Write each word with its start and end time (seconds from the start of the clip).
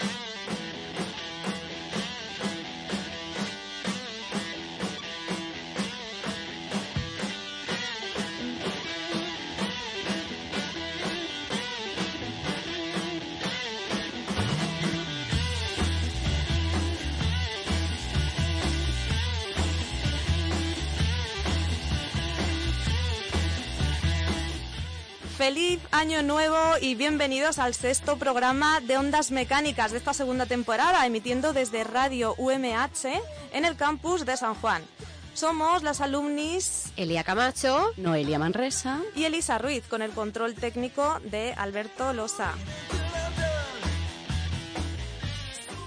you 0.00 0.08
Feliz 25.42 25.80
año 25.90 26.22
nuevo 26.22 26.56
y 26.80 26.94
bienvenidos 26.94 27.58
al 27.58 27.74
sexto 27.74 28.16
programa 28.16 28.78
de 28.80 28.96
Ondas 28.96 29.32
Mecánicas 29.32 29.90
de 29.90 29.98
esta 29.98 30.14
segunda 30.14 30.46
temporada, 30.46 31.04
emitiendo 31.04 31.52
desde 31.52 31.82
Radio 31.82 32.36
UMH 32.38 33.20
en 33.52 33.64
el 33.64 33.74
campus 33.74 34.24
de 34.24 34.36
San 34.36 34.54
Juan. 34.54 34.84
Somos 35.34 35.82
las 35.82 36.00
alumnis 36.00 36.92
Elia 36.96 37.24
Camacho, 37.24 37.90
Noelia 37.96 38.38
Manresa 38.38 39.00
y 39.16 39.24
Elisa 39.24 39.58
Ruiz, 39.58 39.82
con 39.88 40.00
el 40.00 40.12
control 40.12 40.54
técnico 40.54 41.18
de 41.24 41.54
Alberto 41.54 42.12
Losa. 42.12 42.54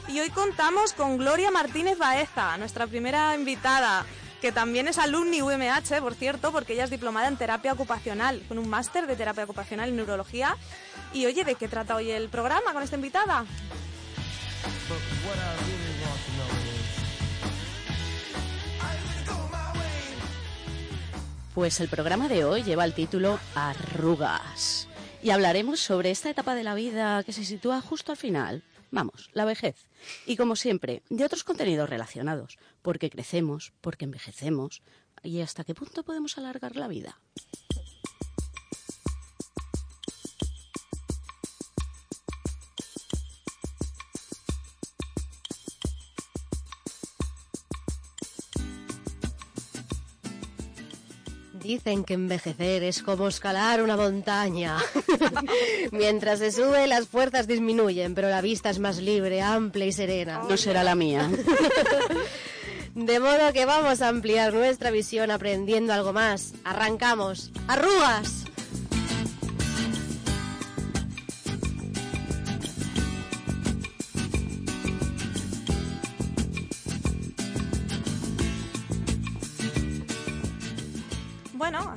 Y 0.09 0.19
hoy 0.19 0.31
contamos 0.31 0.92
con 0.92 1.17
Gloria 1.17 1.50
Martínez 1.50 1.97
Baeza, 1.97 2.58
nuestra 2.58 2.88
primera 2.88 3.34
invitada 3.34 4.06
que 4.45 4.51
también 4.51 4.88
es 4.88 4.99
alumni 4.99 5.41
UMH, 5.41 6.01
por 6.01 6.13
cierto, 6.13 6.51
porque 6.51 6.73
ella 6.73 6.83
es 6.83 6.91
diplomada 6.91 7.27
en 7.27 7.35
terapia 7.35 7.73
ocupacional, 7.73 8.43
con 8.47 8.59
un 8.59 8.69
máster 8.69 9.07
de 9.07 9.15
terapia 9.15 9.43
ocupacional 9.43 9.89
en 9.89 9.95
neurología. 9.95 10.55
Y 11.13 11.25
oye, 11.25 11.43
¿de 11.43 11.55
qué 11.55 11.67
trata 11.67 11.95
hoy 11.95 12.11
el 12.11 12.29
programa 12.29 12.71
con 12.71 12.83
esta 12.83 12.95
invitada? 12.95 13.43
Pues 21.55 21.79
el 21.79 21.88
programa 21.88 22.27
de 22.27 22.45
hoy 22.45 22.61
lleva 22.61 22.85
el 22.85 22.94
título 22.94 23.39
Arrugas. 23.55 24.88
Y 25.23 25.31
hablaremos 25.31 25.79
sobre 25.79 26.11
esta 26.11 26.29
etapa 26.29 26.53
de 26.53 26.61
la 26.61 26.75
vida 26.75 27.23
que 27.23 27.34
se 27.34 27.44
sitúa 27.44 27.81
justo 27.81 28.11
al 28.11 28.17
final, 28.19 28.61
Vamos, 28.95 29.29
la 29.33 29.44
vejez. 29.44 29.89
Y 30.25 30.38
como 30.38 30.56
siempre, 30.56 31.03
de 31.09 31.25
otros 31.25 31.44
contenidos 31.44 31.89
relacionados, 31.89 32.57
porque 32.81 33.09
crecemos, 33.09 33.73
porque 33.81 34.06
envejecemos, 34.06 34.81
y 35.22 35.41
hasta 35.41 35.66
qué 35.66 35.75
punto 35.75 36.03
podemos 36.03 36.38
alargar 36.38 36.78
la 36.78 36.88
vida. 36.88 37.19
Dicen 51.66 52.03
que 52.03 52.14
envejecer 52.14 52.84
es 52.84 53.02
como 53.02 53.28
escalar 53.28 53.81
una 53.81 53.98
montaña. 53.98 54.78
Mientras 55.92 56.38
se 56.38 56.52
sube, 56.52 56.86
las 56.86 57.08
fuerzas 57.08 57.48
disminuyen, 57.48 58.14
pero 58.14 58.30
la 58.30 58.42
vista 58.42 58.70
es 58.70 58.78
más 58.78 58.98
libre, 58.98 59.42
amplia 59.42 59.88
y 59.88 59.92
serena. 59.92 60.44
No 60.48 60.58
será 60.58 60.84
la 60.84 60.94
mía. 60.94 61.28
De 62.94 63.20
modo 63.20 63.52
que 63.52 63.66
vamos 63.66 64.03
a 64.03 64.09
ampliar 64.09 64.53
nuestra 64.53 64.92
visión 64.92 65.31
aprendiendo 65.31 65.92
algo 65.92 66.14
más. 66.14 66.53
Arrancamos. 66.64 67.52
¡Arrugas! 67.68 68.46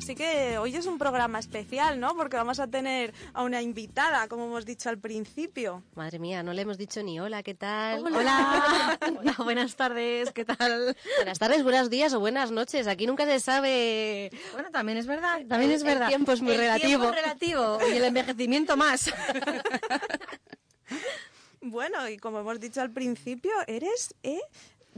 Así 0.09 0.15
que 0.15 0.57
hoy 0.57 0.75
es 0.75 0.87
un 0.87 0.97
programa 0.97 1.39
especial, 1.39 2.01
¿no? 2.01 2.17
Porque 2.17 2.35
vamos 2.35 2.59
a 2.61 2.67
tener 2.67 3.13
a 3.35 3.43
una 3.43 3.61
invitada, 3.61 4.27
como 4.27 4.47
hemos 4.47 4.65
dicho 4.65 4.89
al 4.89 4.97
principio. 4.97 5.83
Madre 5.97 6.19
mía, 6.19 6.43
no 6.43 6.55
le 6.55 6.63
hemos 6.63 6.79
dicho 6.79 7.03
ni 7.03 7.21
hola, 7.21 7.43
¿qué 7.43 7.55
tal? 7.55 8.07
Hola. 8.07 8.99
Hola, 9.03 9.35
buenas 9.45 9.77
tardes, 9.77 10.31
¿qué 10.33 10.47
tal? 10.47 10.97
Buenas 11.17 11.39
tardes, 11.39 11.63
buenos 11.63 11.91
días 11.91 12.15
o 12.15 12.21
buenas 12.21 12.51
noches. 12.51 12.87
Aquí 12.87 13.07
nunca 13.07 13.27
se 13.27 13.39
sabe. 13.39 14.31
Bueno, 14.55 14.71
también 14.71 14.97
es 14.97 15.07
verdad, 15.07 15.43
también 15.47 15.73
es 15.73 15.85
verdad. 15.85 16.05
El 16.05 16.09
tiempo 16.09 16.33
es 16.33 16.41
muy 16.41 16.53
El 16.53 16.59
relativo. 16.61 16.89
tiempo 16.89 17.09
es 17.11 17.15
relativo 17.15 17.79
y 17.93 17.97
el 17.99 18.05
envejecimiento 18.05 18.79
más. 18.79 19.13
Bueno, 21.61 22.09
y 22.09 22.19
como 22.19 22.39
hemos 22.39 22.61
dicho 22.61 22.81
al 22.81 22.93
principio, 22.93 23.51
eres 23.67 24.15
eh, 24.23 24.41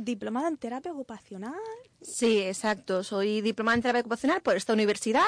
diplomada 0.05 0.49
en 0.49 0.57
terapia 0.57 0.93
ocupacional. 0.93 1.55
Sí, 2.01 2.39
exacto. 2.41 3.05
Soy 3.05 3.41
diplomada 3.41 3.77
en 3.77 3.83
terapia 3.83 4.01
ocupacional 4.01 4.41
por 4.43 4.57
esta 4.57 4.73
universidad. 4.73 5.27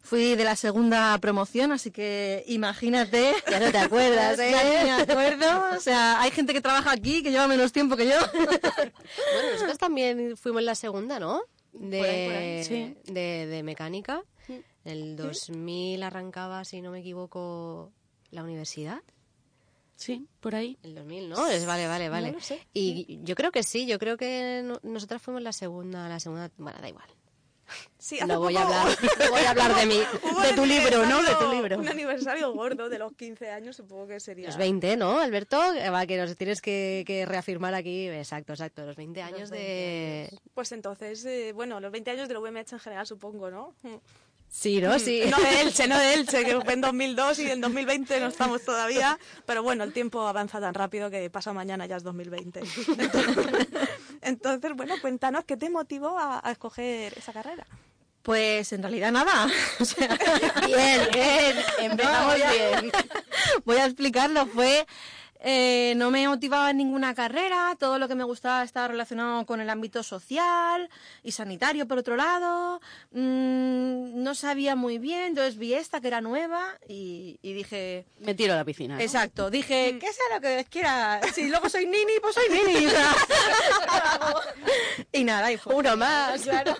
Fui 0.00 0.34
de 0.34 0.44
la 0.44 0.56
segunda 0.56 1.18
promoción, 1.18 1.72
así 1.72 1.90
que 1.90 2.44
imagínate. 2.46 3.34
Ya 3.50 3.60
no 3.60 3.70
te 3.70 3.78
acuerdas, 3.78 4.38
¿eh? 4.38 4.50
Ya 4.50 4.64
ni 4.64 4.90
me 4.90 5.02
acuerdo. 5.02 5.76
O 5.76 5.80
sea, 5.80 6.20
hay 6.20 6.30
gente 6.30 6.52
que 6.52 6.60
trabaja 6.60 6.92
aquí 6.92 7.22
que 7.22 7.30
lleva 7.30 7.48
menos 7.48 7.72
tiempo 7.72 7.96
que 7.96 8.06
yo. 8.06 8.16
Bueno, 8.32 9.52
nosotros 9.52 9.78
también 9.78 10.36
fuimos 10.36 10.60
en 10.60 10.66
la 10.66 10.74
segunda, 10.74 11.18
¿no? 11.18 11.42
De, 11.72 11.98
Por 11.98 12.06
ahí, 12.06 12.26
por 12.26 12.36
ahí, 12.36 12.64
sí. 12.64 12.96
de, 13.12 13.46
de 13.46 13.62
mecánica. 13.62 14.22
El 14.84 15.16
2000 15.16 16.02
arrancaba, 16.02 16.64
si 16.64 16.82
no 16.82 16.90
me 16.90 17.00
equivoco, 17.00 17.92
la 18.30 18.42
universidad. 18.42 19.00
Sí, 20.02 20.26
por 20.40 20.56
ahí. 20.56 20.76
El 20.82 20.96
2000, 20.96 21.28
¿no? 21.28 21.46
Es, 21.46 21.64
vale, 21.64 21.86
vale, 21.86 22.08
vale. 22.08 22.28
No 22.28 22.34
lo 22.34 22.40
sé. 22.40 22.58
Y 22.74 23.20
yo 23.22 23.36
creo 23.36 23.52
que 23.52 23.62
sí, 23.62 23.86
yo 23.86 24.00
creo 24.00 24.16
que 24.16 24.62
no- 24.64 24.80
nosotras 24.82 25.22
fuimos 25.22 25.42
la 25.42 25.52
segunda, 25.52 26.08
la 26.08 26.18
segunda, 26.18 26.50
bueno, 26.56 26.76
da 26.80 26.88
igual. 26.88 27.06
Sí, 27.96 28.16
hace 28.16 28.26
No 28.26 28.40
voy 28.40 28.52
poco 28.54 28.66
a 28.66 28.82
hablar, 28.82 28.98
no 29.20 29.30
voy 29.30 29.40
a 29.42 29.50
hablar 29.50 29.74
de 29.76 29.86
mí. 29.86 29.94
de 30.42 30.52
tu 30.54 30.66
libro, 30.66 31.06
¿no? 31.06 31.22
De 31.22 31.34
tu 31.36 31.52
libro. 31.52 31.78
Un 31.78 31.88
aniversario 31.88 32.52
gordo 32.52 32.88
de 32.88 32.98
los 32.98 33.12
15 33.14 33.48
años, 33.50 33.76
supongo 33.76 34.08
que 34.08 34.18
sería. 34.18 34.46
Los 34.48 34.56
20, 34.56 34.96
¿no, 34.96 35.20
Alberto? 35.20 35.58
Que 35.72 35.88
Va, 35.88 36.04
que 36.04 36.18
nos 36.18 36.36
tienes 36.36 36.60
que, 36.60 37.04
que 37.06 37.24
reafirmar 37.24 37.74
aquí. 37.74 38.08
Exacto, 38.08 38.52
exacto. 38.54 38.84
Los 38.84 38.96
20 38.96 39.22
años 39.22 39.50
de... 39.50 40.36
Pues 40.52 40.72
entonces, 40.72 41.24
eh, 41.24 41.52
bueno, 41.54 41.78
los 41.80 41.92
20 41.92 42.10
años 42.10 42.28
de 42.28 42.34
la 42.34 42.40
UMH 42.40 42.72
en 42.72 42.78
general, 42.80 43.06
supongo, 43.06 43.50
¿no? 43.50 43.72
Sí, 44.54 44.82
¿no? 44.82 44.98
Sí. 44.98 45.22
No 45.30 45.38
de 45.38 45.60
Elche, 45.62 45.88
no 45.88 45.98
de 45.98 46.12
Elche, 46.12 46.44
que 46.44 46.60
fue 46.60 46.74
en 46.74 46.82
2002 46.82 47.38
y 47.38 47.50
en 47.50 47.62
2020 47.62 48.20
no 48.20 48.26
estamos 48.26 48.62
todavía. 48.62 49.18
Pero 49.46 49.62
bueno, 49.62 49.82
el 49.82 49.94
tiempo 49.94 50.28
avanza 50.28 50.60
tan 50.60 50.74
rápido 50.74 51.10
que 51.10 51.30
pasa 51.30 51.54
mañana 51.54 51.86
ya 51.86 51.96
es 51.96 52.02
2020. 52.02 52.60
Entonces, 54.20 54.72
bueno, 54.76 54.94
cuéntanos 55.00 55.44
qué 55.44 55.56
te 55.56 55.70
motivó 55.70 56.18
a, 56.18 56.46
a 56.46 56.52
escoger 56.52 57.16
esa 57.16 57.32
carrera. 57.32 57.66
Pues 58.22 58.72
en 58.74 58.82
realidad 58.82 59.10
nada. 59.10 59.48
O 59.80 59.84
sea, 59.86 60.18
Bien, 60.66 61.08
bien. 61.12 61.56
Empezamos 61.80 62.36
bien. 62.36 62.92
Voy 63.64 63.78
a 63.78 63.86
explicarlo. 63.86 64.46
Fue 64.46 64.86
eh, 65.44 65.94
no 65.96 66.12
me 66.12 66.28
motivaba 66.28 66.70
en 66.70 66.76
ninguna 66.76 67.16
carrera, 67.16 67.74
todo 67.76 67.98
lo 67.98 68.06
que 68.06 68.14
me 68.14 68.22
gustaba 68.22 68.62
estaba 68.62 68.86
relacionado 68.86 69.44
con 69.44 69.60
el 69.60 69.68
ámbito 69.68 70.04
social 70.04 70.88
y 71.24 71.32
sanitario 71.32 71.88
por 71.88 71.98
otro 71.98 72.14
lado, 72.14 72.80
mm, 73.10 74.22
no 74.22 74.36
sabía 74.36 74.76
muy 74.76 74.98
bien, 74.98 75.24
entonces 75.24 75.58
vi 75.58 75.74
esta 75.74 76.00
que 76.00 76.06
era 76.06 76.20
nueva 76.20 76.78
y, 76.88 77.40
y 77.42 77.54
dije... 77.54 78.06
Me 78.20 78.34
tiro 78.34 78.52
a 78.52 78.56
la 78.56 78.64
piscina. 78.64 78.94
¿no? 78.94 79.00
Exacto, 79.00 79.50
dije, 79.50 79.98
que 79.98 80.12
sea 80.12 80.36
lo 80.36 80.40
que 80.40 80.64
quiera, 80.70 81.20
si 81.34 81.48
luego 81.48 81.68
soy 81.68 81.86
nini, 81.86 82.12
pues 82.20 82.36
soy 82.36 82.48
nini. 82.48 82.86
y 85.12 85.24
nada, 85.24 85.50
y 85.50 85.56
fue, 85.56 85.74
Uno 85.74 85.96
más. 85.96 86.42
claro, 86.42 86.76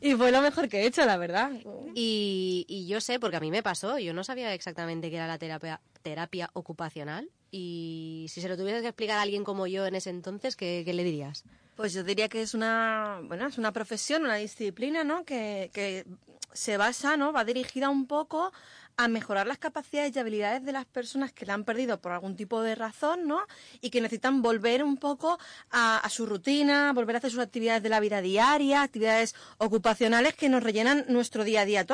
y 0.00 0.14
fue 0.14 0.30
lo 0.30 0.42
mejor 0.42 0.68
que 0.68 0.82
he 0.82 0.86
hecho, 0.86 1.04
la 1.04 1.16
verdad. 1.16 1.50
Y, 1.94 2.64
y 2.68 2.86
yo 2.86 3.00
sé, 3.00 3.18
porque 3.18 3.38
a 3.38 3.40
mí 3.40 3.50
me 3.50 3.64
pasó, 3.64 3.98
yo 3.98 4.14
no 4.14 4.22
sabía 4.22 4.54
exactamente 4.54 5.10
qué 5.10 5.16
era 5.16 5.26
la 5.26 5.38
terapia, 5.38 5.80
terapia 6.02 6.50
ocupacional. 6.52 7.28
Y 7.50 8.26
si 8.28 8.40
se 8.40 8.48
lo 8.48 8.56
tuvieras 8.56 8.82
que 8.82 8.88
explicar 8.88 9.18
a 9.18 9.22
alguien 9.22 9.44
como 9.44 9.66
yo 9.66 9.86
en 9.86 9.94
ese 9.94 10.10
entonces, 10.10 10.56
¿qué, 10.56 10.84
le 10.84 11.04
dirías? 11.04 11.44
Pues 11.76 11.92
yo 11.92 12.02
diría 12.02 12.28
que 12.28 12.42
es 12.42 12.54
una, 12.54 13.20
bueno, 13.24 13.46
es 13.46 13.58
una 13.58 13.72
profesión, 13.72 14.24
una 14.24 14.36
disciplina, 14.36 15.04
¿no? 15.04 15.24
Que, 15.24 15.70
que 15.72 16.06
se 16.52 16.76
basa, 16.76 17.16
¿no? 17.16 17.32
Va 17.32 17.44
dirigida 17.44 17.90
un 17.90 18.06
poco 18.06 18.52
a 18.98 19.08
mejorar 19.08 19.46
las 19.46 19.58
capacidades 19.58 20.16
y 20.16 20.18
habilidades 20.18 20.64
de 20.64 20.72
las 20.72 20.86
personas 20.86 21.32
que 21.32 21.44
la 21.44 21.52
han 21.52 21.64
perdido 21.64 22.00
por 22.00 22.12
algún 22.12 22.34
tipo 22.34 22.62
de 22.62 22.74
razón, 22.74 23.28
¿no? 23.28 23.42
Y 23.82 23.90
que 23.90 24.00
necesitan 24.00 24.40
volver 24.40 24.82
un 24.82 24.96
poco 24.96 25.38
a, 25.70 25.98
a 25.98 26.08
su 26.08 26.24
rutina, 26.24 26.92
volver 26.94 27.16
a 27.16 27.18
hacer 27.18 27.30
sus 27.30 27.40
actividades 27.40 27.82
de 27.82 27.90
la 27.90 28.00
vida 28.00 28.22
diaria, 28.22 28.82
actividades 28.82 29.34
ocupacionales 29.58 30.34
que 30.34 30.48
nos 30.48 30.62
rellenan 30.62 31.04
nuestro 31.08 31.44
día 31.44 31.60
a 31.60 31.64
día 31.66 31.84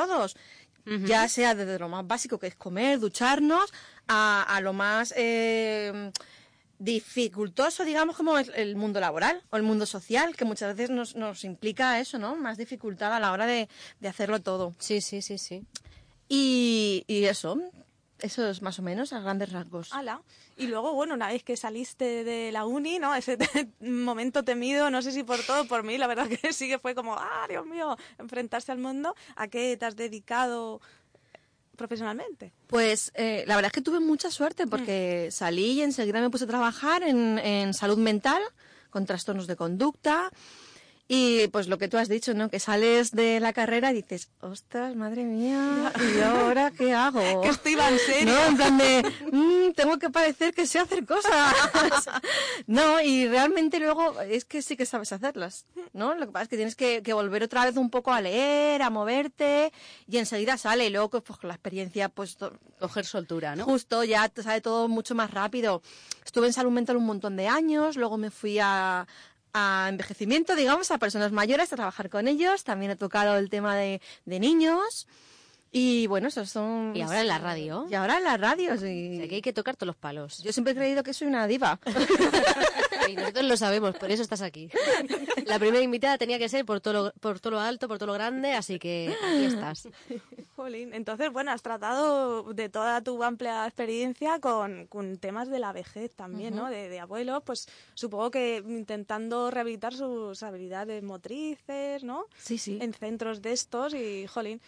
Ya 0.85 1.29
sea 1.29 1.55
desde 1.55 1.79
lo 1.79 1.87
más 1.87 2.05
básico 2.05 2.37
que 2.37 2.47
es 2.47 2.55
comer, 2.55 2.99
ducharnos, 2.99 3.71
a, 4.07 4.43
a 4.43 4.59
lo 4.59 4.73
más 4.73 5.13
eh, 5.15 6.11
dificultoso, 6.77 7.85
digamos, 7.85 8.17
como 8.17 8.37
es 8.37 8.51
el 8.55 8.75
mundo 8.75 8.99
laboral 8.99 9.41
o 9.49 9.55
el 9.57 9.63
mundo 9.63 9.85
social, 9.85 10.35
que 10.35 10.43
muchas 10.43 10.75
veces 10.75 10.89
nos, 10.89 11.15
nos 11.15 11.45
implica 11.45 11.99
eso, 11.99 12.19
¿no? 12.19 12.35
Más 12.35 12.57
dificultad 12.57 13.13
a 13.13 13.19
la 13.21 13.31
hora 13.31 13.45
de, 13.45 13.69
de 14.01 14.07
hacerlo 14.09 14.41
todo. 14.41 14.73
Sí, 14.79 14.99
sí, 14.99 15.21
sí, 15.21 15.37
sí. 15.37 15.63
Y, 16.27 17.05
y 17.07 17.23
eso, 17.25 17.57
eso 18.23 18.49
es 18.49 18.61
más 18.61 18.79
o 18.79 18.81
menos 18.81 19.13
a 19.13 19.19
grandes 19.19 19.51
rasgos. 19.51 19.93
Ala. 19.93 20.21
Y 20.57 20.67
luego, 20.67 20.93
bueno, 20.93 21.13
una 21.13 21.27
vez 21.27 21.43
que 21.43 21.55
saliste 21.57 22.23
de 22.23 22.51
la 22.51 22.65
uni, 22.65 22.97
¿no? 22.97 23.13
Ese 23.15 23.37
te- 23.37 23.67
momento 23.81 24.43
temido, 24.43 24.89
no 24.89 25.01
sé 25.01 25.11
si 25.11 25.23
por 25.23 25.39
todo, 25.43 25.65
por 25.67 25.83
mí, 25.83 25.97
la 25.97 26.07
verdad 26.07 26.27
que 26.27 26.51
sí 26.53 26.67
que 26.67 26.79
fue 26.79 26.95
como, 26.95 27.13
ah, 27.15 27.45
Dios 27.47 27.65
mío, 27.65 27.95
enfrentarse 28.17 28.71
al 28.71 28.79
mundo. 28.79 29.15
¿A 29.35 29.47
qué 29.47 29.77
te 29.77 29.85
has 29.85 29.95
dedicado 29.95 30.81
profesionalmente? 31.75 32.53
Pues 32.67 33.11
eh, 33.15 33.43
la 33.47 33.55
verdad 33.55 33.67
es 33.69 33.73
que 33.73 33.81
tuve 33.81 33.99
mucha 33.99 34.29
suerte 34.31 34.67
porque 34.67 35.29
salí 35.31 35.71
y 35.73 35.81
enseguida 35.81 36.21
me 36.21 36.29
puse 36.29 36.43
a 36.45 36.47
trabajar 36.47 37.03
en, 37.03 37.39
en 37.39 37.73
salud 37.73 37.97
mental 37.97 38.41
con 38.89 39.05
trastornos 39.05 39.47
de 39.47 39.55
conducta. 39.55 40.31
Y 41.07 41.47
pues 41.49 41.67
lo 41.67 41.77
que 41.77 41.89
tú 41.89 41.97
has 41.97 42.07
dicho, 42.07 42.33
¿no? 42.33 42.49
Que 42.49 42.59
sales 42.59 43.11
de 43.11 43.39
la 43.41 43.51
carrera 43.51 43.91
y 43.91 43.95
dices, 43.95 44.29
ostras, 44.39 44.95
madre 44.95 45.25
mía, 45.25 45.91
¿y 46.15 46.21
ahora 46.21 46.71
qué 46.71 46.93
hago? 46.93 47.19
Que 47.43 47.49
esto 47.49 47.69
iba 47.69 47.89
en 47.89 47.99
serio. 47.99 48.33
No, 48.33 48.45
en 48.45 48.55
plan 48.55 48.77
de, 48.77 49.13
"Mm, 49.31 49.73
tengo 49.73 49.99
que 49.99 50.09
parecer 50.09 50.53
que 50.53 50.65
sé 50.65 50.79
hacer 50.79 51.05
cosas. 51.05 51.53
no, 52.67 53.01
y 53.01 53.27
realmente 53.27 53.79
luego 53.79 54.19
es 54.21 54.45
que 54.45 54.61
sí 54.61 54.77
que 54.77 54.85
sabes 54.85 55.11
hacerlas, 55.11 55.65
¿no? 55.91 56.15
Lo 56.15 56.25
que 56.25 56.31
pasa 56.31 56.43
es 56.43 56.49
que 56.49 56.55
tienes 56.55 56.75
que, 56.75 57.03
que 57.03 57.13
volver 57.13 57.43
otra 57.43 57.65
vez 57.65 57.75
un 57.75 57.89
poco 57.89 58.13
a 58.13 58.21
leer, 58.21 58.81
a 58.81 58.89
moverte, 58.89 59.73
y 60.07 60.17
enseguida 60.17 60.57
sale, 60.57 60.85
y 60.85 60.89
luego 60.89 61.09
pues 61.21 61.37
con 61.37 61.49
la 61.49 61.55
experiencia, 61.55 62.07
pues 62.09 62.37
Coger 62.79 63.05
soltura, 63.05 63.55
¿no? 63.55 63.65
Justo, 63.65 64.03
ya 64.03 64.27
te 64.29 64.41
sale 64.43 64.59
todo 64.61 64.87
mucho 64.87 65.15
más 65.15 65.31
rápido. 65.31 65.81
Estuve 66.25 66.47
en 66.47 66.53
salud 66.53 66.71
mental 66.71 66.97
un 66.97 67.05
montón 67.05 67.35
de 67.35 67.47
años, 67.47 67.95
luego 67.97 68.17
me 68.17 68.29
fui 68.31 68.57
a, 68.59 69.07
a 69.53 69.87
envejecimiento, 69.89 70.55
digamos, 70.55 70.91
a 70.91 70.97
personas 70.97 71.31
mayores, 71.31 71.71
a 71.71 71.75
trabajar 71.75 72.09
con 72.09 72.27
ellos. 72.27 72.63
También 72.63 72.91
he 72.91 72.95
tocado 72.95 73.37
el 73.37 73.49
tema 73.49 73.75
de, 73.75 74.01
de 74.25 74.39
niños. 74.39 75.07
Y 75.75 76.05
bueno, 76.05 76.27
esos 76.27 76.51
son... 76.51 76.91
Y 76.95 77.01
ahora 77.01 77.21
en 77.21 77.27
la 77.27 77.39
radio. 77.39 77.87
Y 77.89 77.95
ahora 77.95 78.17
en 78.17 78.23
la 78.25 78.37
radio, 78.37 78.73
O 78.73 78.77
sí. 78.77 79.17
sea, 79.17 79.27
que 79.27 79.35
hay 79.35 79.41
que 79.41 79.53
tocar 79.53 79.75
todos 79.75 79.87
los 79.87 79.95
palos. 79.95 80.37
Yo 80.43 80.53
siempre 80.53 80.73
he 80.73 80.75
creído 80.75 81.01
que 81.03 81.13
soy 81.15 81.27
una 81.27 81.47
diva. 81.47 81.79
Y 83.09 83.15
nosotros 83.15 83.45
lo 83.45 83.57
sabemos, 83.57 83.95
por 83.95 84.11
eso 84.11 84.21
estás 84.21 84.41
aquí. 84.41 84.69
La 85.45 85.59
primera 85.59 85.83
invitada 85.83 86.17
tenía 86.17 86.39
que 86.39 86.49
ser 86.49 86.65
por 86.65 86.81
todo 86.81 86.93
lo, 86.93 87.13
por 87.13 87.39
todo 87.39 87.51
lo 87.51 87.59
alto, 87.59 87.87
por 87.87 87.97
todo 87.97 88.07
lo 88.07 88.13
grande, 88.13 88.53
así 88.53 88.79
que 88.79 89.15
aquí 89.23 89.45
estás. 89.45 89.87
Jolín. 90.55 90.93
Entonces, 90.93 91.31
bueno, 91.31 91.51
has 91.51 91.61
tratado 91.61 92.53
de 92.53 92.69
toda 92.69 93.01
tu 93.01 93.23
amplia 93.23 93.65
experiencia 93.65 94.39
con, 94.39 94.87
con 94.87 95.17
temas 95.17 95.49
de 95.49 95.59
la 95.59 95.73
vejez 95.73 96.11
también, 96.15 96.55
¿no? 96.55 96.69
De, 96.69 96.89
de 96.89 96.99
abuelos, 96.99 97.43
pues 97.45 97.67
supongo 97.93 98.31
que 98.31 98.63
intentando 98.67 99.51
rehabilitar 99.51 99.93
sus 99.93 100.43
habilidades 100.43 101.03
motrices, 101.03 102.03
¿no? 102.03 102.25
Sí, 102.37 102.57
sí. 102.57 102.77
En 102.81 102.93
centros 102.93 103.41
de 103.41 103.53
estos 103.53 103.93
y, 103.93 104.27
jolín. 104.27 104.61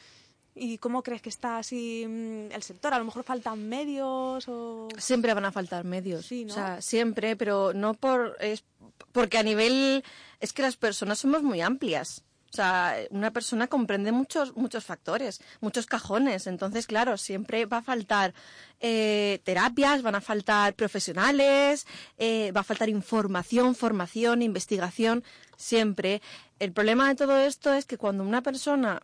¿Y 0.57 0.77
cómo 0.77 1.03
crees 1.03 1.21
que 1.21 1.27
está 1.27 1.57
así 1.57 2.05
mm, 2.07 2.53
el 2.53 2.63
sector? 2.63 2.93
A 2.93 2.99
lo 2.99 3.05
mejor 3.05 3.23
faltan 3.23 3.67
medios 3.67 4.47
o... 4.47 4.87
Siempre 4.97 5.33
van 5.33 5.43
a 5.43 5.51
faltar 5.51 5.83
medios. 5.83 6.25
Sí, 6.25 6.45
¿no? 6.45 6.53
O 6.53 6.55
sea, 6.55 6.81
siempre, 6.81 7.35
pero 7.35 7.73
no 7.73 7.93
por... 7.93 8.37
Es 8.39 8.63
porque 9.11 9.37
a 9.37 9.43
nivel... 9.43 10.03
Es 10.39 10.53
que 10.53 10.61
las 10.61 10.77
personas 10.77 11.19
somos 11.19 11.43
muy 11.43 11.59
amplias. 11.59 12.23
O 12.51 12.55
sea, 12.55 12.95
una 13.09 13.31
persona 13.31 13.67
comprende 13.67 14.13
muchos, 14.13 14.55
muchos 14.55 14.85
factores, 14.85 15.41
muchos 15.59 15.87
cajones. 15.87 16.47
Entonces, 16.47 16.87
claro, 16.87 17.17
siempre 17.17 17.65
va 17.65 17.79
a 17.79 17.81
faltar 17.81 18.33
eh, 18.79 19.41
terapias, 19.43 20.03
van 20.03 20.15
a 20.15 20.21
faltar 20.21 20.73
profesionales, 20.73 21.85
eh, 22.17 22.53
va 22.55 22.61
a 22.61 22.63
faltar 22.63 22.87
información, 22.87 23.75
formación, 23.75 24.41
investigación, 24.41 25.25
siempre. 25.57 26.21
El 26.59 26.71
problema 26.71 27.09
de 27.09 27.15
todo 27.15 27.37
esto 27.39 27.73
es 27.73 27.85
que 27.85 27.97
cuando 27.97 28.23
una 28.23 28.41
persona 28.41 29.01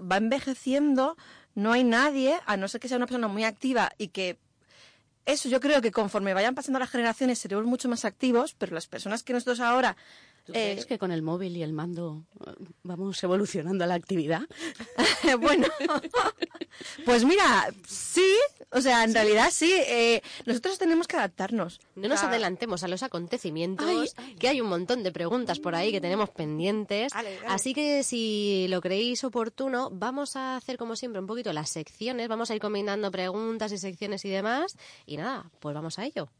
va 0.00 0.16
envejeciendo, 0.16 1.16
no 1.54 1.72
hay 1.72 1.84
nadie, 1.84 2.38
a 2.46 2.56
no 2.56 2.68
ser 2.68 2.80
que 2.80 2.88
sea 2.88 2.96
una 2.96 3.06
persona 3.06 3.28
muy 3.28 3.44
activa 3.44 3.90
y 3.98 4.08
que 4.08 4.38
eso 5.26 5.48
yo 5.48 5.60
creo 5.60 5.82
que 5.82 5.90
conforme 5.92 6.34
vayan 6.34 6.54
pasando 6.54 6.78
las 6.78 6.90
generaciones 6.90 7.38
seremos 7.38 7.66
mucho 7.66 7.88
más 7.88 8.04
activos, 8.04 8.54
pero 8.56 8.74
las 8.74 8.86
personas 8.86 9.22
que 9.22 9.32
nosotros 9.32 9.60
ahora... 9.60 9.96
¿Tú 10.48 10.54
eh, 10.54 10.70
crees 10.72 10.86
que 10.86 10.98
con 10.98 11.12
el 11.12 11.20
móvil 11.20 11.58
y 11.58 11.62
el 11.62 11.74
mando 11.74 12.24
eh, 12.46 12.52
vamos 12.82 13.22
evolucionando 13.22 13.84
la 13.84 13.92
actividad? 13.92 14.40
bueno, 15.40 15.66
pues 17.04 17.26
mira, 17.26 17.70
sí, 17.86 18.26
o 18.70 18.80
sea, 18.80 19.04
en 19.04 19.12
realidad 19.12 19.50
sí, 19.52 19.70
eh, 19.74 20.22
nosotros 20.46 20.78
tenemos 20.78 21.06
que 21.06 21.16
adaptarnos. 21.16 21.80
No 21.96 22.08
nos 22.08 22.22
adelantemos 22.22 22.82
a 22.82 22.88
los 22.88 23.02
acontecimientos, 23.02 23.86
Ay, 23.86 24.08
ay. 24.16 24.34
que 24.36 24.48
hay 24.48 24.62
un 24.62 24.70
montón 24.70 25.02
de 25.02 25.12
preguntas 25.12 25.58
por 25.58 25.74
ahí 25.74 25.92
que 25.92 26.00
tenemos 26.00 26.30
pendientes. 26.30 27.12
Así 27.46 27.74
que 27.74 28.02
si 28.02 28.68
lo 28.70 28.80
creéis 28.80 29.24
oportuno, 29.24 29.90
vamos 29.92 30.34
a 30.36 30.56
hacer 30.56 30.78
como 30.78 30.96
siempre 30.96 31.20
un 31.20 31.26
poquito 31.26 31.52
las 31.52 31.68
secciones, 31.68 32.26
vamos 32.26 32.50
a 32.50 32.54
ir 32.54 32.60
combinando 32.62 33.10
preguntas 33.10 33.70
y 33.72 33.76
secciones 33.76 34.24
y 34.24 34.30
demás. 34.30 34.78
Y 35.04 35.18
nada, 35.18 35.50
pues 35.60 35.74
vamos 35.74 35.98
a 35.98 36.06
ello. 36.06 36.30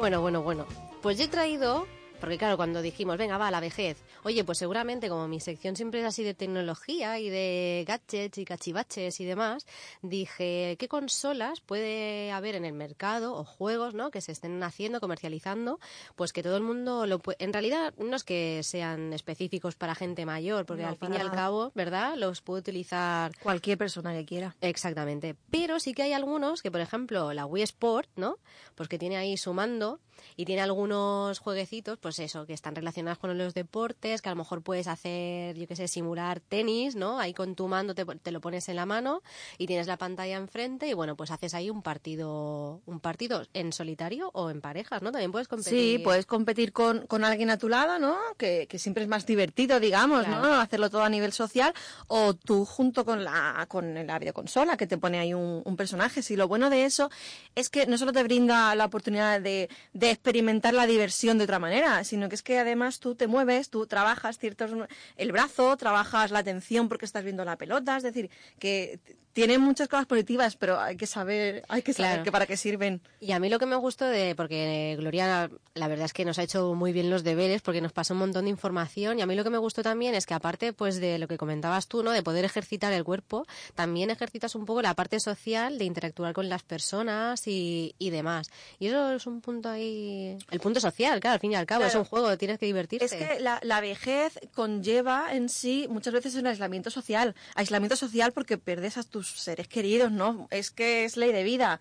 Bueno, 0.00 0.22
bueno, 0.22 0.40
bueno. 0.40 0.64
Pues 1.02 1.18
yo 1.18 1.24
he 1.24 1.28
traído, 1.28 1.86
porque 2.20 2.38
claro, 2.38 2.56
cuando 2.56 2.82
dijimos, 2.82 3.16
venga, 3.16 3.38
va, 3.38 3.50
la 3.50 3.60
vejez, 3.60 3.98
oye, 4.22 4.44
pues 4.44 4.58
seguramente 4.58 5.08
como 5.08 5.26
mi 5.28 5.40
sección 5.40 5.76
siempre 5.76 6.00
es 6.00 6.06
así 6.06 6.22
de 6.22 6.34
tecnología 6.34 7.18
y 7.18 7.30
de 7.30 7.84
gadgets 7.86 8.38
y 8.38 8.44
cachivaches 8.44 9.20
y 9.20 9.24
demás, 9.24 9.66
dije, 10.02 10.76
¿qué 10.78 10.88
consolas 10.88 11.60
puede 11.60 12.30
haber 12.32 12.54
en 12.54 12.64
el 12.64 12.72
mercado 12.72 13.34
o 13.34 13.44
juegos, 13.44 13.94
¿no? 13.94 14.10
Que 14.10 14.20
se 14.20 14.32
estén 14.32 14.62
haciendo, 14.62 15.00
comercializando, 15.00 15.80
pues 16.16 16.32
que 16.32 16.42
todo 16.42 16.56
el 16.56 16.62
mundo 16.62 17.06
lo 17.06 17.18
puede... 17.18 17.42
En 17.42 17.52
realidad, 17.52 17.94
no 17.98 18.16
es 18.16 18.24
que 18.24 18.60
sean 18.62 19.12
específicos 19.12 19.74
para 19.74 19.94
gente 19.94 20.26
mayor, 20.26 20.66
porque 20.66 20.82
No, 20.82 20.88
al 20.88 20.96
fin 20.96 21.14
y 21.14 21.16
al 21.16 21.30
cabo, 21.30 21.72
¿verdad? 21.74 22.16
Los 22.16 22.42
puede 22.42 22.60
utilizar 22.60 23.32
Cualquier 23.42 23.78
persona 23.78 24.12
que 24.12 24.24
quiera. 24.24 24.56
Exactamente. 24.60 25.36
Pero 25.50 25.80
sí 25.80 25.94
que 25.94 26.02
hay 26.02 26.12
algunos 26.12 26.62
que, 26.62 26.70
por 26.70 26.80
ejemplo, 26.80 27.32
la 27.32 27.46
Wii 27.46 27.62
Sport, 27.64 28.08
¿no? 28.16 28.38
Pues 28.74 28.88
que 28.88 28.98
tiene 28.98 29.16
ahí 29.16 29.36
su 29.36 29.52
mando 29.54 30.00
y 30.36 30.44
tiene 30.44 30.62
algunos 30.62 31.38
jueguecitos, 31.38 31.98
pues 31.98 32.09
pues 32.10 32.18
eso, 32.18 32.44
que 32.44 32.54
están 32.54 32.74
relacionadas 32.74 33.18
con 33.18 33.38
los 33.38 33.54
deportes, 33.54 34.20
que 34.20 34.28
a 34.28 34.32
lo 34.32 34.36
mejor 34.36 34.62
puedes 34.62 34.88
hacer, 34.88 35.56
yo 35.56 35.68
qué 35.68 35.76
sé, 35.76 35.86
simular 35.86 36.40
tenis, 36.40 36.96
¿no? 36.96 37.20
Ahí 37.20 37.32
con 37.32 37.54
tu 37.54 37.68
mando 37.68 37.94
te, 37.94 38.04
te 38.04 38.32
lo 38.32 38.40
pones 38.40 38.68
en 38.68 38.74
la 38.74 38.84
mano 38.84 39.22
y 39.58 39.68
tienes 39.68 39.86
la 39.86 39.96
pantalla 39.96 40.36
enfrente 40.36 40.88
y 40.88 40.92
bueno, 40.92 41.14
pues 41.14 41.30
haces 41.30 41.54
ahí 41.54 41.70
un 41.70 41.82
partido, 41.82 42.80
un 42.84 42.98
partido 42.98 43.46
en 43.54 43.72
solitario 43.72 44.28
o 44.34 44.50
en 44.50 44.60
parejas, 44.60 45.02
¿no? 45.02 45.12
También 45.12 45.30
puedes 45.30 45.46
competir. 45.46 45.72
Sí, 45.72 46.00
puedes 46.02 46.26
competir 46.26 46.72
con, 46.72 47.06
con 47.06 47.24
alguien 47.24 47.48
a 47.50 47.58
tu 47.58 47.68
lado, 47.68 48.00
¿no? 48.00 48.16
Que, 48.36 48.66
que 48.68 48.80
siempre 48.80 49.04
es 49.04 49.08
más 49.08 49.24
divertido, 49.24 49.78
digamos, 49.78 50.24
Claro. 50.24 50.42
¿no? 50.42 50.60
Hacerlo 50.60 50.90
todo 50.90 51.04
a 51.04 51.08
nivel 51.08 51.30
social. 51.32 51.72
O 52.08 52.34
tú 52.34 52.64
junto 52.64 53.04
con 53.04 53.22
la, 53.22 53.66
con 53.68 53.94
la 54.04 54.18
videoconsola 54.18 54.76
que 54.76 54.88
te 54.88 54.98
pone 54.98 55.20
ahí 55.20 55.32
un, 55.32 55.62
un 55.64 55.76
personaje. 55.76 56.22
Sí, 56.22 56.34
lo 56.34 56.48
bueno 56.48 56.70
de 56.70 56.86
eso 56.86 57.08
es 57.54 57.70
que 57.70 57.86
no 57.86 57.96
solo 57.98 58.12
te 58.12 58.24
brinda 58.24 58.74
la 58.74 58.86
oportunidad 58.86 59.40
de, 59.40 59.68
de 59.92 60.10
experimentar 60.10 60.74
la 60.74 60.86
diversión 60.86 61.38
de 61.38 61.44
otra 61.44 61.60
manera, 61.60 61.99
sino 62.04 62.28
que 62.28 62.34
es 62.34 62.42
que 62.42 62.58
además 62.58 63.00
tú 63.00 63.14
te 63.14 63.26
mueves, 63.26 63.70
tú 63.70 63.86
trabajas 63.86 64.38
ciertos, 64.38 64.70
el 65.16 65.32
brazo, 65.32 65.76
trabajas 65.76 66.30
la 66.30 66.40
atención 66.40 66.88
porque 66.88 67.04
estás 67.04 67.24
viendo 67.24 67.44
la 67.44 67.56
pelota, 67.56 67.96
es 67.96 68.02
decir, 68.02 68.30
que 68.58 69.00
t- 69.32 69.40
tiene 69.40 69.58
muchas 69.58 69.88
cosas 69.88 70.06
positivas, 70.06 70.56
pero 70.56 70.78
hay 70.80 70.96
que 70.96 71.06
saber, 71.06 71.64
hay 71.68 71.82
que 71.82 71.92
saber 71.92 72.10
Claro. 72.12 72.24
que 72.24 72.32
para 72.32 72.46
qué 72.46 72.56
sirven. 72.56 73.00
Y 73.20 73.32
a 73.32 73.38
mí 73.40 73.48
lo 73.48 73.58
que 73.58 73.66
me 73.66 73.76
gustó 73.76 74.04
de, 74.06 74.34
porque 74.34 74.96
Gloria, 74.98 75.50
la 75.74 75.88
verdad 75.88 76.06
es 76.06 76.12
que 76.12 76.24
nos 76.24 76.38
ha 76.38 76.42
hecho 76.42 76.74
muy 76.74 76.92
bien 76.92 77.10
los 77.10 77.24
deberes, 77.24 77.62
porque 77.62 77.80
nos 77.80 77.92
pasó 77.92 78.14
un 78.14 78.20
montón 78.20 78.44
de 78.44 78.50
información, 78.50 79.18
y 79.18 79.22
a 79.22 79.26
mí 79.26 79.34
lo 79.34 79.44
que 79.44 79.50
me 79.50 79.58
gustó 79.58 79.82
también 79.82 80.14
es 80.14 80.26
que 80.26 80.34
aparte 80.34 80.72
pues 80.72 81.00
de 81.00 81.18
lo 81.18 81.26
que 81.28 81.38
comentabas 81.38 81.86
tú, 81.88 82.02
¿no? 82.02 82.10
De 82.12 82.22
poder 82.22 82.44
ejercitar 82.44 82.92
el 82.92 83.04
cuerpo, 83.04 83.46
también 83.74 84.10
ejercitas 84.10 84.54
un 84.54 84.66
poco 84.66 84.82
la 84.82 84.94
parte 84.94 85.18
social 85.20 85.78
de 85.78 85.84
interactuar 85.84 86.32
con 86.34 86.48
las 86.48 86.62
personas 86.62 87.46
y, 87.46 87.94
y 87.98 88.10
demás. 88.10 88.48
Y 88.78 88.88
eso 88.88 89.12
es 89.12 89.26
un 89.26 89.40
punto 89.40 89.68
ahí, 89.70 90.36
el 90.50 90.60
punto 90.60 90.80
social, 90.80 91.20
claro, 91.20 91.34
al 91.34 91.40
fin 91.40 91.52
y 91.52 91.56
al 91.56 91.66
cabo, 91.66 91.80
Claro. 91.80 91.90
es 91.90 91.94
un 91.96 92.04
juego, 92.04 92.36
tienes 92.36 92.58
que 92.58 92.66
divertirte. 92.66 93.04
Es 93.06 93.12
que 93.14 93.40
la, 93.40 93.58
la 93.62 93.80
vejez 93.80 94.38
conlleva 94.54 95.34
en 95.34 95.48
sí 95.48 95.86
muchas 95.88 96.12
veces 96.12 96.34
un 96.34 96.46
aislamiento 96.46 96.90
social. 96.90 97.34
Aislamiento 97.54 97.96
social 97.96 98.32
porque 98.32 98.58
pierdes 98.58 98.96
a 98.98 99.02
tus 99.02 99.19
seres 99.28 99.68
queridos, 99.68 100.10
¿no? 100.12 100.48
Es 100.50 100.70
que 100.70 101.04
es 101.04 101.16
ley 101.16 101.32
de 101.32 101.42
vida. 101.42 101.80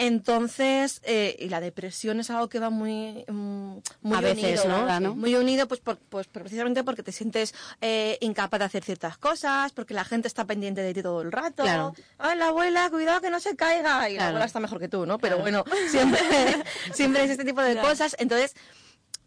Entonces, 0.00 1.00
eh, 1.04 1.34
y 1.40 1.48
la 1.48 1.60
depresión 1.60 2.20
es 2.20 2.30
algo 2.30 2.48
que 2.48 2.60
va 2.60 2.70
muy, 2.70 3.24
mm, 3.26 3.76
muy 4.02 4.16
A 4.16 4.20
veces, 4.20 4.64
unido, 4.64 4.86
¿no? 4.86 5.00
¿no? 5.00 5.14
Muy 5.16 5.34
unido, 5.34 5.66
pues, 5.66 5.80
por- 5.80 5.98
pues 5.98 6.28
precisamente 6.28 6.84
porque 6.84 7.02
te 7.02 7.10
sientes 7.10 7.52
eh, 7.80 8.16
incapaz 8.20 8.60
de 8.60 8.64
hacer 8.66 8.84
ciertas 8.84 9.18
cosas, 9.18 9.72
porque 9.72 9.94
la 9.94 10.04
gente 10.04 10.28
está 10.28 10.44
pendiente 10.44 10.82
de 10.82 10.94
ti 10.94 11.02
todo 11.02 11.20
el 11.22 11.32
rato. 11.32 11.64
Claro. 11.64 11.94
Ay, 12.18 12.38
la 12.38 12.48
abuela, 12.48 12.88
cuidado 12.90 13.20
que 13.20 13.28
no 13.30 13.40
se 13.40 13.56
caiga. 13.56 14.08
Y 14.08 14.16
la 14.16 14.28
abuela 14.28 14.46
está 14.46 14.60
mejor 14.60 14.78
que 14.78 14.88
tú, 14.88 15.04
¿no? 15.04 15.18
Pero 15.18 15.38
bueno, 15.38 15.64
siempre, 15.90 16.20
siempre 16.92 17.24
es 17.24 17.30
este 17.30 17.44
tipo 17.44 17.60
de 17.60 17.76
cosas. 17.80 18.14
Entonces, 18.20 18.54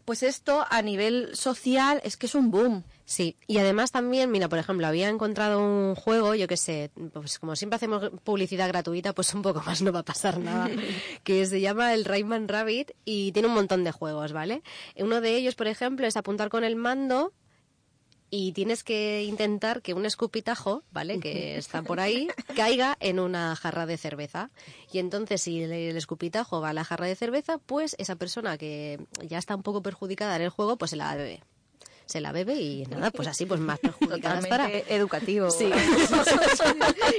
pues 0.04 0.22
esto 0.22 0.64
a 0.68 0.82
nivel 0.82 1.34
social 1.34 2.00
es 2.04 2.16
que 2.16 2.26
es 2.26 2.34
un 2.34 2.50
boom. 2.50 2.84
Sí, 3.04 3.36
y 3.46 3.58
además 3.58 3.90
también, 3.90 4.30
mira, 4.30 4.48
por 4.48 4.58
ejemplo, 4.58 4.86
había 4.86 5.08
encontrado 5.08 5.60
un 5.60 5.94
juego, 5.94 6.34
yo 6.34 6.46
qué 6.48 6.56
sé, 6.56 6.90
pues 7.12 7.38
como 7.38 7.56
siempre 7.56 7.76
hacemos 7.76 8.10
publicidad 8.24 8.68
gratuita, 8.68 9.12
pues 9.12 9.34
un 9.34 9.42
poco 9.42 9.62
más 9.66 9.82
no 9.82 9.92
va 9.92 10.00
a 10.00 10.04
pasar 10.04 10.38
nada, 10.38 10.70
que 11.24 11.44
se 11.46 11.60
llama 11.60 11.92
el 11.94 12.04
Rayman 12.04 12.48
Rabbit 12.48 12.92
y 13.04 13.32
tiene 13.32 13.48
un 13.48 13.54
montón 13.54 13.84
de 13.84 13.92
juegos, 13.92 14.32
¿vale? 14.32 14.62
Uno 14.96 15.20
de 15.20 15.36
ellos, 15.36 15.54
por 15.54 15.66
ejemplo, 15.66 16.06
es 16.06 16.16
apuntar 16.16 16.48
con 16.48 16.64
el 16.64 16.76
mando 16.76 17.32
y 18.34 18.52
tienes 18.52 18.82
que 18.82 19.24
intentar 19.24 19.82
que 19.82 19.92
un 19.92 20.06
escupitajo, 20.06 20.82
¿vale? 20.90 21.20
Que 21.20 21.56
está 21.58 21.82
por 21.82 22.00
ahí, 22.00 22.28
caiga 22.56 22.96
en 22.98 23.20
una 23.20 23.54
jarra 23.56 23.84
de 23.84 23.98
cerveza. 23.98 24.48
Y 24.90 25.00
entonces, 25.00 25.42
si 25.42 25.62
el, 25.62 25.72
escupitajo 25.98 26.62
va 26.62 26.70
a 26.70 26.72
la 26.72 26.82
jarra 26.82 27.06
de 27.06 27.14
cerveza, 27.14 27.58
pues 27.58 27.94
esa 27.98 28.16
persona 28.16 28.56
que 28.56 28.98
ya 29.28 29.36
está 29.36 29.54
un 29.54 29.62
poco 29.62 29.82
perjudicada 29.82 30.34
en 30.36 30.42
el 30.42 30.48
juego, 30.48 30.78
pues 30.78 30.92
se 30.92 30.96
la 30.96 31.14
bebe. 31.14 31.42
Se 32.12 32.20
la 32.20 32.30
bebe 32.30 32.60
y 32.60 32.84
nada, 32.90 33.10
pues 33.10 33.26
así, 33.26 33.46
pues 33.46 33.58
más 33.58 33.78
perjudicada 33.78 34.38
estará. 34.38 34.64
Totalmente 34.64 34.94
educativo. 34.94 35.50
Sí. 35.50 35.64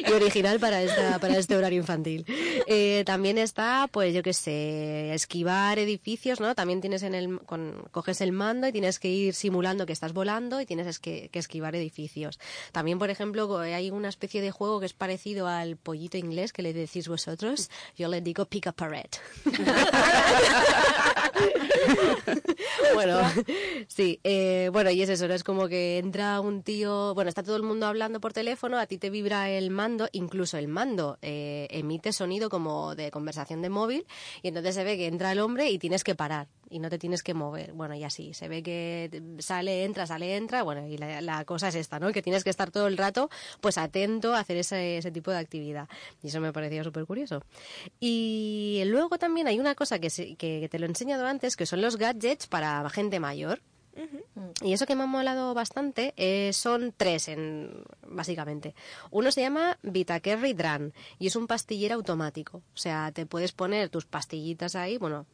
y 0.08 0.12
original 0.12 0.60
para 0.60 0.84
esta, 0.84 1.18
para 1.18 1.36
este 1.36 1.56
horario 1.56 1.80
infantil. 1.80 2.24
Eh, 2.68 3.02
también 3.04 3.40
está, 3.40 3.90
pues 3.92 4.14
yo 4.14 4.22
qué 4.22 4.34
sé, 4.34 5.12
esquivar 5.16 5.80
edificios, 5.80 6.40
¿no? 6.40 6.54
También 6.54 6.80
tienes 6.80 7.02
en 7.02 7.16
el, 7.16 7.40
con, 7.40 7.88
coges 7.90 8.22
el 8.22 8.34
mando 8.34 8.68
y 8.68 8.72
tienes 8.72 9.00
que 9.00 9.08
ir 9.08 9.34
simulando 9.34 9.88
que 9.88 9.94
estás 9.94 10.14
volando 10.14 10.62
y 10.62 10.68
tienes 10.68 11.00
que, 11.00 11.30
que 11.30 11.40
esquivar 11.40 11.76
edificios. 11.76 12.40
También, 12.72 13.00
por 13.00 13.10
ejemplo, 13.10 13.58
hay 13.58 13.90
una 13.90 14.10
especie 14.10 14.44
de 14.44 14.52
juego 14.52 14.80
que 14.80 14.86
es 14.86 14.94
parecido 14.94 15.48
al 15.48 15.76
pollito 15.76 16.18
inglés 16.18 16.54
que 16.54 16.62
le 16.62 16.72
decís 16.72 17.08
vosotros. 17.08 17.72
Yo 17.98 18.10
le 18.10 18.22
digo 18.22 18.46
pick 18.46 18.68
a 18.68 18.74
pared. 18.74 19.10
bueno, 22.94 23.20
sí, 23.88 24.20
eh, 24.24 24.70
bueno, 24.72 24.83
y 24.92 25.02
es 25.02 25.10
eso, 25.10 25.28
¿no? 25.28 25.34
es 25.34 25.44
como 25.44 25.68
que 25.68 25.98
entra 25.98 26.40
un 26.40 26.64
tío, 26.64 27.14
bueno, 27.14 27.30
está 27.30 27.44
todo 27.44 27.56
el 27.56 27.64
mundo 27.64 27.86
hablando 27.86 28.20
por 28.20 28.34
teléfono, 28.34 28.78
a 28.78 28.86
ti 28.86 28.98
te 28.98 29.10
vibra 29.10 29.50
el 29.50 29.70
mando, 29.70 30.08
incluso 30.12 30.58
el 30.58 30.68
mando 30.68 31.18
eh, 31.22 31.68
emite 31.70 32.14
sonido 32.14 32.50
como 32.50 32.96
de 32.96 33.12
conversación 33.12 33.62
de 33.62 33.70
móvil, 33.70 34.06
y 34.42 34.48
entonces 34.48 34.76
se 34.76 34.84
ve 34.84 34.98
que 34.98 35.08
entra 35.08 35.32
el 35.32 35.40
hombre 35.40 35.70
y 35.70 35.80
tienes 35.80 36.04
que 36.04 36.16
parar 36.16 36.48
y 36.74 36.80
no 36.80 36.90
te 36.90 36.98
tienes 36.98 37.22
que 37.22 37.36
mover. 37.36 37.74
Bueno, 37.74 37.94
y 37.94 38.04
así, 38.04 38.34
se 38.34 38.48
ve 38.48 38.64
que 38.64 39.22
sale, 39.38 39.84
entra, 39.84 40.08
sale, 40.08 40.36
entra, 40.36 40.64
bueno, 40.64 40.88
y 40.88 40.98
la, 40.98 41.22
la 41.22 41.46
cosa 41.46 41.68
es 41.68 41.76
esta, 41.76 42.00
¿no? 42.00 42.12
Que 42.12 42.24
tienes 42.24 42.44
que 42.44 42.50
estar 42.50 42.72
todo 42.72 42.88
el 42.88 42.98
rato, 42.98 43.30
pues 43.62 43.78
atento 43.78 44.34
a 44.34 44.40
hacer 44.40 44.58
ese, 44.58 44.98
ese 44.98 45.12
tipo 45.12 45.30
de 45.30 45.38
actividad. 45.38 45.88
Y 46.24 46.28
eso 46.28 46.40
me 46.42 46.52
parecía 46.52 46.84
súper 46.84 47.06
curioso. 47.06 47.44
Y 48.00 48.82
luego 48.88 49.20
también 49.20 49.48
hay 49.48 49.60
una 49.60 49.76
cosa 49.76 50.00
que, 50.00 50.10
que 50.36 50.68
te 50.70 50.80
lo 50.80 50.88
he 50.88 50.90
enseñado 50.90 51.28
antes, 51.28 51.56
que 51.56 51.68
son 51.68 51.82
los 51.82 51.98
gadgets 51.98 52.48
para 52.48 52.90
gente 52.90 53.20
mayor. 53.20 53.62
Y 54.62 54.74
eso 54.74 54.86
que 54.86 54.96
me 54.96 55.04
ha 55.04 55.08
molado 55.08 55.54
bastante 55.54 56.14
eh, 56.18 56.52
son 56.54 56.94
tres, 56.96 57.28
en, 57.28 57.84
básicamente. 58.08 58.74
Uno 59.12 59.32
se 59.32 59.42
llama 59.42 59.78
Vitakerry 59.84 60.54
Dran 60.54 60.94
y 61.20 61.28
es 61.28 61.36
un 61.36 61.48
pastillero 61.48 61.96
automático. 61.96 62.58
O 62.58 62.78
sea, 62.78 63.12
te 63.12 63.26
puedes 63.26 63.52
poner 63.52 63.90
tus 63.90 64.06
pastillitas 64.06 64.76
ahí, 64.76 64.98
bueno, 64.98 65.26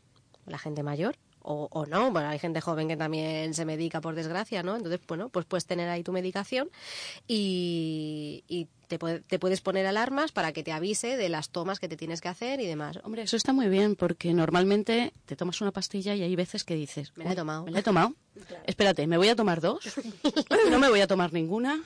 la 0.46 0.58
gente 0.58 0.84
mayor. 0.84 1.16
O, 1.52 1.68
o 1.72 1.88
no, 1.88 2.12
bueno, 2.12 2.30
hay 2.30 2.38
gente 2.38 2.62
joven 2.62 2.88
que 2.88 2.96
también 2.96 3.56
se 3.56 3.66
medica 3.66 4.02
por 4.02 4.14
desgracia, 4.14 4.62
¿no? 4.62 4.76
Entonces, 4.76 5.00
bueno, 5.08 5.30
pues 5.30 5.48
puedes 5.48 5.66
tener 5.66 5.90
ahí 5.90 6.04
tu 6.04 6.12
medicación 6.12 6.70
y, 7.28 8.44
y 8.48 8.68
te, 8.88 9.00
te 9.00 9.40
puedes 9.40 9.60
poner 9.62 9.88
alarmas 9.88 10.32
para 10.32 10.52
que 10.52 10.64
te 10.64 10.72
avise 10.72 11.18
de 11.18 11.28
las 11.28 11.50
tomas 11.50 11.80
que 11.80 11.88
te 11.88 11.98
tienes 11.98 12.22
que 12.22 12.28
hacer 12.28 12.60
y 12.60 12.68
demás. 12.68 13.00
Hombre, 13.04 13.24
eso 13.24 13.36
está 13.36 13.52
muy 13.52 13.68
bien 13.68 13.96
porque 13.96 14.32
normalmente 14.34 15.12
te 15.26 15.36
tomas 15.36 15.60
una 15.62 15.72
pastilla 15.72 16.14
y 16.14 16.22
hay 16.22 16.36
veces 16.36 16.64
que 16.64 16.76
dices, 16.76 17.14
Me 17.16 17.24
la 17.24 17.32
he 17.32 17.34
"Uy, 17.34 17.38
tomado". 17.38 17.64
Me 17.66 17.72
la 17.72 17.80
he 17.80 17.84
tomado. 17.84 18.14
Espérate, 18.66 19.08
¿me 19.08 19.18
voy 19.18 19.30
a 19.30 19.36
tomar 19.36 19.60
dos? 19.60 19.84
no 20.70 20.78
me 20.78 20.90
voy 20.90 21.02
a 21.02 21.08
tomar 21.08 21.34
ninguna. 21.34 21.82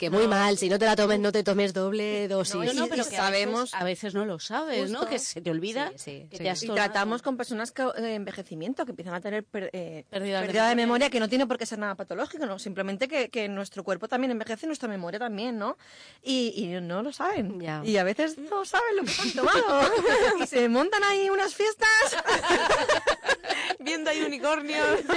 Que 0.00 0.08
muy 0.08 0.26
mal, 0.26 0.56
si 0.56 0.70
no 0.70 0.78
te 0.78 0.86
la 0.86 0.96
tomes, 0.96 1.20
no 1.20 1.30
te 1.30 1.44
tomes 1.44 1.74
doble 1.74 2.26
dosis. 2.26 2.54
No, 2.54 2.72
no, 2.72 2.86
pero 2.88 3.04
que 3.04 3.14
sabemos- 3.16 3.74
A 3.74 3.78
veces, 3.78 3.80
a 3.82 3.84
veces 3.84 4.14
no 4.14 4.24
lo 4.24 4.38
sabes, 4.40 4.90
¿no? 4.90 5.00
Justo. 5.00 5.10
Que 5.12 5.18
se 5.18 5.42
te 5.42 5.50
olvida 5.50 5.90
Sí, 5.90 5.98
sí, 5.98 6.26
que 6.30 6.38
sí. 6.38 6.42
te 6.42 6.48
has 6.50 6.62
Y 6.62 6.68
tratamos 6.68 7.20
con 7.20 7.36
personas 7.36 7.70
que 7.70 7.82
eh, 7.82 8.14
envejecimiento, 8.14 8.86
que 8.86 8.92
empiezan 8.92 9.12
a 9.12 9.20
tener 9.20 9.44
per- 9.44 9.68
eh, 9.74 10.06
Pérdidas 10.08 10.40
de 10.40 10.46
pérdida 10.46 10.62
de 10.70 10.74
memoria. 10.74 10.86
memoria, 10.86 11.10
que 11.10 11.20
no 11.20 11.28
tiene 11.28 11.46
por 11.46 11.58
qué 11.58 11.66
ser 11.66 11.78
nada 11.78 11.96
patológico, 11.96 12.46
¿no? 12.46 12.58
Simplemente 12.58 13.08
que, 13.08 13.28
que 13.28 13.46
nuestro 13.50 13.84
cuerpo 13.84 14.08
también 14.08 14.30
envejece, 14.30 14.66
nuestra 14.66 14.88
memoria 14.88 15.18
también, 15.20 15.58
¿no? 15.58 15.76
Y, 16.22 16.54
y 16.56 16.66
no 16.80 17.02
lo 17.02 17.12
saben. 17.12 17.60
Ya. 17.60 17.82
Y 17.84 17.98
a 17.98 18.02
veces 18.04 18.38
no 18.38 18.64
saben 18.64 18.96
lo 18.96 19.04
que 19.04 19.12
han 19.20 19.32
tomado. 19.32 19.82
y 20.42 20.46
se 20.46 20.66
montan 20.70 21.04
ahí 21.04 21.28
unas 21.28 21.54
fiestas. 21.54 21.88
Viendo 23.80 24.10
ahí 24.10 24.22
unicornios. 24.22 25.00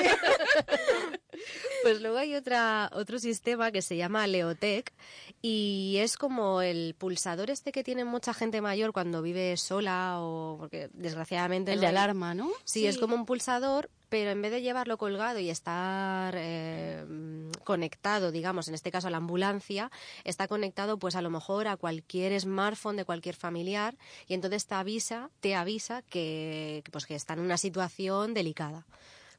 Pues 1.82 2.00
luego 2.02 2.18
hay 2.18 2.36
otra, 2.36 2.90
otro 2.94 3.20
sistema 3.20 3.72
que 3.72 3.82
se 3.82 3.98
llama 3.98 4.26
Leotec 4.26 4.94
y 5.42 5.98
es 6.00 6.16
como 6.16 6.62
el 6.62 6.96
pulsador 6.98 7.50
este 7.50 7.74
que 7.74 7.84
tiene 7.84 8.06
mucha 8.06 8.34
gente 8.34 8.62
mayor 8.62 8.94
cuando 8.94 9.22
vive 9.22 9.58
sola 9.58 10.20
o 10.22 10.56
porque 10.58 10.90
desgraciadamente 10.94 11.72
El 11.74 11.78
no 11.78 11.82
de 11.82 11.88
hay- 11.88 11.92
alarma, 11.96 12.34
¿no? 12.36 12.50
Sí, 12.64 12.88
es 12.88 12.98
como 12.98 13.16
un 13.16 13.26
pulsador, 13.26 13.90
pero 14.14 14.30
en 14.30 14.44
vez 14.44 14.52
de 14.52 14.62
llevarlo 14.62 15.00
colgado 15.00 15.40
y 15.40 15.50
estar 15.50 16.36
eh, 16.38 17.04
conectado, 17.64 18.32
digamos, 18.32 18.68
en 18.68 18.76
este 18.76 18.92
caso 18.92 19.08
a 19.08 19.10
la 19.10 19.18
ambulancia, 19.18 19.90
está 20.24 20.48
conectado 20.48 21.00
pues 21.00 21.16
a 21.16 21.24
lo 21.24 21.32
mejor 21.32 21.68
a 21.68 21.78
cualquier 21.78 22.40
smartphone 22.40 22.96
de 22.96 23.06
cualquier 23.06 23.34
familiar 23.34 23.98
y 24.28 24.36
entonces 24.36 24.68
te 24.68 24.76
avisa, 24.76 25.32
te 25.40 25.56
avisa 25.56 26.04
que 26.04 26.84
pues 26.92 27.08
que 27.08 27.16
está 27.16 27.34
en 27.34 27.40
una 27.40 27.58
situación 27.58 28.36
delicada. 28.36 28.86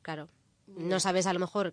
Claro. 0.03 0.27
No 0.67 0.99
sabes 0.99 1.29
a 1.29 1.33
lo 1.33 1.39
mejor 1.39 1.73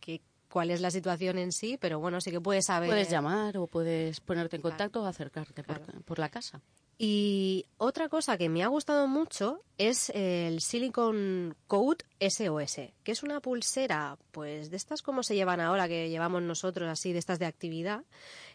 que, 0.00 0.22
cuál 0.50 0.70
es 0.70 0.80
la 0.80 0.90
situación 0.90 1.36
en 1.36 1.52
sí, 1.52 1.76
pero 1.78 2.00
bueno, 2.00 2.22
sí 2.22 2.30
que 2.30 2.40
puedes 2.40 2.64
saber. 2.64 2.88
Puedes 2.88 3.10
llamar 3.10 3.58
o 3.58 3.66
puedes 3.66 4.18
ponerte 4.20 4.56
en 4.56 4.62
Claro. 4.62 4.72
contacto 4.78 5.02
o 5.02 5.06
acercarte 5.06 5.62
por 6.06 6.18
la 6.18 6.30
casa. 6.30 6.62
Y 7.02 7.64
otra 7.78 8.10
cosa 8.10 8.36
que 8.36 8.50
me 8.50 8.62
ha 8.62 8.66
gustado 8.66 9.08
mucho 9.08 9.62
es 9.78 10.10
el 10.10 10.60
Silicon 10.60 11.56
Code 11.66 12.04
SOS, 12.20 12.92
que 13.02 13.12
es 13.12 13.22
una 13.22 13.40
pulsera, 13.40 14.18
pues 14.32 14.70
de 14.70 14.76
estas 14.76 15.00
como 15.00 15.22
se 15.22 15.34
llevan 15.34 15.60
ahora, 15.60 15.88
que 15.88 16.10
llevamos 16.10 16.42
nosotros 16.42 16.90
así, 16.90 17.14
de 17.14 17.18
estas 17.18 17.38
de 17.38 17.46
actividad, 17.46 18.04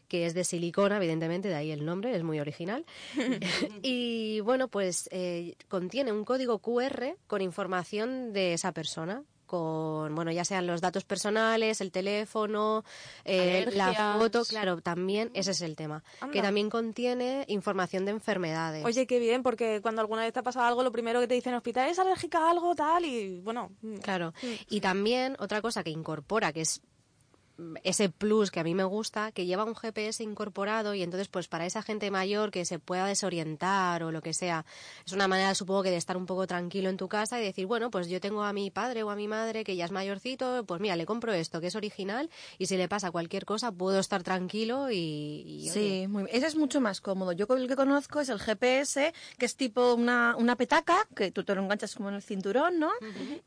que 0.07 0.27
es 0.27 0.35
de 0.35 0.43
silicona, 0.43 0.97
evidentemente, 0.97 1.47
de 1.47 1.55
ahí 1.55 1.71
el 1.71 1.85
nombre, 1.85 2.15
es 2.15 2.21
muy 2.21 2.39
original. 2.39 2.85
y 3.81 4.41
bueno, 4.41 4.67
pues 4.67 5.09
eh, 5.11 5.55
contiene 5.67 6.11
un 6.11 6.23
código 6.23 6.59
QR 6.59 7.17
con 7.25 7.41
información 7.41 8.31
de 8.31 8.53
esa 8.53 8.73
persona. 8.73 9.23
Con, 9.45 10.13
bueno, 10.15 10.31
ya 10.31 10.43
sean 10.45 10.67
los 10.67 10.81
datos 10.81 11.03
personales, 11.03 11.81
el 11.81 11.91
teléfono, 11.91 12.83
eh, 13.23 13.67
la 13.73 14.15
foto, 14.17 14.43
claro, 14.45 14.81
también 14.81 15.31
ese 15.33 15.51
es 15.51 15.61
el 15.61 15.75
tema, 15.75 16.03
Anda. 16.21 16.33
que 16.33 16.41
también 16.41 16.69
contiene 16.69 17.45
información 17.47 18.05
de 18.05 18.11
enfermedades. 18.11 18.83
Oye, 18.85 19.07
qué 19.07 19.19
bien, 19.19 19.43
porque 19.43 19.81
cuando 19.81 20.01
alguna 20.01 20.23
vez 20.23 20.33
te 20.33 20.39
ha 20.39 20.43
pasado 20.43 20.65
algo, 20.65 20.83
lo 20.83 20.91
primero 20.91 21.19
que 21.19 21.27
te 21.27 21.35
dicen 21.35 21.53
en 21.53 21.57
hospital 21.57 21.89
es 21.89 21.99
alérgica 21.99 22.39
a 22.39 22.51
algo, 22.51 22.75
tal, 22.75 23.05
y 23.05 23.39
bueno. 23.41 23.71
mm, 23.81 23.97
Claro. 23.97 24.33
Y 24.69 24.81
también 24.81 25.35
otra 25.39 25.61
cosa 25.61 25.83
que 25.83 25.89
incorpora, 25.89 26.51
que 26.53 26.61
es 26.61 26.81
mm, 26.81 26.94
ese 27.83 28.09
plus 28.09 28.51
que 28.51 28.59
a 28.59 28.63
mí 28.63 28.75
me 28.75 28.83
gusta, 28.83 29.31
que 29.31 29.45
lleva 29.45 29.63
un 29.63 29.75
GPS 29.75 30.23
incorporado 30.23 30.93
y 30.93 31.03
entonces 31.03 31.27
pues 31.27 31.47
para 31.47 31.65
esa 31.65 31.81
gente 31.81 32.11
mayor 32.11 32.51
que 32.51 32.65
se 32.65 32.79
pueda 32.79 33.05
desorientar 33.05 34.03
o 34.03 34.11
lo 34.11 34.21
que 34.21 34.33
sea, 34.33 34.65
es 35.05 35.13
una 35.13 35.27
manera 35.27 35.55
supongo 35.55 35.83
que 35.83 35.91
de 35.91 35.97
estar 35.97 36.17
un 36.17 36.25
poco 36.25 36.47
tranquilo 36.47 36.89
en 36.89 36.97
tu 36.97 37.07
casa 37.07 37.39
y 37.39 37.45
decir, 37.45 37.65
bueno, 37.65 37.89
pues 37.91 38.09
yo 38.09 38.19
tengo 38.19 38.43
a 38.43 38.53
mi 38.53 38.71
padre 38.71 39.03
o 39.03 39.09
a 39.09 39.15
mi 39.15 39.27
madre 39.27 39.63
que 39.63 39.75
ya 39.75 39.85
es 39.85 39.91
mayorcito, 39.91 40.65
pues 40.65 40.81
mira, 40.81 40.95
le 40.95 41.05
compro 41.05 41.33
esto 41.33 41.61
que 41.61 41.67
es 41.67 41.75
original 41.75 42.29
y 42.57 42.65
si 42.65 42.77
le 42.77 42.87
pasa 42.87 43.11
cualquier 43.11 43.45
cosa 43.45 43.71
puedo 43.71 43.99
estar 43.99 44.23
tranquilo 44.23 44.89
y... 44.91 45.69
Sí, 45.71 46.07
muy 46.07 46.23
bien. 46.23 46.35
Ese 46.35 46.47
es 46.47 46.55
mucho 46.55 46.81
más 46.81 47.01
cómodo. 47.01 47.31
Yo 47.31 47.45
el 47.55 47.67
que 47.67 47.75
conozco 47.75 48.19
es 48.19 48.29
el 48.29 48.39
GPS, 48.39 49.13
que 49.37 49.45
es 49.45 49.55
tipo 49.55 49.93
una, 49.93 50.35
una 50.37 50.55
petaca, 50.55 51.07
que 51.15 51.31
tú 51.31 51.43
te 51.43 51.55
lo 51.55 51.61
enganchas 51.61 51.95
como 51.95 52.09
en 52.09 52.15
el 52.15 52.21
cinturón, 52.21 52.79
¿no? 52.79 52.91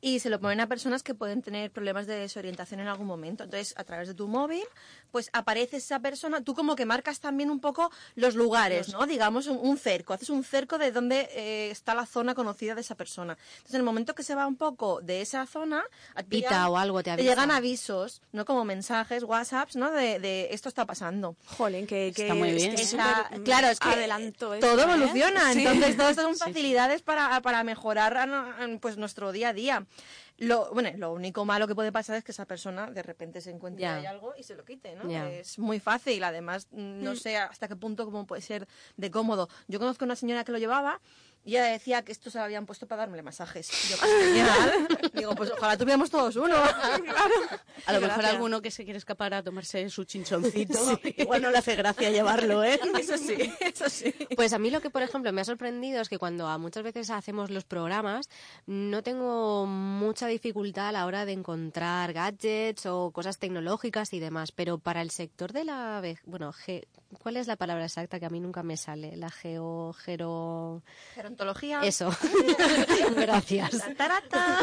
Y 0.00 0.20
se 0.20 0.30
lo 0.30 0.40
ponen 0.40 0.60
a 0.60 0.66
personas 0.68 1.02
que 1.02 1.14
pueden 1.14 1.42
tener 1.42 1.70
problemas 1.70 2.06
de 2.06 2.14
desorientación 2.14 2.80
en 2.80 2.88
algún 2.88 3.06
momento. 3.06 3.44
Entonces, 3.44 3.74
a 3.76 3.84
través 3.84 3.97
de 4.06 4.14
tu 4.14 4.26
móvil, 4.28 4.64
pues 5.10 5.30
aparece 5.32 5.78
esa 5.78 6.00
persona, 6.00 6.42
tú 6.42 6.54
como 6.54 6.76
que 6.76 6.84
marcas 6.86 7.20
también 7.20 7.50
un 7.50 7.60
poco 7.60 7.90
los 8.14 8.34
lugares, 8.34 8.88
¿no? 8.92 9.06
Digamos, 9.06 9.46
un, 9.46 9.58
un 9.58 9.78
cerco, 9.78 10.12
haces 10.12 10.30
un 10.30 10.44
cerco 10.44 10.78
de 10.78 10.92
dónde 10.92 11.28
eh, 11.32 11.70
está 11.70 11.94
la 11.94 12.06
zona 12.06 12.34
conocida 12.34 12.74
de 12.74 12.80
esa 12.80 12.94
persona. 12.94 13.36
Entonces, 13.56 13.74
en 13.74 13.80
el 13.80 13.84
momento 13.84 14.14
que 14.14 14.22
se 14.22 14.34
va 14.34 14.46
un 14.46 14.56
poco 14.56 15.00
de 15.00 15.20
esa 15.20 15.46
zona, 15.46 15.84
a 16.14 16.22
ti 16.22 16.28
Pita 16.42 16.68
o 16.68 16.76
algo, 16.76 17.02
te 17.02 17.16
llegan 17.16 17.50
avisos, 17.50 18.22
¿no? 18.32 18.44
Como 18.44 18.64
mensajes, 18.64 19.22
WhatsApps, 19.24 19.76
¿no? 19.76 19.90
De, 19.90 20.18
de 20.18 20.48
esto 20.52 20.68
está 20.68 20.84
pasando. 20.86 21.36
Jolín, 21.56 21.86
que, 21.86 22.12
que 22.14 22.22
Está 22.22 22.34
muy 22.34 22.52
bien. 22.52 22.72
es 22.74 22.92
Está- 22.92 23.24
súper, 23.24 23.40
mm, 23.40 23.44
claro, 23.44 23.68
es 23.68 23.80
que 23.80 23.88
adelanto 23.88 24.38
todo 24.38 24.54
esto, 24.54 24.78
¿eh? 24.78 24.82
evoluciona. 24.82 25.52
Sí. 25.52 25.58
Entonces, 25.66 25.96
todo 25.96 26.08
esto 26.08 26.22
son 26.22 26.36
facilidades 26.36 27.02
para, 27.02 27.40
para 27.40 27.64
mejorar 27.64 28.28
pues, 28.80 28.96
nuestro 28.96 29.32
día 29.32 29.48
a 29.48 29.52
día. 29.52 29.86
Lo, 30.40 30.72
bueno, 30.72 30.90
lo 30.96 31.12
único 31.12 31.44
malo 31.44 31.66
que 31.66 31.74
puede 31.74 31.90
pasar 31.90 32.14
es 32.16 32.22
que 32.22 32.30
esa 32.30 32.44
persona 32.46 32.88
de 32.90 33.02
repente 33.02 33.40
se 33.40 33.50
encuentre 33.50 33.86
ahí 33.86 34.06
algo 34.06 34.34
y 34.38 34.44
se 34.44 34.54
lo 34.54 34.64
quite, 34.64 34.94
¿no? 34.94 34.97
Ya. 35.06 35.30
Es 35.30 35.58
muy 35.58 35.80
fácil, 35.80 36.24
además, 36.24 36.66
mm, 36.70 37.02
no 37.02 37.14
sé 37.14 37.36
hasta 37.36 37.68
qué 37.68 37.76
punto 37.76 38.04
cómo 38.04 38.26
puede 38.26 38.42
ser 38.42 38.66
de 38.96 39.10
cómodo. 39.10 39.48
Yo 39.68 39.78
conozco 39.78 40.04
una 40.04 40.16
señora 40.16 40.44
que 40.44 40.52
lo 40.52 40.58
llevaba 40.58 41.00
y 41.48 41.56
ella 41.56 41.64
decía 41.64 42.02
que 42.02 42.12
esto 42.12 42.30
se 42.30 42.38
lo 42.38 42.44
habían 42.44 42.66
puesto 42.66 42.86
para 42.86 43.00
darme 43.02 43.22
masajes. 43.22 43.68
Y 43.84 43.88
yo, 43.90 43.96
pues, 43.98 44.10
genial. 44.22 44.88
Digo, 45.14 45.34
pues 45.34 45.50
ojalá 45.50 45.76
tuviéramos 45.76 46.10
todos 46.10 46.36
uno. 46.36 46.56
A 47.86 47.92
lo 47.92 48.00
mejor 48.00 48.24
alguno 48.26 48.60
que 48.60 48.70
se 48.70 48.84
quiere 48.84 48.98
escapar 48.98 49.32
a 49.32 49.42
tomarse 49.42 49.88
su 49.88 50.04
chinchoncito, 50.04 51.00
igual 51.16 51.40
no 51.42 51.50
le 51.50 51.58
hace 51.58 51.74
gracia 51.76 52.10
llevarlo, 52.10 52.62
¿eh? 52.62 52.78
Eso 52.98 53.16
sí, 53.16 53.36
eso 53.60 53.88
sí. 53.88 54.12
Pues 54.36 54.52
a 54.52 54.58
mí 54.58 54.70
lo 54.70 54.80
que, 54.80 54.90
por 54.90 55.02
ejemplo, 55.02 55.32
me 55.32 55.40
ha 55.40 55.44
sorprendido 55.44 56.00
es 56.02 56.08
que 56.08 56.18
cuando 56.18 56.46
a 56.48 56.58
muchas 56.58 56.82
veces 56.82 57.08
hacemos 57.10 57.50
los 57.50 57.64
programas, 57.64 58.28
no 58.66 59.02
tengo 59.02 59.64
mucha 59.66 60.26
dificultad 60.26 60.88
a 60.88 60.92
la 60.92 61.06
hora 61.06 61.24
de 61.24 61.32
encontrar 61.32 62.12
gadgets 62.12 62.84
o 62.86 63.10
cosas 63.12 63.38
tecnológicas 63.38 64.12
y 64.12 64.18
demás, 64.20 64.52
pero 64.52 64.78
para 64.78 65.00
el 65.00 65.10
sector 65.10 65.52
de 65.52 65.64
la... 65.64 66.00
ve- 66.02 66.18
Bueno, 66.26 66.52
ge- 66.52 66.88
¿cuál 67.22 67.36
es 67.38 67.46
la 67.46 67.56
palabra 67.56 67.84
exacta 67.84 68.18
que 68.20 68.26
a 68.26 68.30
mí 68.30 68.40
nunca 68.40 68.62
me 68.62 68.76
sale? 68.76 69.16
La 69.16 69.30
geo... 69.30 69.94
Gero... 70.04 70.82
Eso. 71.82 72.10
Gracias. 73.16 73.82
Tarata. 73.96 74.58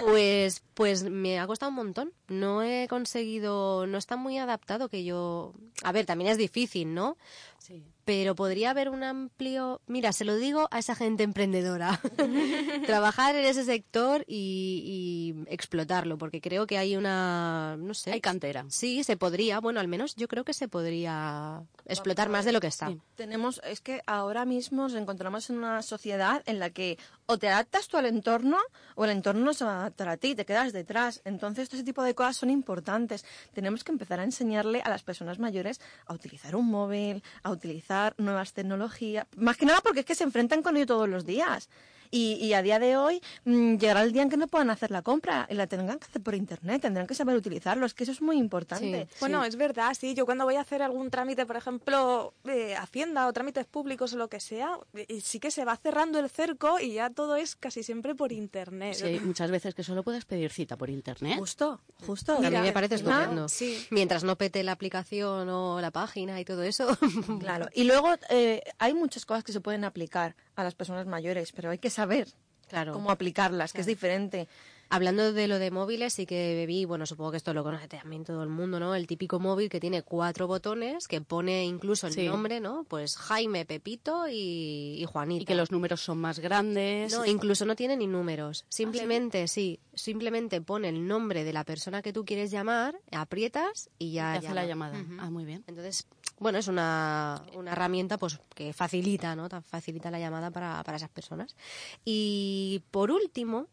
Pues, 0.00 0.62
pues 0.74 1.04
me 1.04 1.40
ha 1.40 1.46
costado 1.46 1.70
un 1.70 1.76
montón. 1.76 2.12
No 2.28 2.62
he 2.62 2.86
conseguido, 2.88 3.86
no 3.86 3.98
está 3.98 4.16
muy 4.16 4.38
adaptado 4.38 4.88
que 4.88 5.04
yo. 5.04 5.54
A 5.82 5.92
ver, 5.92 6.06
también 6.06 6.30
es 6.30 6.38
difícil, 6.38 6.94
¿no? 6.94 7.16
Sí. 7.58 7.84
Pero 8.04 8.34
podría 8.34 8.70
haber 8.70 8.88
un 8.88 9.04
amplio. 9.04 9.80
Mira, 9.86 10.12
se 10.12 10.24
lo 10.24 10.36
digo 10.36 10.68
a 10.70 10.78
esa 10.78 10.94
gente 10.94 11.22
emprendedora. 11.22 12.00
Trabajar 12.86 13.36
en 13.36 13.44
ese 13.44 13.64
sector 13.64 14.24
y, 14.26 15.34
y 15.46 15.52
explotarlo, 15.52 16.18
porque 16.18 16.40
creo 16.40 16.66
que 16.66 16.78
hay 16.78 16.96
una. 16.96 17.76
No 17.78 17.94
sé. 17.94 18.12
Hay 18.12 18.20
cantera. 18.20 18.64
Sí, 18.68 19.04
se 19.04 19.16
podría. 19.16 19.60
Bueno, 19.60 19.80
al 19.80 19.88
menos 19.88 20.16
yo 20.16 20.26
creo 20.26 20.44
que 20.44 20.52
se 20.52 20.68
podría 20.68 21.62
explotar 21.86 22.28
más 22.28 22.44
de 22.44 22.52
lo 22.52 22.60
que 22.60 22.66
está. 22.66 22.88
Sí. 22.88 23.00
Tenemos, 23.14 23.60
es 23.64 23.80
que 23.80 24.02
ahora 24.06 24.44
mismo 24.44 24.82
nos 24.82 24.94
encontramos 24.94 25.48
en 25.50 25.58
una 25.58 25.82
sociedad 25.82 26.42
en 26.46 26.58
la 26.58 26.70
que 26.70 26.98
o 27.26 27.38
te 27.38 27.48
adaptas 27.48 27.88
tú 27.88 27.96
al 27.96 28.06
entorno 28.06 28.58
o 28.94 29.04
el 29.04 29.10
entorno 29.10 29.44
no 29.44 29.54
se 29.54 29.64
va 29.64 29.74
a 29.74 29.80
adaptar 29.80 30.08
a 30.08 30.16
ti, 30.16 30.34
te 30.34 30.44
quedas 30.44 30.72
detrás. 30.72 31.22
Entonces, 31.24 31.68
todo 31.68 31.78
ese 31.78 31.84
tipo 31.84 32.02
de 32.02 32.14
cosas 32.14 32.36
son 32.36 32.50
importantes. 32.50 33.24
Tenemos 33.52 33.84
que 33.84 33.92
empezar 33.92 34.20
a 34.20 34.24
enseñarle 34.24 34.82
a 34.82 34.90
las 34.90 35.02
personas 35.02 35.38
mayores 35.38 35.80
a 36.06 36.14
utilizar 36.14 36.56
un 36.56 36.66
móvil, 36.66 37.22
a 37.42 37.50
utilizar 37.50 38.14
nuevas 38.18 38.52
tecnologías. 38.52 39.26
Más 39.36 39.56
que 39.56 39.66
nada 39.66 39.80
porque 39.82 40.00
es 40.00 40.06
que 40.06 40.14
se 40.14 40.24
enfrentan 40.24 40.62
con 40.62 40.76
ello 40.76 40.86
todos 40.86 41.08
los 41.08 41.24
días. 41.24 41.68
Y, 42.14 42.34
y 42.34 42.52
a 42.52 42.60
día 42.60 42.78
de 42.78 42.96
hoy 42.98 43.22
mm, 43.46 43.76
llegará 43.78 44.02
el 44.02 44.12
día 44.12 44.20
en 44.22 44.28
que 44.28 44.36
no 44.36 44.46
puedan 44.46 44.68
hacer 44.68 44.90
la 44.90 45.00
compra 45.00 45.46
y 45.50 45.54
la 45.54 45.66
tendrán 45.66 45.98
que 45.98 46.04
hacer 46.04 46.22
por 46.22 46.34
internet, 46.34 46.82
tendrán 46.82 47.06
que 47.06 47.14
saber 47.14 47.34
utilizarlo. 47.34 47.86
Es 47.86 47.94
que 47.94 48.02
eso 48.04 48.12
es 48.12 48.20
muy 48.20 48.36
importante. 48.36 49.08
Sí. 49.10 49.16
Bueno, 49.20 49.42
es 49.44 49.56
verdad, 49.56 49.96
sí. 49.98 50.14
Yo 50.14 50.26
cuando 50.26 50.44
voy 50.44 50.56
a 50.56 50.60
hacer 50.60 50.82
algún 50.82 51.10
trámite, 51.10 51.46
por 51.46 51.56
ejemplo, 51.56 52.34
de 52.44 52.76
Hacienda 52.76 53.26
o 53.26 53.32
trámites 53.32 53.64
públicos 53.64 54.12
o 54.12 54.18
lo 54.18 54.28
que 54.28 54.40
sea, 54.40 54.78
eh, 54.94 55.20
sí 55.22 55.40
que 55.40 55.50
se 55.50 55.64
va 55.64 55.74
cerrando 55.76 56.18
el 56.18 56.28
cerco 56.28 56.78
y 56.78 56.92
ya 56.92 57.08
todo 57.08 57.36
es 57.36 57.56
casi 57.56 57.82
siempre 57.82 58.14
por 58.14 58.30
internet. 58.30 58.94
Sí, 58.94 59.18
muchas 59.24 59.50
veces 59.50 59.74
que 59.74 59.82
solo 59.82 60.02
puedes 60.02 60.26
pedir 60.26 60.50
cita 60.52 60.76
por 60.76 60.90
internet. 60.90 61.38
Justo, 61.38 61.80
justo. 62.06 62.34
A 62.34 62.40
mí 62.40 62.46
Mira, 62.48 62.60
me 62.60 62.72
parece 62.72 62.96
estupendo. 62.96 63.48
sí. 63.48 63.86
Mientras 63.90 64.22
no 64.22 64.36
pete 64.36 64.62
la 64.62 64.72
aplicación 64.72 65.48
o 65.48 65.80
la 65.80 65.90
página 65.90 66.38
y 66.40 66.44
todo 66.44 66.62
eso. 66.62 66.94
Claro, 67.40 67.68
y 67.74 67.84
luego 67.84 68.10
eh, 68.28 68.62
hay 68.78 68.92
muchas 68.92 69.24
cosas 69.24 69.44
que 69.44 69.52
se 69.52 69.60
pueden 69.60 69.84
aplicar 69.84 70.36
a 70.56 70.64
las 70.64 70.74
personas 70.74 71.06
mayores, 71.06 71.52
pero 71.52 71.70
hay 71.70 71.78
que 71.78 71.90
saber 71.90 72.28
Claro. 72.68 72.92
cómo 72.94 73.10
aplicarlas, 73.10 73.72
que 73.72 73.80
es 73.82 73.86
diferente. 73.86 74.48
Hablando 74.88 75.32
de 75.32 75.48
lo 75.48 75.58
de 75.58 75.70
móviles, 75.70 76.12
sí 76.12 76.26
que 76.26 76.64
vi, 76.66 76.84
bueno, 76.84 77.06
supongo 77.06 77.30
que 77.30 77.36
esto 77.38 77.54
lo 77.54 77.62
conoce 77.64 77.88
también 77.88 78.24
todo 78.24 78.42
el 78.42 78.50
mundo, 78.50 78.78
¿no? 78.78 78.94
El 78.94 79.06
típico 79.06 79.40
móvil 79.40 79.70
que 79.70 79.80
tiene 79.80 80.02
cuatro 80.02 80.46
botones, 80.46 81.08
que 81.08 81.22
pone 81.22 81.64
incluso 81.64 82.06
el 82.06 82.12
Sí. 82.12 82.26
nombre, 82.26 82.60
¿no? 82.60 82.84
Pues 82.84 83.16
Jaime, 83.16 83.64
Pepito 83.64 84.28
y, 84.28 84.96
y 85.00 85.04
Juanita. 85.06 85.42
Y 85.42 85.46
que 85.46 85.54
los 85.54 85.70
números 85.70 86.02
son 86.02 86.18
más 86.18 86.38
grandes. 86.40 87.10
No, 87.12 87.24
incluso 87.24 87.64
no 87.64 87.74
tiene 87.74 87.96
ni 87.96 88.06
números. 88.06 88.66
Simplemente, 88.68 89.48
sí, 89.48 89.80
simplemente 89.94 90.60
pone 90.60 90.90
el 90.90 91.06
nombre 91.06 91.44
de 91.44 91.52
la 91.54 91.64
persona 91.64 92.02
que 92.02 92.12
tú 92.12 92.26
quieres 92.26 92.50
llamar, 92.50 92.94
aprietas 93.12 93.88
y 93.98 94.12
ya 94.12 94.32
Te 94.32 94.38
hace 94.38 94.48
llama. 94.48 94.54
la 94.60 94.66
llamada. 94.66 95.04
Ah, 95.20 95.30
muy 95.30 95.46
bien. 95.46 95.64
Entonces, 95.66 96.06
bueno, 96.42 96.58
es 96.58 96.68
una, 96.68 97.42
una 97.54 97.72
herramienta 97.72 98.18
pues 98.18 98.38
que 98.54 98.72
facilita, 98.72 99.34
¿no? 99.36 99.48
Ta- 99.48 99.62
Facilita 99.62 100.10
la 100.10 100.18
llamada 100.18 100.50
para, 100.50 100.82
para 100.84 100.96
esas 100.96 101.10
personas. 101.10 101.56
Y 102.04 102.82
por 102.90 103.10
último, 103.10 103.68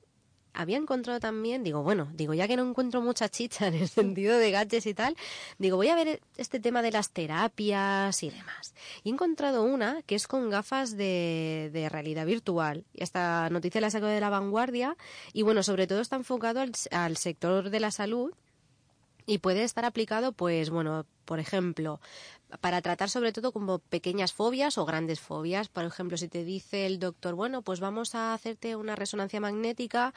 había 0.54 0.78
encontrado 0.78 1.20
también, 1.20 1.64
digo, 1.64 1.84
bueno, 1.84 2.10
digo, 2.14 2.34
ya 2.34 2.48
que 2.48 2.58
no 2.58 2.68
encuentro 2.68 3.02
mucha 3.02 3.30
chicha 3.30 3.68
en 3.68 3.76
el 3.76 3.88
sentido 3.88 4.38
de 4.38 4.50
gadgets 4.52 4.88
y 4.88 4.94
tal, 4.96 5.16
digo, 5.60 5.78
voy 5.78 5.90
a 5.90 5.96
ver 5.96 6.22
este 6.38 6.60
tema 6.60 6.82
de 6.82 6.92
las 6.92 7.12
terapias 7.12 8.24
y 8.24 8.30
demás. 8.32 8.74
Y 9.04 9.10
he 9.10 9.14
encontrado 9.14 9.64
una 9.64 10.02
que 10.04 10.16
es 10.16 10.28
con 10.28 10.50
gafas 10.50 10.98
de, 10.98 11.70
de 11.72 11.88
realidad 11.90 12.26
virtual. 12.26 12.84
Y 12.94 13.04
Esta 13.04 13.48
noticia 13.52 13.80
la 13.80 13.92
saco 13.92 14.08
de 14.08 14.20
la 14.20 14.30
vanguardia 14.32 14.98
y 15.34 15.44
bueno, 15.44 15.62
sobre 15.64 15.86
todo 15.88 16.02
está 16.02 16.16
enfocado 16.16 16.62
al, 16.62 16.72
al 16.92 17.16
sector 17.18 17.70
de 17.70 17.80
la 17.80 17.92
salud 17.92 18.34
y 19.28 19.38
puede 19.38 19.64
estar 19.64 19.86
aplicado, 19.86 20.32
pues 20.32 20.72
bueno, 20.72 21.06
por 21.26 21.40
ejemplo, 21.40 22.02
para 22.62 22.82
tratar 22.82 23.10
sobre 23.10 23.32
todo 23.32 23.52
como 23.52 23.80
pequeñas 23.80 24.34
fobias 24.34 24.78
o 24.78 24.86
grandes 24.86 25.20
fobias. 25.20 25.70
Por 25.70 25.86
ejemplo, 25.86 26.18
si 26.18 26.28
te 26.28 26.44
dice 26.44 26.86
el 26.86 27.00
doctor, 27.00 27.36
bueno, 27.36 27.62
pues 27.62 27.80
vamos 27.80 28.16
a 28.16 28.34
hacerte 28.34 28.76
una 28.76 28.96
resonancia 28.96 29.40
magnética 29.40 30.14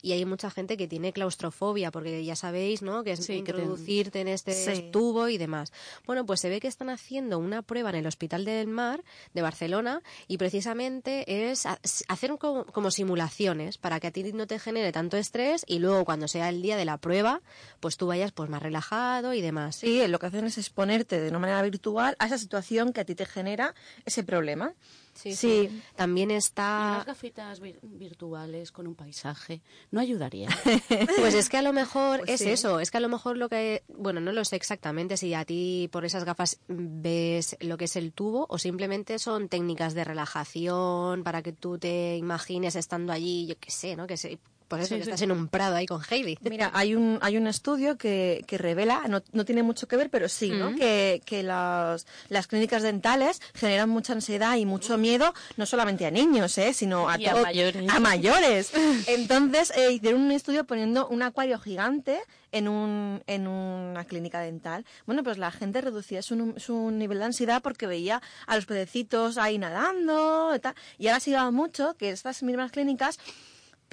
y 0.00 0.12
hay 0.12 0.24
mucha 0.24 0.50
gente 0.50 0.76
que 0.76 0.88
tiene 0.88 1.12
claustrofobia, 1.12 1.90
porque 1.90 2.24
ya 2.24 2.36
sabéis, 2.36 2.82
¿no? 2.82 3.04
Que 3.04 3.12
es 3.12 3.20
Sí, 3.20 3.26
que 3.26 3.32
te- 3.32 3.38
introducirte 3.60 4.20
en 4.20 4.28
este 4.28 4.52
Sí. 4.54 4.88
tubo 4.90 5.28
y 5.28 5.36
demás. 5.38 5.72
Bueno, 6.06 6.24
pues 6.24 6.40
se 6.40 6.48
ve 6.48 6.60
que 6.60 6.68
están 6.68 6.88
haciendo 6.90 7.38
una 7.38 7.62
prueba 7.62 7.90
en 7.90 7.96
el 7.96 8.06
Hospital 8.06 8.44
del 8.44 8.66
Mar 8.66 9.02
de 9.34 9.42
Barcelona 9.42 10.02
y 10.26 10.38
precisamente 10.38 11.50
es 11.50 11.66
ha- 11.66 11.78
hacer 12.08 12.36
como, 12.38 12.64
como 12.66 12.90
simulaciones 12.90 13.76
para 13.78 14.00
que 14.00 14.06
a 14.06 14.10
ti 14.10 14.32
no 14.32 14.46
te 14.46 14.58
genere 14.58 14.90
tanto 14.92 15.16
estrés 15.16 15.64
y 15.66 15.78
luego 15.80 16.04
cuando 16.04 16.28
sea 16.28 16.48
el 16.48 16.62
día 16.62 16.76
de 16.76 16.84
la 16.84 16.96
prueba, 16.98 17.42
pues 17.80 17.96
tú 17.96 18.06
vayas 18.06 18.32
pues 18.32 18.48
más 18.48 18.62
relajado 18.62 19.34
y 19.34 19.40
demás. 19.40 19.76
Sí, 19.76 20.06
lo 20.08 20.18
que 20.18 20.26
hacen 20.26 20.46
es 20.46 20.56
exponerte 20.58 21.20
de 21.20 21.28
una 21.28 21.38
manera 21.38 21.60
virtual 21.74 22.14
a 22.18 22.26
esa 22.26 22.38
situación 22.38 22.92
que 22.92 23.00
a 23.00 23.04
ti 23.04 23.14
te 23.14 23.26
genera 23.26 23.74
ese 24.04 24.22
problema. 24.22 24.72
Sí, 25.14 25.34
Sí. 25.36 25.68
sí. 25.70 25.82
También 25.96 26.30
Y 26.32 26.34
está 26.34 26.88
unas 26.94 27.06
gafitas 27.06 27.60
vir- 27.62 27.78
virtuales 27.82 28.72
con 28.72 28.86
un 28.88 28.94
paisaje 28.96 29.60
no 29.92 30.00
ayudaría. 30.00 30.48
Pues 31.18 31.34
es 31.34 31.48
que 31.48 31.56
a 31.56 31.62
lo 31.62 31.72
mejor 31.72 32.18
Pues 32.20 32.30
es 32.32 32.40
sí. 32.40 32.50
eso, 32.50 32.80
es 32.80 32.90
que 32.90 32.96
a 32.98 33.00
lo 33.00 33.08
mejor 33.08 33.36
lo 33.36 33.48
que, 33.48 33.82
bueno, 33.88 34.20
no 34.20 34.32
lo 34.32 34.44
sé 34.44 34.56
exactamente 34.56 35.16
si 35.16 35.32
a 35.34 35.44
ti 35.44 35.88
por 35.92 36.04
esas 36.04 36.24
gafas 36.24 36.58
ves 36.68 37.56
lo 37.60 37.76
que 37.76 37.84
es 37.86 37.96
el 37.96 38.12
tubo 38.12 38.46
o 38.48 38.58
simplemente 38.58 39.18
son 39.18 39.48
técnicas 39.48 39.94
de 39.94 40.02
relajación 40.04 41.22
para 41.22 41.42
que 41.42 41.52
tú 41.52 41.78
te 41.78 42.16
imagines 42.16 42.74
estando 42.76 43.12
allí, 43.12 43.46
yo 43.46 43.54
qué 43.58 43.70
sé, 43.70 43.96
¿no? 43.96 44.06
Que 44.06 44.16
se, 44.16 44.38
Por 44.68 44.80
eso 44.80 44.88
Sí, 44.88 44.94
que 44.96 45.02
estás 45.02 45.22
en 45.22 45.32
un 45.32 45.48
prado 45.48 45.76
ahí 45.76 45.86
con 45.86 46.00
Heidi. 46.08 46.38
Mira, 46.50 46.70
hay 46.74 46.94
un, 46.94 47.18
hay 47.22 47.36
un 47.36 47.46
estudio 47.46 47.96
que, 47.96 48.44
que 48.46 48.58
revela, 48.58 49.02
no, 49.08 49.22
no 49.32 49.44
tiene 49.44 49.62
mucho 49.62 49.86
que 49.88 49.96
ver, 49.96 50.10
pero 50.10 50.28
sí, 50.28 50.50
¿no? 50.50 50.72
Mm. 50.72 50.76
Que, 50.76 51.22
que 51.24 51.42
las, 51.42 52.06
las 52.28 52.46
clínicas 52.46 52.82
dentales 52.82 53.40
generan 53.54 53.88
mucha 53.88 54.12
ansiedad 54.12 54.56
y 54.56 54.66
mucho 54.66 54.98
miedo, 54.98 55.34
no 55.56 55.66
solamente 55.66 56.06
a 56.06 56.10
niños, 56.10 56.56
¿eh? 56.58 56.72
sino 56.72 57.08
a, 57.08 57.14
a 57.14 57.42
mayores. 57.42 57.88
a 57.88 58.00
mayores. 58.00 58.72
Entonces, 59.06 59.72
eh, 59.76 59.92
hicieron 59.92 60.22
un 60.22 60.32
estudio 60.32 60.64
poniendo 60.64 61.08
un 61.08 61.22
acuario 61.22 61.58
gigante 61.58 62.20
en, 62.52 62.68
un, 62.68 63.22
en 63.26 63.48
una 63.48 64.04
clínica 64.04 64.40
dental. 64.40 64.86
Bueno, 65.06 65.22
pues 65.24 65.38
la 65.38 65.50
gente 65.50 65.80
reducía 65.80 66.22
su, 66.22 66.54
su 66.56 66.90
nivel 66.90 67.18
de 67.18 67.24
ansiedad 67.24 67.62
porque 67.62 67.86
veía 67.86 68.22
a 68.46 68.56
los 68.56 68.66
pececitos 68.66 69.38
ahí 69.38 69.58
nadando 69.58 70.54
y 70.54 70.60
tal. 70.60 70.74
Y 70.98 71.08
ahora 71.08 71.20
se 71.20 71.30
lleva 71.30 71.50
mucho 71.50 71.94
que 71.94 72.10
estas 72.10 72.42
mismas 72.42 72.70
clínicas 72.70 73.18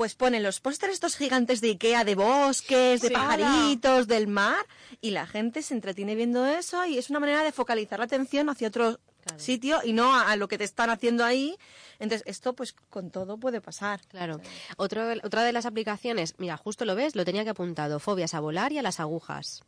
pues 0.02 0.16
ponen 0.16 0.42
los 0.42 0.60
pósteres 0.62 0.96
estos 0.96 1.16
gigantes 1.16 1.62
de 1.62 1.68
Ikea, 1.70 2.04
de 2.04 2.16
bosques, 2.16 3.02
de 3.02 3.10
Sí. 3.10 3.14
pajaritos, 3.14 4.08
del 4.08 4.26
mar, 4.26 4.66
y 5.00 5.12
la 5.12 5.28
gente 5.28 5.62
se 5.62 5.76
entretiene 5.76 6.16
viendo 6.16 6.44
eso 6.48 6.84
y 6.88 6.98
es 6.98 7.12
una 7.12 7.20
manera 7.20 7.44
de 7.44 7.52
focalizar 7.52 8.00
la 8.00 8.06
atención 8.06 8.50
hacia 8.50 8.70
otro 8.70 9.00
sitio 9.38 9.78
y 9.84 9.94
no 9.94 10.16
a, 10.16 10.32
a 10.32 10.36
lo 10.38 10.48
que 10.48 10.58
te 10.58 10.64
están 10.64 10.90
haciendo 10.90 11.24
ahí. 11.24 11.56
Entonces, 12.00 12.24
esto 12.26 12.56
pues 12.56 12.74
con 12.90 13.12
todo 13.12 13.38
puede 13.38 13.62
pasar. 13.62 14.02
Claro. 14.08 14.42
Otro, 14.78 15.04
otra 15.24 15.44
de 15.44 15.54
las 15.54 15.68
aplicaciones, 15.68 16.34
mira, 16.40 16.58
justo 16.58 16.84
lo 16.86 16.96
ves, 16.96 17.16
lo 17.16 17.24
tenía 17.24 17.44
que 17.44 17.52
apuntado, 17.52 18.00
fobias 18.00 18.34
a 18.34 18.40
volar 18.40 18.72
y 18.72 18.80
a 18.80 18.82
las 18.82 19.00
agujas. 19.00 19.62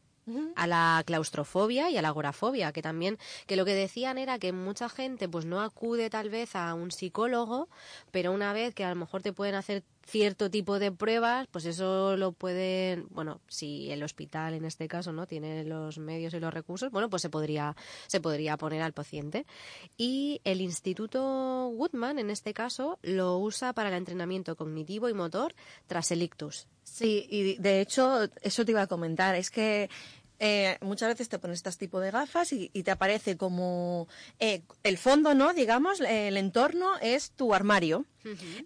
A 0.56 0.68
la 0.68 1.04
claustrofobia 1.06 1.90
y 1.90 1.98
a 1.98 2.02
la 2.02 2.10
agorafobia, 2.10 2.72
que 2.72 2.82
también, 2.82 3.18
que 3.48 3.56
lo 3.56 3.66
que 3.66 3.74
decían 3.74 4.18
era 4.18 4.40
que 4.40 4.52
mucha 4.52 4.90
gente 4.90 5.28
pues 5.28 5.46
no 5.46 5.62
acude 5.62 6.10
tal 6.10 6.30
vez 6.30 6.56
a 6.56 6.74
un 6.74 6.92
psicólogo, 6.92 7.70
pero 8.12 8.32
una 8.32 8.54
vez 8.54 8.74
que 8.74 8.84
a 8.84 8.90
lo 8.90 8.96
mejor 8.96 9.22
te 9.22 9.34
pueden 9.34 9.56
hacer 9.56 9.84
cierto 10.06 10.50
tipo 10.50 10.80
de 10.80 10.92
pruebas, 10.92 11.48
pues 11.52 11.66
eso 11.66 12.18
lo 12.18 12.34
pueden, 12.34 13.08
bueno, 13.10 13.40
si 13.48 13.90
el 13.92 14.04
hospital 14.04 14.54
en 14.54 14.66
este 14.66 14.88
caso 14.88 15.14
no 15.14 15.28
tiene 15.28 15.64
los 15.64 15.98
medios 15.98 16.34
y 16.34 16.40
los 16.40 16.54
recursos, 16.54 16.92
bueno, 16.92 17.10
pues 17.10 17.22
se 17.22 17.30
podría 17.30 17.76
se 18.08 18.20
podría 18.20 18.58
poner 18.58 18.82
al 18.82 18.94
paciente. 18.94 19.46
Y 19.98 20.42
el 20.44 20.62
Instituto 20.62 21.70
Woodman 21.70 22.20
en 22.20 22.30
este 22.30 22.54
caso 22.54 23.00
lo 23.02 23.38
usa 23.38 23.74
para 23.74 23.90
el 23.90 23.96
entrenamiento 23.96 24.56
cognitivo 24.56 25.10
y 25.10 25.14
motor 25.14 25.56
tras 25.88 26.12
el 26.12 26.22
ictus. 26.22 26.68
Sí, 26.94 27.26
y 27.28 27.56
de 27.56 27.82
hecho, 27.82 28.30
eso 28.44 28.64
te 28.64 28.72
iba 28.72 28.84
a 28.84 28.88
comentar. 28.88 29.34
Es 29.34 29.50
que 29.50 29.90
eh, 30.38 30.78
muchas 30.82 31.10
veces 31.10 31.28
te 31.28 31.40
pones 31.40 31.58
este 31.66 31.72
tipo 31.88 32.00
de 32.00 32.12
gafas 32.12 32.54
y, 32.54 32.70
y 32.72 32.84
te 32.84 32.92
aparece 32.92 33.36
como 33.36 34.08
eh, 34.40 34.62
el 34.84 35.00
fondo, 35.00 35.34
¿no? 35.34 35.56
Digamos, 35.56 36.02
el 36.02 36.38
entorno 36.38 36.92
es 37.02 37.32
tu 37.32 37.56
armario. 37.56 38.06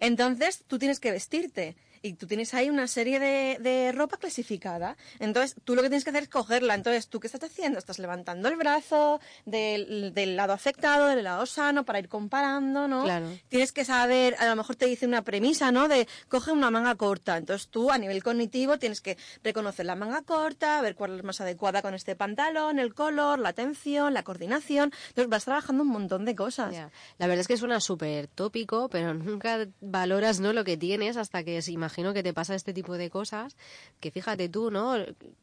Entonces 0.00 0.62
tú 0.66 0.78
tienes 0.78 1.00
que 1.00 1.10
vestirte. 1.10 1.76
Y 2.08 2.14
tú 2.14 2.26
tienes 2.26 2.54
ahí 2.54 2.70
una 2.70 2.86
serie 2.86 3.20
de, 3.20 3.58
de 3.60 3.92
ropa 3.92 4.16
clasificada. 4.16 4.96
Entonces, 5.18 5.56
tú 5.64 5.74
lo 5.74 5.82
que 5.82 5.88
tienes 5.88 6.04
que 6.04 6.10
hacer 6.10 6.22
es 6.22 6.28
cogerla. 6.28 6.74
Entonces, 6.74 7.08
¿tú 7.08 7.20
qué 7.20 7.26
estás 7.26 7.42
haciendo? 7.44 7.78
Estás 7.78 7.98
levantando 7.98 8.48
el 8.48 8.56
brazo 8.56 9.20
del, 9.44 10.12
del 10.14 10.36
lado 10.36 10.54
afectado, 10.54 11.06
del 11.06 11.24
lado 11.24 11.44
sano, 11.44 11.84
para 11.84 11.98
ir 11.98 12.08
comparando, 12.08 12.88
¿no? 12.88 13.04
Claro. 13.04 13.28
Tienes 13.48 13.72
que 13.72 13.84
saber, 13.84 14.36
a 14.38 14.46
lo 14.46 14.56
mejor 14.56 14.76
te 14.76 14.86
dice 14.86 15.06
una 15.06 15.22
premisa, 15.22 15.70
¿no? 15.70 15.86
De 15.86 16.08
coge 16.28 16.50
una 16.50 16.70
manga 16.70 16.94
corta. 16.94 17.36
Entonces, 17.36 17.68
tú, 17.68 17.90
a 17.90 17.98
nivel 17.98 18.22
cognitivo, 18.22 18.78
tienes 18.78 19.00
que 19.02 19.18
reconocer 19.44 19.84
la 19.84 19.94
manga 19.94 20.22
corta, 20.22 20.80
ver 20.80 20.94
cuál 20.94 21.18
es 21.18 21.24
más 21.24 21.40
adecuada 21.42 21.82
con 21.82 21.94
este 21.94 22.16
pantalón, 22.16 22.78
el 22.78 22.94
color, 22.94 23.38
la 23.38 23.50
atención, 23.50 24.14
la 24.14 24.22
coordinación. 24.22 24.92
Entonces, 25.08 25.28
vas 25.28 25.44
trabajando 25.44 25.82
un 25.82 25.90
montón 25.90 26.24
de 26.24 26.34
cosas. 26.34 26.72
Ya. 26.72 26.90
La 27.18 27.26
verdad 27.26 27.42
es 27.42 27.48
que 27.48 27.56
suena 27.58 27.80
súper 27.80 28.28
tópico, 28.28 28.88
pero 28.88 29.12
nunca 29.12 29.66
valoras 29.80 30.40
¿no? 30.40 30.52
lo 30.52 30.64
que 30.64 30.76
tienes 30.76 31.16
hasta 31.16 31.44
que 31.44 31.60
se 31.62 31.72
imagino 32.00 32.14
que 32.14 32.22
te 32.22 32.32
pasa 32.32 32.54
este 32.54 32.72
tipo 32.72 32.96
de 32.96 33.10
cosas, 33.10 33.56
que 34.00 34.10
fíjate 34.10 34.48
tú, 34.48 34.70
¿no? 34.70 34.94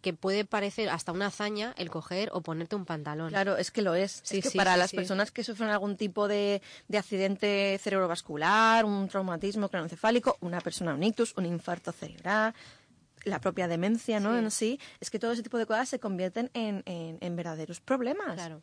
Que 0.02 0.14
puede 0.14 0.46
parecer 0.46 0.90
hasta 0.90 1.12
una 1.12 1.28
hazaña 1.28 1.74
el 1.78 1.90
coger 1.90 2.30
o 2.34 2.42
ponerte 2.42 2.76
un 2.76 2.86
pantalón. 2.86 3.30
Claro, 3.30 3.58
es 3.58 3.72
que 3.72 3.82
lo 3.82 3.94
es. 3.96 4.22
Sí, 4.24 4.38
es 4.38 4.44
que 4.46 4.50
sí, 4.52 4.58
para 4.58 4.74
sí, 4.74 4.80
las 4.80 4.92
personas 4.94 5.32
que 5.32 5.44
sufren 5.44 5.70
algún 5.70 5.98
tipo 5.98 6.28
de, 6.28 6.62
de 6.88 6.98
accidente 6.98 7.78
cerebrovascular, 7.82 8.86
un 8.86 9.08
traumatismo 9.08 9.70
craneoencefálico, 9.70 10.38
una 10.42 10.62
persona 10.62 10.94
un 10.94 11.04
ictus, 11.04 11.34
un 11.38 11.46
infarto 11.46 11.92
cerebral, 11.92 12.54
la 13.26 13.40
propia 13.42 13.68
demencia, 13.68 14.20
¿no? 14.20 14.32
Sí. 14.34 14.38
En 14.40 14.52
sí, 14.52 14.80
es 15.00 15.10
que 15.10 15.20
todo 15.20 15.32
ese 15.32 15.42
tipo 15.44 15.58
de 15.58 15.66
cosas 15.66 15.90
se 15.90 16.00
convierten 16.00 16.52
en, 16.54 16.84
en- 16.86 17.18
en 17.22 17.36
verdaderos 17.36 17.82
problemas. 17.82 18.36
Claro. 18.36 18.62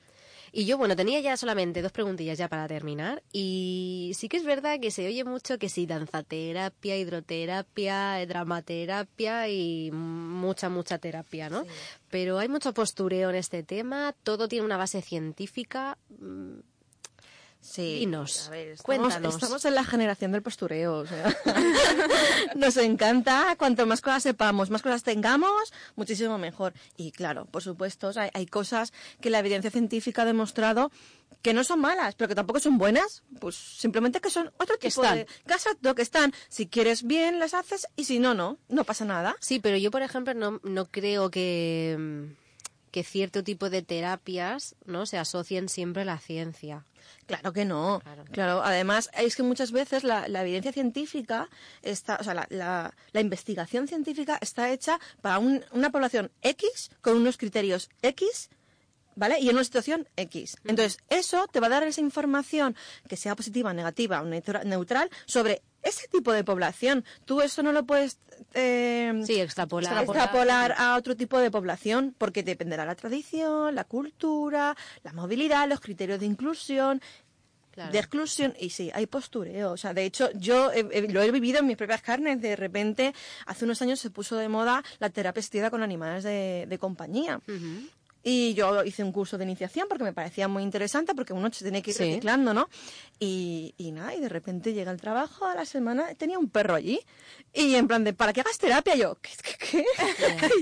Y 0.55 0.67
yo, 0.67 0.77
bueno, 0.77 0.95
tenía 0.95 1.19
ya 1.21 1.35
solamente 1.38 1.81
dos 1.81 1.93
preguntillas 1.93 2.37
ya 2.37 2.47
para 2.47 2.69
terminar. 2.69 3.23
Y 3.33 4.12
sí 4.15 4.29
que 4.29 4.37
es 4.37 4.45
verdad 4.45 4.79
que 4.81 4.91
se 4.91 5.07
oye 5.07 5.25
mucho 5.25 5.59
que 5.59 5.71
sí, 5.71 5.87
danzaterapia, 5.87 6.99
hidroterapia, 6.99 8.25
dramaterapia 8.27 9.49
y 9.49 9.91
mucha, 9.93 10.69
mucha 10.69 10.99
terapia, 10.99 11.49
¿no? 11.49 11.65
Pero 12.11 12.38
hay 12.38 12.49
mucho 12.49 12.75
postureo 12.75 13.31
en 13.31 13.37
este 13.37 13.62
tema, 13.62 14.15
todo 14.23 14.47
tiene 14.47 14.67
una 14.67 14.77
base 14.77 15.01
científica. 15.01 15.97
Sí. 17.62 18.01
Dinos, 18.01 18.48
A 18.48 18.51
ver, 18.51 18.68
estamos, 18.68 18.83
cuéntanos. 18.85 19.35
estamos 19.37 19.64
en 19.64 19.75
la 19.77 19.85
generación 19.85 20.33
del 20.33 20.42
postureo. 20.42 20.96
o 20.98 21.07
sea. 21.07 21.35
Nos 22.57 22.77
encanta. 22.77 23.55
Cuanto 23.57 23.87
más 23.87 24.01
cosas 24.01 24.25
sepamos, 24.25 24.68
más 24.68 24.83
cosas 24.83 25.05
tengamos, 25.05 25.72
muchísimo 25.94 26.38
mejor. 26.38 26.75
Y 26.96 27.12
claro, 27.12 27.46
por 27.46 27.62
supuesto, 27.62 28.11
hay 28.35 28.46
cosas 28.46 28.92
que 29.20 29.31
la 29.31 29.38
evidencia 29.38 29.70
científica 29.70 30.22
ha 30.22 30.25
demostrado 30.27 30.90
que 31.40 31.55
no 31.55 31.64
son 31.64 31.81
malas, 31.81 32.14
pero 32.16 32.29
que 32.29 32.35
tampoco 32.35 32.59
son 32.61 32.79
buenas. 32.79 33.22
Pues 33.40 33.55
simplemente 33.57 34.20
que 34.20 34.31
son 34.31 34.53
otro 34.59 34.77
Que 34.79 34.88
tipo 34.88 35.03
están. 35.03 35.18
de... 35.18 35.27
Que 35.46 35.53
exacto, 35.55 35.94
que 35.94 36.03
están. 36.03 36.33
Si 36.48 36.66
quieres 36.66 37.05
bien, 37.05 37.38
las 37.38 37.55
haces 37.55 37.87
y 37.96 38.05
si 38.05 38.18
no, 38.18 38.35
no. 38.35 38.59
No 38.68 38.85
pasa 38.85 39.05
nada. 39.05 39.37
Sí, 39.40 39.61
pero 39.61 39.77
yo, 39.77 39.90
por 39.92 40.03
ejemplo, 40.03 40.35
no, 40.35 40.61
no 40.64 40.87
creo 40.87 41.31
que, 41.31 41.96
mm, 41.98 42.42
que 42.93 43.03
cierto 43.03 43.43
tipo 43.43 43.69
de 43.71 43.83
terapias 43.83 44.77
no 44.85 45.05
se 45.07 45.19
asocien 45.19 45.69
siempre 45.69 46.03
a 46.03 46.05
la 46.05 46.19
ciencia. 46.19 46.85
Claro 47.27 47.53
que 47.53 47.65
no. 47.65 48.01
Claro. 48.05 48.25
Claro. 48.31 48.63
Además, 48.63 49.11
es 49.19 49.35
que 49.35 49.43
muchas 49.43 49.73
veces 49.73 50.05
la, 50.05 50.29
la 50.29 50.43
evidencia 50.43 50.73
científica 50.73 51.49
está, 51.83 52.17
o 52.21 52.25
sea, 52.25 52.35
la, 52.35 52.47
la- 52.51 52.95
la 53.13 53.21
investigación 53.21 53.89
científica 53.89 54.39
está 54.41 54.71
hecha 54.71 55.01
para 55.21 55.39
un- 55.41 55.65
una 55.73 55.91
población 55.91 56.31
X 56.43 56.91
con 57.01 57.17
unos 57.17 57.37
criterios 57.39 57.91
X. 58.03 58.51
¿Vale? 59.15 59.39
Y 59.41 59.51
en 59.51 59.57
una 59.57 59.65
situación 59.65 60.09
X. 60.17 60.57
Entonces, 60.65 60.97
eso 61.11 61.47
te 61.49 61.61
va 61.61 61.67
a 61.67 61.71
dar 61.71 61.83
esa 61.83 62.01
información, 62.01 62.75
que 63.09 63.19
sea 63.19 63.37
positiva, 63.37 63.75
negativa 63.75 64.23
o 64.23 64.25
neutra- 64.25 64.65
neutral, 64.65 65.11
sobre 65.27 65.61
ese 65.83 66.09
tipo 66.09 66.33
de 66.33 66.45
población. 66.45 67.05
Tú 67.25 67.40
eso 67.40 67.62
no 67.62 67.73
lo 67.73 67.85
puedes 67.85 68.18
eh, 68.55 69.12
Sí, 69.27 69.40
extrapolar. 69.40 70.03
extrapolar 70.03 70.75
a 70.77 70.97
otro 70.97 71.16
tipo 71.16 71.38
de 71.38 71.51
población, 71.51 72.14
porque 72.18 72.42
dependerá 72.42 72.85
la 72.87 72.95
tradición, 72.95 73.75
la 73.75 73.85
cultura, 73.85 74.77
la 75.03 75.12
movilidad, 75.12 75.68
los 75.68 75.81
criterios 75.81 76.21
de 76.21 76.27
inclusión, 76.27 77.01
Claro. 77.73 77.90
de 77.90 77.99
exclusión. 78.01 78.55
Y 78.61 78.68
sí, 78.68 78.90
hay 78.92 79.07
postureo. 79.07 79.73
O 79.73 79.77
sea, 79.79 79.95
de 79.95 80.05
hecho, 80.05 80.29
yo 80.35 80.71
he- 80.73 81.09
lo 81.09 81.23
he 81.23 81.31
vivido 81.31 81.59
en 81.61 81.66
mis 81.66 81.79
propias 81.79 82.03
carnes. 82.03 82.38
De 82.42 82.55
repente, 82.55 83.14
hace 83.47 83.64
unos 83.64 83.81
años 83.81 83.99
se 83.99 84.11
puso 84.11 84.37
de 84.37 84.49
moda 84.51 84.85
la 84.99 85.09
terapia 85.09 85.40
asistida 85.40 85.71
con 85.71 85.83
animales 85.83 86.23
de, 86.23 86.66
de 86.68 86.79
compañía. 86.79 87.40
Y 88.25 88.55
yo 88.55 88.85
hice 88.85 89.03
un 89.03 89.11
curso 89.13 89.37
de 89.37 89.45
iniciación 89.45 89.87
porque 89.89 90.05
me 90.05 90.13
parecía 90.13 90.47
muy 90.49 90.63
interesante, 90.63 91.15
porque 91.15 91.33
uno 91.33 91.53
se 91.53 91.65
tiene 91.65 91.83
que 91.83 91.91
ir 91.91 91.97
Sí. 91.97 92.05
reciclando, 92.05 92.55
¿no? 92.55 92.69
Y, 93.19 93.75
y 93.79 93.93
nada, 93.93 94.15
y 94.15 94.21
de 94.21 94.29
repente 94.29 94.73
llega 94.73 94.91
el 94.93 95.01
trabajo 95.01 95.47
a 95.47 95.55
la 95.55 95.65
semana, 95.65 96.15
tenía 96.15 96.39
un 96.39 96.49
perro 96.49 96.75
allí, 96.75 97.01
y 97.53 97.75
en 97.75 97.87
plan 97.89 98.05
de, 98.05 98.13
¿para 98.13 98.33
qué 98.33 98.41
hagas 98.41 98.59
terapia? 98.59 98.95
Yo, 98.95 99.17
¿qué? 99.21 99.31
qué, 99.43 99.57
qué? 99.71 99.85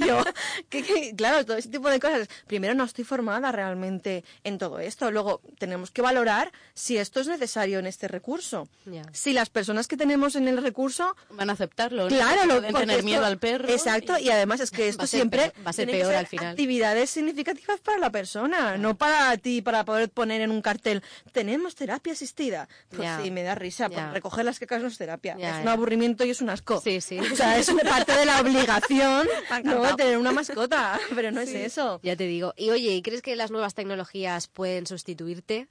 Y 0.00 0.04
yo, 0.06 0.22
¿qué, 0.68 0.82
qué? 0.82 1.14
Claro, 1.16 1.44
todo 1.44 1.56
ese 1.56 1.68
tipo 1.68 1.88
de 1.90 2.00
cosas. 2.00 2.28
Primero, 2.46 2.74
no 2.74 2.84
estoy 2.84 3.04
formada 3.04 3.52
realmente 3.52 4.24
en 4.44 4.58
todo 4.58 4.78
esto. 4.78 5.10
Luego, 5.10 5.40
tenemos 5.58 5.90
que 5.90 6.02
valorar 6.02 6.52
si 6.74 6.96
esto 6.98 7.20
es 7.20 7.28
necesario 7.28 7.78
en 7.78 7.86
este 7.86 8.08
recurso. 8.08 8.68
Ya. 8.86 9.02
Si 9.12 9.32
las 9.32 9.50
personas 9.50 9.86
que 9.86 9.96
tenemos 9.96 10.34
en 10.36 10.48
el 10.48 10.62
recurso 10.62 11.14
Van 11.30 11.50
a 11.50 11.54
aceptarlo. 11.54 12.04
¿no? 12.04 12.08
Claro, 12.08 12.46
lo, 12.46 12.54
pueden 12.56 12.74
tener 12.74 12.90
esto- 12.96 13.04
miedo 13.06 13.24
al 13.24 13.38
perro. 13.38 13.68
Exacto, 13.68 14.18
y 14.18 14.30
además 14.30 14.60
es 14.60 14.70
que 14.70 14.88
esto 14.88 15.02
Va 15.02 15.06
siempre 15.06 15.50
peor- 15.50 15.66
va 15.66 15.70
a 15.70 15.72
ser 15.74 15.90
peor 15.90 16.14
al 16.14 16.26
final. 16.26 16.46
actividades 16.48 17.10
significativas 17.10 17.49
para 17.84 17.98
la 17.98 18.10
persona, 18.10 18.76
no 18.76 18.96
para 18.96 19.36
ti, 19.36 19.62
para 19.62 19.84
poder 19.84 20.10
poner 20.10 20.40
en 20.40 20.50
un 20.50 20.62
cartel, 20.62 21.02
tenemos 21.32 21.74
terapia 21.74 22.12
asistida. 22.12 22.68
Pues 22.94 23.08
sí, 23.22 23.30
me 23.30 23.42
da 23.42 23.54
risa, 23.54 23.88
Ya. 23.88 23.96
porque 23.96 24.12
recoger 24.14 24.44
las 24.44 24.58
cacas 24.58 24.82
no 24.82 24.88
es 24.88 24.98
terapia, 24.98 25.36
es 25.38 25.62
un 25.62 25.68
aburrimiento 25.68 26.24
y 26.24 26.30
es 26.30 26.40
un 26.40 26.50
asco. 26.50 26.80
Sí, 26.80 27.00
sí. 27.00 27.18
O 27.18 27.36
sea, 27.36 27.58
es 27.58 27.70
parte 27.88 28.12
de 28.12 28.24
la 28.26 28.40
obligación 28.40 29.28
no 29.64 29.96
tener 29.96 30.18
una 30.18 30.32
mascota, 30.32 30.98
pero 31.14 31.30
no 31.30 31.40
es 31.40 31.50
eso. 31.50 32.00
Ya 32.02 32.16
te 32.16 32.26
digo. 32.26 32.52
Y 32.56 32.70
oye, 32.70 32.90
¿y 32.92 33.02
crees 33.02 33.22
que 33.22 33.36
las 33.36 33.50
nuevas 33.50 33.74
tecnologías 33.74 34.48
pueden 34.48 34.86
sustituirte? 34.86 35.68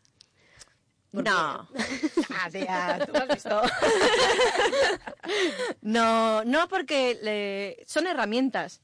No. 1.12 1.24
Ah, 1.26 1.68
tía, 2.52 3.00
tú 3.08 3.18
has 3.18 3.28
visto. 3.28 3.62
no, 5.82 6.44
no 6.44 6.68
porque 6.68 7.18
le- 7.22 7.86
son 7.88 8.08
herramientas. 8.08 8.82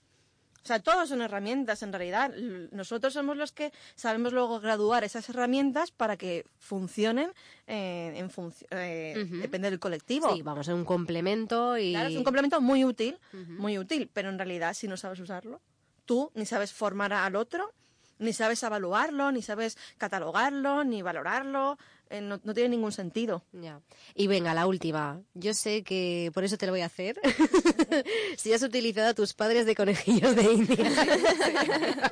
O 0.65 0.67
sea, 0.67 0.79
todos 0.79 1.09
son 1.09 1.21
herramientas 1.21 1.83
en 1.83 1.93
realidad. 1.93 2.33
Nosotros 2.71 3.13
somos 3.13 3.37
los 3.37 3.51
que 3.51 3.71
sabemos 3.93 4.33
luego 4.33 4.59
graduar 4.59 5.03
esas 5.03 5.29
herramientas 5.29 5.91
para 5.91 6.17
que 6.17 6.43
funcionen 6.57 7.31
eh, 7.67 8.13
en 8.15 8.31
función, 8.31 8.67
Ujú. 8.71 9.37
depende 9.37 9.69
del 9.69 9.79
colectivo. 9.79 10.33
Sí, 10.33 10.41
vamos, 10.41 10.67
es 10.67 10.73
un 10.73 10.83
complemento 10.83 11.77
y... 11.77 11.91
Claro, 11.91 12.09
es 12.09 12.15
un 12.15 12.23
complemento 12.23 12.61
muy 12.61 12.83
útil, 12.83 13.19
muy 13.47 13.77
útil, 13.77 14.09
pero 14.11 14.29
en 14.29 14.39
realidad 14.39 14.73
si 14.73 14.87
no 14.87 14.97
sabes 14.97 15.19
usarlo, 15.19 15.61
tú 16.03 16.31
ni 16.33 16.47
sabes 16.47 16.73
formar 16.73 17.13
al 17.13 17.35
otro, 17.35 17.71
ni 18.17 18.33
sabes 18.33 18.63
evaluarlo, 18.63 19.31
ni 19.31 19.43
sabes 19.43 19.77
catalogarlo, 19.99 20.83
ni 20.83 21.03
valorarlo, 21.03 21.77
eh, 22.09 22.21
no, 22.21 22.39
no 22.43 22.53
tiene 22.53 22.69
ningún 22.69 22.91
sentido. 22.91 23.43
Ya. 23.51 23.81
Y 24.13 24.27
venga, 24.27 24.53
la 24.53 24.67
última. 24.67 25.21
Yo 25.33 25.53
sé 25.53 25.83
que 25.83 26.31
por 26.33 26.43
eso 26.43 26.57
te 26.57 26.65
lo 26.65 26.71
voy 26.71 26.81
a 26.81 26.85
hacer. 26.85 27.19
si 28.37 28.53
has 28.53 28.63
utilizado 28.63 29.09
a 29.09 29.13
tus 29.13 29.33
padres 29.33 29.65
de 29.65 29.75
conejillos 29.75 30.35
de 30.35 30.43
India. 30.43 30.77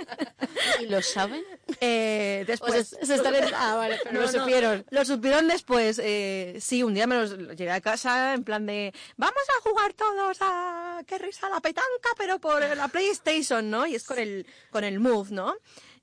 ¿Y 0.82 0.88
lo 0.88 1.02
saben? 1.02 1.44
Eh, 1.80 2.44
después, 2.48 2.90
se, 2.90 3.06
se 3.06 3.16
están 3.16 3.36
en- 3.36 3.54
Ah, 3.54 3.76
vale, 3.76 4.00
pero 4.04 4.14
No, 4.14 4.22
lo 4.22 4.32
no, 4.32 4.40
supieron. 4.40 4.86
Lo 4.90 5.06
supieron 5.06 5.48
después. 5.48 6.00
Eh, 6.04 6.58
sí, 6.60 6.84
un 6.84 6.94
día 6.94 7.08
me 7.08 7.16
los 7.16 7.38
llegué 7.38 7.72
a 7.72 7.82
casa 7.82 8.34
en 8.34 8.44
plan 8.44 8.66
de 8.66 8.94
vamos 9.18 9.36
a 9.58 9.62
jugar 9.70 9.94
todos 9.94 10.38
a 10.42 11.02
qué 11.06 11.18
risa 11.18 11.50
la 11.50 11.60
petanca, 11.60 12.10
pero 12.18 12.40
por 12.40 12.62
la 12.76 12.88
PlayStation, 12.88 13.70
¿no? 13.70 13.86
Y 13.86 13.96
es 13.96 14.04
con 14.04 14.20
el 14.20 14.46
con 14.72 14.84
el 14.84 15.00
Move, 15.00 15.32
¿no? 15.32 15.54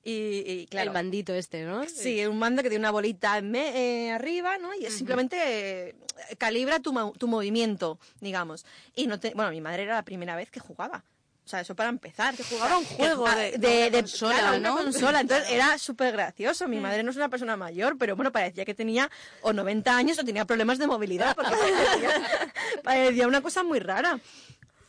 Y, 0.02 0.42
y, 0.46 0.66
claro, 0.66 0.88
El 0.90 0.94
bandito 0.94 1.34
este, 1.34 1.62
¿no? 1.64 1.86
Sí, 1.86 2.24
un 2.24 2.38
mando 2.38 2.62
que 2.62 2.70
tiene 2.70 2.82
una 2.82 2.90
bolita 2.90 3.36
en 3.36 3.50
me- 3.50 4.06
eh, 4.06 4.10
arriba, 4.12 4.56
¿no? 4.56 4.72
Y 4.74 4.86
es 4.86 4.94
simplemente 4.96 5.90
eh, 5.90 5.94
calibra 6.38 6.80
tu, 6.80 6.92
tu 7.18 7.28
movimiento, 7.28 7.98
digamos. 8.20 8.64
Y 8.94 9.06
no 9.06 9.20
te, 9.20 9.34
bueno, 9.34 9.50
mi 9.50 9.60
madre 9.60 9.82
era 9.82 9.96
la 9.96 10.02
primera 10.04 10.36
vez 10.36 10.50
que 10.50 10.58
jugaba. 10.58 11.04
O 11.44 11.48
sea, 11.50 11.60
eso 11.60 11.74
para 11.74 11.90
empezar. 11.90 12.34
Que 12.34 12.44
jugaba 12.44 12.78
un 12.78 12.84
juego 12.86 13.28
de- 13.28 13.58
de, 13.58 13.90
de, 13.90 13.98
consola, 14.00 14.38
claro, 14.38 14.56
una 14.58 14.68
¿no? 14.70 14.76
consola. 14.78 15.20
Entonces 15.20 15.50
era 15.50 15.76
súper 15.76 16.12
gracioso. 16.12 16.66
Mi 16.68 16.78
madre 16.80 17.02
no 17.02 17.10
es 17.10 17.16
una 17.16 17.28
persona 17.28 17.56
mayor, 17.58 17.98
pero 17.98 18.16
bueno, 18.16 18.32
parecía 18.32 18.64
que 18.64 18.72
tenía 18.74 19.10
o 19.42 19.52
90 19.52 19.94
años 19.96 20.18
o 20.18 20.24
tenía 20.24 20.46
problemas 20.46 20.78
de 20.78 20.86
movilidad, 20.86 21.34
porque 21.36 21.50
parecía, 21.60 22.52
parecía 22.82 23.28
una 23.28 23.42
cosa 23.42 23.64
muy 23.64 23.80
rara. 23.80 24.18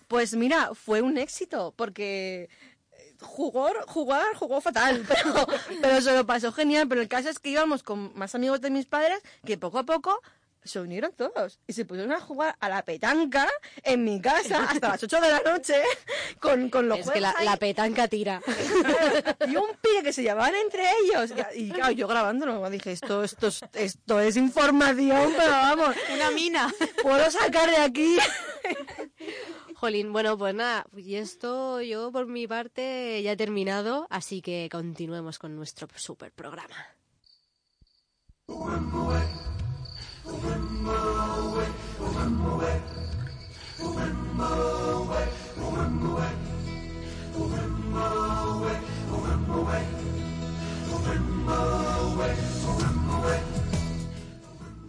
Pues 0.08 0.36
mira, 0.36 0.71
fue 0.74 1.02
un 1.02 1.17
éxito, 1.17 1.74
porque 1.76 2.50
jugó, 3.22 3.70
jugar, 3.88 4.36
jugó 4.36 4.62
fatal, 4.62 5.06
pero, 5.08 5.48
pero 5.82 6.02
se 6.02 6.16
lo 6.16 6.26
pasó 6.26 6.52
genial. 6.52 6.88
Pero 6.88 7.02
el 7.02 7.08
caso 7.08 7.30
es 7.30 7.40
que 7.40 7.50
íbamos 7.50 7.84
con 7.84 8.12
más 8.18 8.36
amigos 8.36 8.62
de 8.62 8.70
mis 8.70 8.86
padres 8.86 9.22
que 9.46 9.58
poco 9.58 9.80
a 9.80 9.84
poco 9.84 10.22
se 10.64 10.80
unieron 10.80 11.12
todos 11.14 11.58
y 11.66 11.74
se 11.74 11.86
pusieron 11.86 12.12
a 12.14 12.22
jugar 12.22 12.56
a 12.60 12.70
la 12.70 12.84
petanca 12.84 13.50
en 13.82 14.04
mi 14.04 14.22
casa 14.22 14.64
hasta 14.70 14.90
las 14.90 15.02
8 15.02 15.20
de 15.20 15.30
la 15.32 15.40
noche 15.44 15.82
con, 16.40 16.70
con 16.70 16.88
los 16.88 17.00
Es 17.00 17.10
que 17.10 17.20
la, 17.20 17.34
petanca 17.60 18.08
tira. 18.08 18.40
y 19.50 19.56
un 19.56 19.70
pibe 19.82 20.04
que 20.04 20.14
se 20.14 20.22
llamaban 20.22 20.54
entre 20.54 20.84
ellos. 21.02 21.32
Y, 21.56 21.62
y 21.64 21.72
claro, 21.72 21.92
yo 21.94 22.08
grabándolo 22.08 22.70
dije, 22.70 22.92
esto, 22.92 23.24
esto, 23.24 23.48
es- 23.48 23.62
esto 23.74 24.20
es 24.20 24.38
información, 24.38 25.34
pero 25.36 25.50
vamos, 25.50 25.96
Una 26.14 26.30
mina. 26.30 26.72
puedo 27.02 27.32
sacar 27.32 27.68
de 27.68 27.78
aquí. 27.78 28.18
Jolín, 29.82 30.13
bueno, 30.13 30.38
pues 30.38 30.54
nada, 30.54 30.86
y 30.96 31.15
esto 31.15 31.82
yo 31.82 32.12
por 32.12 32.28
mi 32.28 32.46
parte 32.46 33.20
ya 33.24 33.32
he 33.32 33.36
terminado, 33.36 34.06
así 34.12 34.39
que 34.44 34.70
continuemos 34.72 35.39
con 35.39 35.56
nuestro 35.56 35.88
super 35.96 36.32
programa. 36.32 36.76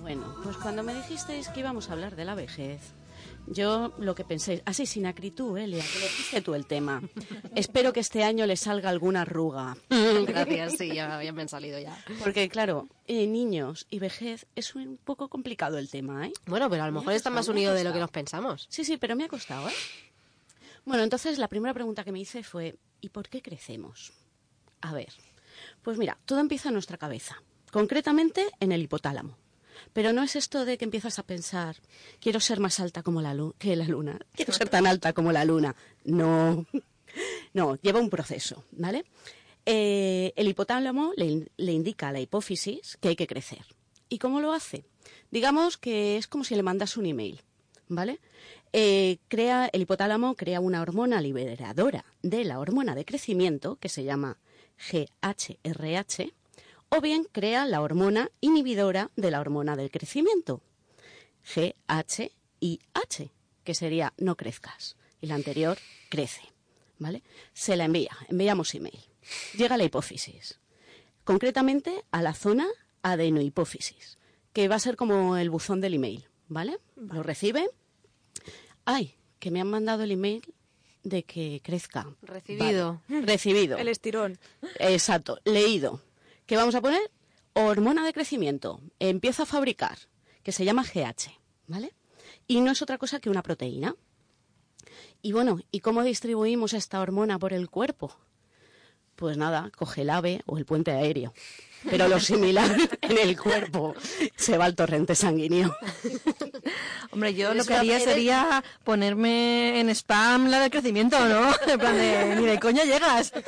Bueno, 0.02 0.34
pues 0.44 0.56
cuando 0.58 0.82
me 0.82 0.92
dijisteis 0.92 1.48
que 1.48 1.60
íbamos 1.60 1.88
a 1.88 1.94
hablar 1.94 2.14
de 2.14 2.26
la 2.26 2.34
vejez, 2.34 2.92
yo 3.52 3.92
lo 3.98 4.14
que 4.14 4.24
pensé, 4.24 4.62
así 4.64 4.86
sin 4.86 5.06
acritud, 5.06 5.56
Elia, 5.58 5.82
que 5.84 5.98
le 5.98 6.04
dijiste 6.04 6.40
tú 6.40 6.54
el 6.54 6.66
tema. 6.66 7.02
Espero 7.54 7.92
que 7.92 8.00
este 8.00 8.24
año 8.24 8.46
le 8.46 8.56
salga 8.56 8.90
alguna 8.90 9.22
arruga. 9.22 9.76
Gracias, 10.26 10.74
sí, 10.78 10.94
ya, 10.94 11.22
ya 11.22 11.32
me 11.32 11.42
han 11.42 11.48
salido 11.48 11.78
ya. 11.78 11.96
Porque, 12.22 12.48
claro, 12.48 12.88
eh, 13.06 13.26
niños 13.26 13.86
y 13.90 13.98
vejez 13.98 14.46
es 14.54 14.74
un 14.74 14.98
poco 15.02 15.28
complicado 15.28 15.78
el 15.78 15.88
tema, 15.90 16.26
¿eh? 16.26 16.32
Bueno, 16.46 16.68
pero 16.70 16.84
a 16.84 16.86
lo 16.86 16.92
mejor 16.92 17.12
está 17.12 17.30
más 17.30 17.48
unido 17.48 17.74
de 17.74 17.84
lo 17.84 17.92
que 17.92 18.00
nos 18.00 18.10
pensamos. 18.10 18.66
Sí, 18.70 18.84
sí, 18.84 18.96
pero 18.96 19.16
me 19.16 19.24
ha 19.24 19.28
costado, 19.28 19.68
¿eh? 19.68 19.74
Bueno, 20.84 21.04
entonces 21.04 21.38
la 21.38 21.48
primera 21.48 21.74
pregunta 21.74 22.04
que 22.04 22.12
me 22.12 22.20
hice 22.20 22.42
fue, 22.42 22.76
¿y 23.00 23.10
por 23.10 23.28
qué 23.28 23.40
crecemos? 23.40 24.12
A 24.80 24.92
ver, 24.92 25.12
pues 25.82 25.96
mira, 25.96 26.18
todo 26.24 26.40
empieza 26.40 26.68
en 26.68 26.74
nuestra 26.74 26.98
cabeza, 26.98 27.42
concretamente 27.70 28.46
en 28.58 28.72
el 28.72 28.82
hipotálamo. 28.82 29.41
Pero 29.92 30.12
no 30.12 30.22
es 30.22 30.36
esto 30.36 30.64
de 30.64 30.78
que 30.78 30.84
empiezas 30.84 31.18
a 31.18 31.22
pensar, 31.22 31.76
quiero 32.20 32.40
ser 32.40 32.60
más 32.60 32.80
alta 32.80 33.02
como 33.02 33.20
la 33.22 33.34
lu- 33.34 33.54
que 33.58 33.76
la 33.76 33.84
luna, 33.86 34.18
quiero 34.34 34.52
ser 34.52 34.68
tan 34.68 34.86
alta 34.86 35.12
como 35.12 35.32
la 35.32 35.44
luna. 35.44 35.74
No, 36.04 36.64
no, 37.54 37.76
lleva 37.82 38.00
un 38.00 38.10
proceso, 38.10 38.64
¿vale? 38.72 39.04
Eh, 39.66 40.32
el 40.36 40.48
hipotálamo 40.48 41.12
le 41.16 41.72
indica 41.72 42.08
a 42.08 42.12
la 42.12 42.20
hipófisis 42.20 42.96
que 43.00 43.08
hay 43.08 43.16
que 43.16 43.26
crecer. 43.28 43.64
¿Y 44.08 44.18
cómo 44.18 44.40
lo 44.40 44.52
hace? 44.52 44.84
Digamos 45.30 45.78
que 45.78 46.16
es 46.16 46.26
como 46.26 46.44
si 46.44 46.54
le 46.54 46.62
mandas 46.62 46.96
un 46.96 47.06
email, 47.06 47.40
¿vale? 47.88 48.18
Eh, 48.74 49.18
crea, 49.28 49.68
el 49.72 49.82
hipotálamo 49.82 50.34
crea 50.34 50.60
una 50.60 50.80
hormona 50.82 51.20
liberadora 51.20 52.04
de 52.22 52.44
la 52.44 52.58
hormona 52.58 52.94
de 52.94 53.04
crecimiento, 53.04 53.76
que 53.76 53.88
se 53.88 54.02
llama 54.04 54.38
GHRH, 54.90 56.32
o 56.94 57.00
bien 57.00 57.26
crea 57.32 57.64
la 57.64 57.80
hormona 57.80 58.30
inhibidora 58.42 59.10
de 59.16 59.30
la 59.30 59.40
hormona 59.40 59.76
del 59.76 59.90
crecimiento, 59.90 60.60
GHIH, 61.42 63.30
que 63.64 63.74
sería 63.74 64.12
no 64.18 64.36
crezcas, 64.36 64.96
y 65.22 65.26
la 65.26 65.34
anterior 65.34 65.78
crece, 66.10 66.42
¿vale? 66.98 67.22
Se 67.54 67.76
la 67.76 67.86
envía, 67.86 68.10
enviamos 68.28 68.74
email. 68.74 69.00
Llega 69.56 69.76
a 69.76 69.78
la 69.78 69.84
hipófisis, 69.84 70.60
concretamente 71.24 72.04
a 72.10 72.20
la 72.20 72.34
zona 72.34 72.68
adenohipófisis, 73.00 74.18
que 74.52 74.68
va 74.68 74.74
a 74.74 74.80
ser 74.80 74.96
como 74.96 75.38
el 75.38 75.48
buzón 75.48 75.80
del 75.80 75.94
email, 75.94 76.28
¿vale? 76.48 76.78
Lo 76.96 77.22
recibe. 77.22 77.70
Ay, 78.84 79.14
que 79.38 79.50
me 79.50 79.62
han 79.62 79.70
mandado 79.70 80.02
el 80.02 80.10
email 80.10 80.42
de 81.04 81.22
que 81.22 81.62
crezca. 81.64 82.14
Recibido. 82.20 83.00
Vale, 83.08 83.22
Recibido. 83.22 83.78
El 83.78 83.88
estirón. 83.88 84.38
Exacto, 84.78 85.38
leído. 85.44 86.02
¿Qué 86.52 86.58
vamos 86.58 86.74
a 86.74 86.82
poner? 86.82 87.10
Hormona 87.54 88.04
de 88.04 88.12
crecimiento. 88.12 88.82
Empieza 88.98 89.44
a 89.44 89.46
fabricar, 89.46 89.96
que 90.42 90.52
se 90.52 90.66
llama 90.66 90.84
GH, 90.84 91.30
¿vale? 91.66 91.94
Y 92.46 92.60
no 92.60 92.72
es 92.72 92.82
otra 92.82 92.98
cosa 92.98 93.20
que 93.20 93.30
una 93.30 93.42
proteína. 93.42 93.96
Y 95.22 95.32
bueno, 95.32 95.60
¿y 95.70 95.80
cómo 95.80 96.02
distribuimos 96.02 96.74
esta 96.74 97.00
hormona 97.00 97.38
por 97.38 97.54
el 97.54 97.70
cuerpo? 97.70 98.14
Pues 99.16 99.38
nada, 99.38 99.70
coge 99.74 100.02
el 100.02 100.10
ave 100.10 100.42
o 100.44 100.58
el 100.58 100.66
puente 100.66 100.90
aéreo. 100.90 101.32
Pero 101.88 102.06
lo 102.06 102.20
similar 102.20 102.70
en 103.00 103.16
el 103.16 103.40
cuerpo 103.40 103.94
se 104.36 104.58
va 104.58 104.66
al 104.66 104.74
torrente 104.76 105.14
sanguíneo. 105.14 105.74
Hombre, 107.12 107.32
yo 107.32 107.54
lo 107.54 107.64
que 107.64 107.72
haría 107.72 107.96
eres- 107.96 108.04
sería 108.04 108.62
ponerme 108.84 109.80
en 109.80 109.88
spam 109.88 110.48
la 110.50 110.60
de 110.60 110.68
crecimiento, 110.68 111.18
¿no? 111.26 111.50
En 111.66 111.78
plan 111.80 111.96
de, 111.96 112.36
ni 112.36 112.44
de 112.44 112.60
coña 112.60 112.84
llegas. 112.84 113.32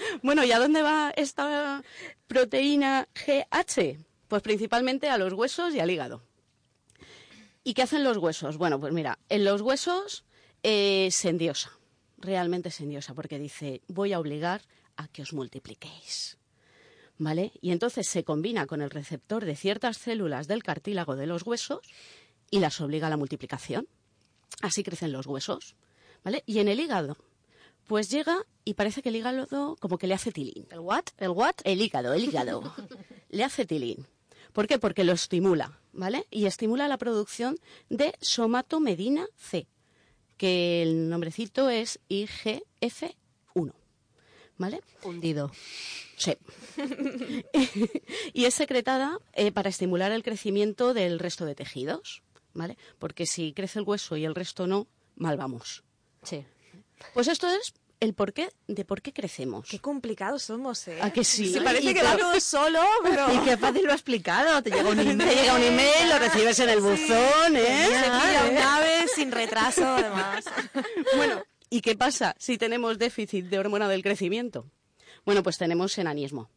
Bueno, 0.22 0.44
¿y 0.44 0.52
a 0.52 0.58
dónde 0.58 0.82
va 0.82 1.12
esta 1.16 1.82
proteína 2.26 3.08
GH? 3.14 3.98
Pues 4.28 4.42
principalmente 4.42 5.08
a 5.08 5.18
los 5.18 5.32
huesos 5.32 5.74
y 5.74 5.80
al 5.80 5.90
hígado. 5.90 6.22
¿Y 7.64 7.74
qué 7.74 7.82
hacen 7.82 8.04
los 8.04 8.16
huesos? 8.16 8.56
Bueno, 8.56 8.80
pues 8.80 8.92
mira, 8.92 9.18
en 9.28 9.44
los 9.44 9.60
huesos 9.60 10.24
eh, 10.62 11.08
se 11.10 11.52
realmente 12.18 12.70
se 12.70 12.86
porque 13.14 13.38
dice, 13.38 13.82
voy 13.88 14.12
a 14.12 14.20
obligar 14.20 14.62
a 14.96 15.08
que 15.08 15.22
os 15.22 15.32
multipliquéis. 15.32 16.38
¿Vale? 17.18 17.52
Y 17.60 17.72
entonces 17.72 18.06
se 18.06 18.24
combina 18.24 18.66
con 18.66 18.80
el 18.80 18.90
receptor 18.90 19.44
de 19.44 19.56
ciertas 19.56 19.98
células 19.98 20.48
del 20.48 20.62
cartílago 20.62 21.16
de 21.16 21.26
los 21.26 21.42
huesos 21.42 21.80
y 22.50 22.60
las 22.60 22.80
obliga 22.80 23.08
a 23.08 23.10
la 23.10 23.18
multiplicación. 23.18 23.88
Así 24.62 24.82
crecen 24.82 25.12
los 25.12 25.26
huesos. 25.26 25.76
¿Vale? 26.24 26.42
Y 26.46 26.60
en 26.60 26.68
el 26.68 26.80
hígado, 26.80 27.16
pues 27.90 28.08
llega 28.08 28.46
y 28.64 28.74
parece 28.74 29.02
que 29.02 29.08
el 29.08 29.16
hígado 29.16 29.76
como 29.80 29.98
que 29.98 30.06
le 30.06 30.14
hace 30.14 30.30
tilín. 30.30 30.64
¿El 30.70 30.78
what? 30.78 31.06
¿El 31.18 31.30
what? 31.30 31.56
El 31.64 31.82
hígado, 31.82 32.14
el 32.14 32.22
hígado. 32.22 32.72
le 33.30 33.42
hace 33.42 33.66
tilín. 33.66 34.06
¿Por 34.52 34.68
qué? 34.68 34.78
Porque 34.78 35.02
lo 35.02 35.12
estimula, 35.12 35.80
¿vale? 35.92 36.24
Y 36.30 36.46
estimula 36.46 36.86
la 36.86 36.98
producción 36.98 37.58
de 37.88 38.14
somatomedina 38.20 39.26
C, 39.36 39.66
que 40.36 40.82
el 40.82 41.08
nombrecito 41.08 41.68
es 41.68 41.98
IGF-1, 42.08 43.72
¿vale? 44.56 44.82
Hundido. 45.02 45.50
Sí. 46.16 46.36
y 48.32 48.44
es 48.44 48.54
secretada 48.54 49.18
eh, 49.32 49.50
para 49.50 49.68
estimular 49.68 50.12
el 50.12 50.22
crecimiento 50.22 50.94
del 50.94 51.18
resto 51.18 51.44
de 51.44 51.56
tejidos, 51.56 52.22
¿vale? 52.54 52.78
Porque 53.00 53.26
si 53.26 53.52
crece 53.52 53.80
el 53.80 53.84
hueso 53.84 54.16
y 54.16 54.24
el 54.24 54.36
resto 54.36 54.68
no, 54.68 54.86
mal 55.16 55.36
vamos. 55.36 55.82
Sí. 56.22 56.46
Pues 57.14 57.28
esto 57.28 57.48
es 57.48 57.74
el 58.00 58.14
porqué 58.14 58.48
de 58.66 58.84
por 58.84 59.02
qué 59.02 59.12
crecemos. 59.12 59.68
Qué 59.68 59.78
complicados 59.78 60.42
somos, 60.44 60.88
¿eh? 60.88 60.98
¿A 61.02 61.12
que 61.12 61.22
sí? 61.22 61.52
Sí, 61.52 61.60
parece 61.60 61.90
Y 61.90 61.94
que 61.94 62.00
te- 62.00 62.06
va 62.06 62.16
todo 62.16 62.40
solo, 62.40 62.80
pero... 63.02 63.32
Y 63.34 63.38
qué 63.44 63.56
fácil 63.56 63.84
lo 63.84 63.92
ha 63.92 63.94
explicado. 63.94 64.62
Te 64.62 64.70
llega 64.70 64.88
un 64.88 64.98
email. 65.00 65.18
Te 65.18 65.34
llega 65.34 65.54
un 65.54 65.62
email, 65.62 66.08
lo 66.08 66.18
recibes 66.18 66.58
en 66.60 66.68
el 66.70 66.80
buzón, 66.80 67.56
¿eh? 67.56 67.86
Se 67.86 68.10
pilla 68.10 68.48
un 68.50 68.56
ave 68.58 69.06
sin 69.14 69.30
retraso, 69.32 69.84
además. 69.86 70.44
Bueno, 71.16 71.42
¿y 71.68 71.80
qué 71.82 71.94
pasa 71.96 72.34
si 72.38 72.56
tenemos 72.58 72.98
déficit 72.98 73.46
de 73.46 73.58
hormona 73.58 73.88
del 73.88 74.02
crecimiento? 74.02 74.66
Bueno, 75.26 75.42
pues 75.42 75.58
tenemos 75.58 75.96
enanismo, 75.98 76.48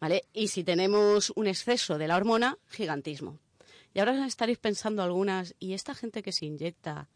¿vale? 0.00 0.24
Y 0.34 0.48
si 0.48 0.62
tenemos 0.64 1.32
un 1.36 1.46
exceso 1.46 1.96
de 1.96 2.08
la 2.08 2.16
hormona, 2.16 2.58
gigantismo. 2.68 3.38
Y 3.94 4.00
ahora 4.00 4.26
estaréis 4.26 4.58
pensando 4.58 5.02
algunas, 5.02 5.54
¿y 5.58 5.72
esta 5.72 5.94
gente 5.94 6.22
que 6.22 6.32
se 6.32 6.44
inyecta 6.44 7.08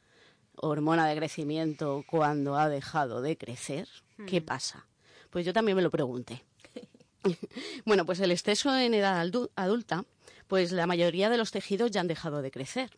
hormona 0.61 1.07
de 1.07 1.17
crecimiento 1.17 2.05
cuando 2.07 2.57
ha 2.57 2.69
dejado 2.69 3.23
de 3.23 3.37
crecer? 3.37 3.89
¿Qué 4.27 4.41
pasa? 4.41 4.87
Pues 5.31 5.47
yo 5.47 5.53
también 5.53 5.77
me 5.77 5.83
lo 5.83 5.91
pregunté. 5.91 6.45
bueno, 7.85 8.05
pues 8.05 8.21
el 8.21 8.31
exceso 8.31 8.77
en 8.77 8.95
edad 8.95 9.21
adulta, 9.57 10.05
pues 10.47 10.73
la 10.73 10.87
mayoría 10.87 11.31
de 11.31 11.39
los 11.39 11.51
tejidos 11.51 11.91
ya 11.91 12.01
han 12.01 12.09
dejado 12.09 12.43
de 12.43 12.51
crecer. 12.51 12.91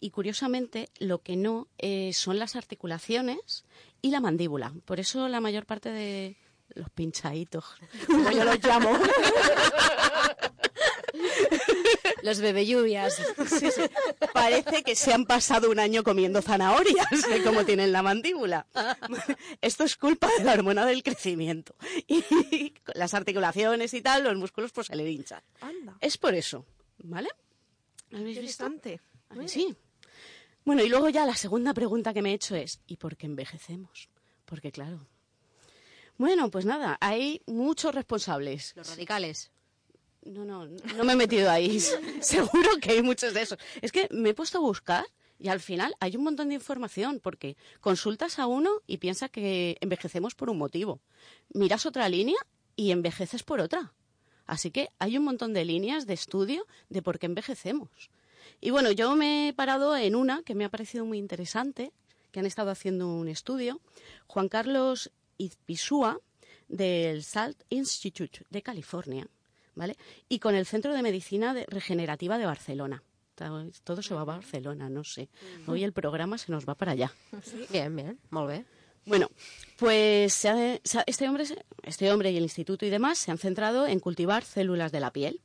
Y 0.00 0.10
curiosamente, 0.10 0.88
lo 0.98 1.22
que 1.22 1.36
no 1.36 1.68
eh, 1.78 2.12
son 2.12 2.38
las 2.38 2.56
articulaciones 2.56 3.64
y 4.00 4.10
la 4.10 4.20
mandíbula. 4.20 4.72
Por 4.84 5.00
eso 5.00 5.28
la 5.28 5.40
mayor 5.40 5.66
parte 5.66 5.90
de 5.90 6.36
los 6.74 6.90
pinchaditos, 6.90 7.64
como 8.06 8.30
yo 8.30 8.44
los 8.44 8.62
llamo, 8.62 8.90
Los 12.22 12.40
bebé 12.40 12.66
lluvias. 12.66 13.14
sí, 13.48 13.70
sí, 13.70 13.82
parece 14.32 14.82
que 14.82 14.94
se 14.94 15.12
han 15.12 15.24
pasado 15.24 15.70
un 15.70 15.78
año 15.78 16.02
comiendo 16.02 16.42
zanahorias, 16.42 17.28
de 17.28 17.42
cómo 17.42 17.64
tienen 17.64 17.92
la 17.92 18.02
mandíbula. 18.02 18.66
Esto 19.60 19.84
es 19.84 19.96
culpa 19.96 20.28
de 20.38 20.44
la 20.44 20.54
hormona 20.54 20.86
del 20.86 21.02
crecimiento. 21.02 21.74
Y 22.06 22.74
las 22.94 23.14
articulaciones 23.14 23.94
y 23.94 24.00
tal, 24.00 24.24
los 24.24 24.36
músculos 24.36 24.72
pues 24.72 24.88
se 24.88 24.96
le 24.96 25.10
hinchan. 25.10 25.42
Anda. 25.60 25.96
Es 26.00 26.16
por 26.18 26.34
eso, 26.34 26.64
¿vale? 26.98 27.28
¿Habéis 28.12 28.40
visto? 28.40 28.66
Interesante. 28.66 29.00
¿A 29.28 29.34
que 29.34 29.48
sí? 29.48 29.76
Bueno, 30.64 30.82
y 30.82 30.88
luego 30.88 31.08
ya 31.08 31.24
la 31.24 31.36
segunda 31.36 31.72
pregunta 31.74 32.12
que 32.12 32.22
me 32.22 32.30
he 32.30 32.34
hecho 32.34 32.54
es, 32.54 32.80
¿y 32.86 32.96
por 32.96 33.16
qué 33.16 33.26
envejecemos? 33.26 34.08
Porque 34.44 34.72
claro. 34.72 35.06
Bueno, 36.16 36.50
pues 36.50 36.64
nada, 36.64 36.98
hay 37.00 37.42
muchos 37.46 37.94
responsables. 37.94 38.74
Los 38.76 38.88
radicales. 38.88 39.50
No, 40.28 40.44
no, 40.44 40.66
no 40.66 41.04
me 41.04 41.14
he 41.14 41.16
metido 41.16 41.50
ahí. 41.50 41.80
Seguro 42.20 42.70
que 42.80 42.90
hay 42.90 43.02
muchos 43.02 43.32
de 43.32 43.42
esos. 43.42 43.58
Es 43.80 43.92
que 43.92 44.08
me 44.10 44.30
he 44.30 44.34
puesto 44.34 44.58
a 44.58 44.60
buscar 44.60 45.06
y 45.38 45.48
al 45.48 45.60
final 45.60 45.94
hay 46.00 46.16
un 46.16 46.24
montón 46.24 46.48
de 46.48 46.56
información 46.56 47.20
porque 47.22 47.56
consultas 47.80 48.38
a 48.38 48.46
uno 48.46 48.82
y 48.86 48.98
piensas 48.98 49.30
que 49.30 49.78
envejecemos 49.80 50.34
por 50.34 50.50
un 50.50 50.58
motivo. 50.58 51.00
Miras 51.54 51.86
otra 51.86 52.08
línea 52.08 52.36
y 52.76 52.90
envejeces 52.90 53.42
por 53.42 53.60
otra. 53.60 53.94
Así 54.46 54.70
que 54.70 54.90
hay 54.98 55.16
un 55.16 55.24
montón 55.24 55.54
de 55.54 55.64
líneas 55.64 56.06
de 56.06 56.14
estudio 56.14 56.66
de 56.88 57.02
por 57.02 57.18
qué 57.18 57.26
envejecemos. 57.26 58.10
Y 58.60 58.70
bueno, 58.70 58.90
yo 58.90 59.14
me 59.14 59.48
he 59.48 59.52
parado 59.52 59.96
en 59.96 60.14
una 60.14 60.42
que 60.42 60.54
me 60.54 60.64
ha 60.64 60.70
parecido 60.70 61.04
muy 61.04 61.18
interesante, 61.18 61.92
que 62.32 62.40
han 62.40 62.46
estado 62.46 62.70
haciendo 62.70 63.08
un 63.08 63.28
estudio. 63.28 63.80
Juan 64.26 64.48
Carlos 64.48 65.10
Izpisúa, 65.38 66.20
del 66.68 67.24
SALT 67.24 67.62
Institute 67.70 68.44
de 68.50 68.62
California, 68.62 69.28
¿vale? 69.78 69.96
Y 70.28 70.38
con 70.40 70.54
el 70.54 70.66
Centro 70.66 70.92
de 70.92 71.02
Medicina 71.02 71.54
Regenerativa 71.68 72.36
de 72.36 72.44
Barcelona. 72.46 73.02
Todo- 73.84 74.02
se 74.02 74.14
va 74.14 74.22
a 74.22 74.24
Barcelona, 74.24 74.90
no 74.90 75.04
sé. 75.04 75.28
Hoy 75.68 75.84
el 75.84 75.92
programa 75.92 76.36
se 76.38 76.50
nos 76.50 76.68
va 76.68 76.74
para 76.74 76.92
allá. 76.92 77.12
Bien, 77.70 77.94
bien. 77.94 78.18
Molt 78.30 78.48
bé. 78.48 78.64
Bueno, 79.06 79.30
pues 79.78 80.44
este, 81.06 81.28
hombre, 81.28 81.44
este 81.84 82.12
hombre 82.12 82.30
y 82.32 82.36
el 82.36 82.42
instituto 82.42 82.84
y 82.84 82.90
demás 82.90 83.16
se 83.18 83.30
han 83.30 83.38
centrado 83.38 83.86
en 83.86 84.00
cultivar 84.00 84.44
células 84.44 84.90
de 84.92 85.00
la 85.00 85.12
piel 85.12 85.40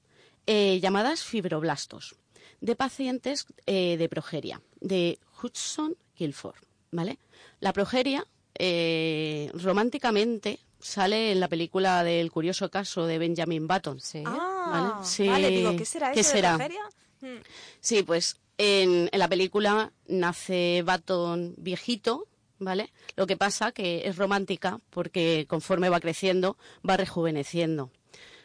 eh, 0.48 0.80
llamadas 0.82 1.24
fibroblastos 1.24 2.15
de 2.60 2.76
pacientes 2.76 3.46
eh, 3.67 3.96
de 3.98 4.10
progeria, 4.10 4.60
de 4.82 5.19
Hudson 5.41 5.96
Guilford, 6.17 6.58
¿vale? 6.91 7.19
La 7.60 7.72
progeria, 7.74 8.26
eh, 8.58 9.50
románticamente, 9.54 10.60
sale 10.84 11.32
en 11.32 11.39
la 11.39 11.48
película 11.48 12.04
del 12.04 12.32
curioso 12.32 12.69
caso 12.69 13.08
de 13.08 13.17
Benjamin 13.17 13.67
Button. 13.67 14.00
Sí. 14.00 14.24
Ah, 14.26 14.93
Vale, 14.93 15.06
sí. 15.08 15.28
vale, 15.28 15.50
digo, 15.50 15.76
¿qué 15.76 15.86
será 15.86 16.12
¿Qué 16.12 16.19
eso 16.19 16.32
será? 16.32 16.52
de 16.52 16.58
progeria? 16.58 16.82
Mm. 17.22 17.41
Sí, 17.80 18.04
pues 18.04 18.38
en, 18.58 19.10
en 19.12 19.19
la 19.19 19.28
película 19.28 19.91
nace 20.08 20.84
Baton 20.86 21.56
viejito, 21.58 22.28
¿vale? 22.60 22.91
Lo 23.15 23.26
que 23.28 23.38
pasa 23.38 23.72
que 23.72 24.08
es 24.08 24.15
romántica 24.17 24.80
porque 24.89 25.46
conforme 25.50 25.89
va 25.89 26.00
creciendo 26.00 26.58
va 26.88 26.98
rejuveneciendo. 26.98 27.89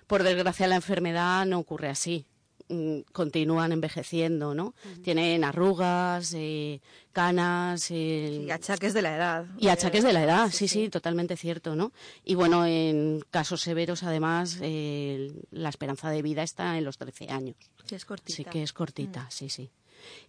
Por 0.06 0.22
desgracia 0.22 0.66
la 0.66 0.76
enfermedad 0.76 1.44
no 1.44 1.58
ocurre 1.58 1.88
así. 1.88 2.24
Mm, 2.68 3.00
Continúan 3.12 3.72
envejeciendo, 3.72 4.54
¿no? 4.54 4.74
Tienen 5.02 5.42
arrugas, 5.42 6.34
eh, 6.36 6.80
canas, 7.12 7.90
eh, 7.90 8.44
Y 8.46 8.50
achaques 8.50 8.92
de 8.94 9.00
la 9.02 9.16
edad. 9.16 9.46
y 9.58 9.68
achaques 9.68 10.04
de 10.04 10.12
la 10.12 10.22
edad, 10.22 10.50
sí, 10.52 10.68
sí, 10.68 10.88
totalmente 10.90 11.36
cierto, 11.36 11.74
¿no? 11.74 11.92
Y 12.24 12.34
bueno, 12.34 12.66
en 12.66 13.24
casos 13.30 13.62
severos, 13.62 14.02
además, 14.02 14.58
eh, 14.60 15.32
la 15.50 15.70
esperanza 15.70 16.10
de 16.10 16.20
vida 16.22 16.42
está 16.42 16.76
en 16.76 16.84
los 16.84 16.98
13 16.98 17.28
años. 17.30 17.56
Sí, 17.86 17.94
es 17.94 18.04
cortita. 18.04 18.36
Sí 18.36 18.44
que 18.44 18.62
es 18.62 18.72
cortita, 18.74 19.26
sí, 19.30 19.48
sí. 19.48 19.70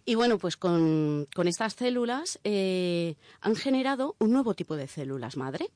Y 0.04 0.14
bueno, 0.14 0.38
pues 0.38 0.56
con, 0.56 1.28
con 1.34 1.46
estas 1.46 1.74
células 1.74 2.40
eh, 2.44 3.16
han 3.40 3.54
generado 3.54 4.16
un 4.18 4.32
nuevo 4.32 4.54
tipo 4.54 4.76
de 4.76 4.88
células 4.88 5.36
madre, 5.36 5.68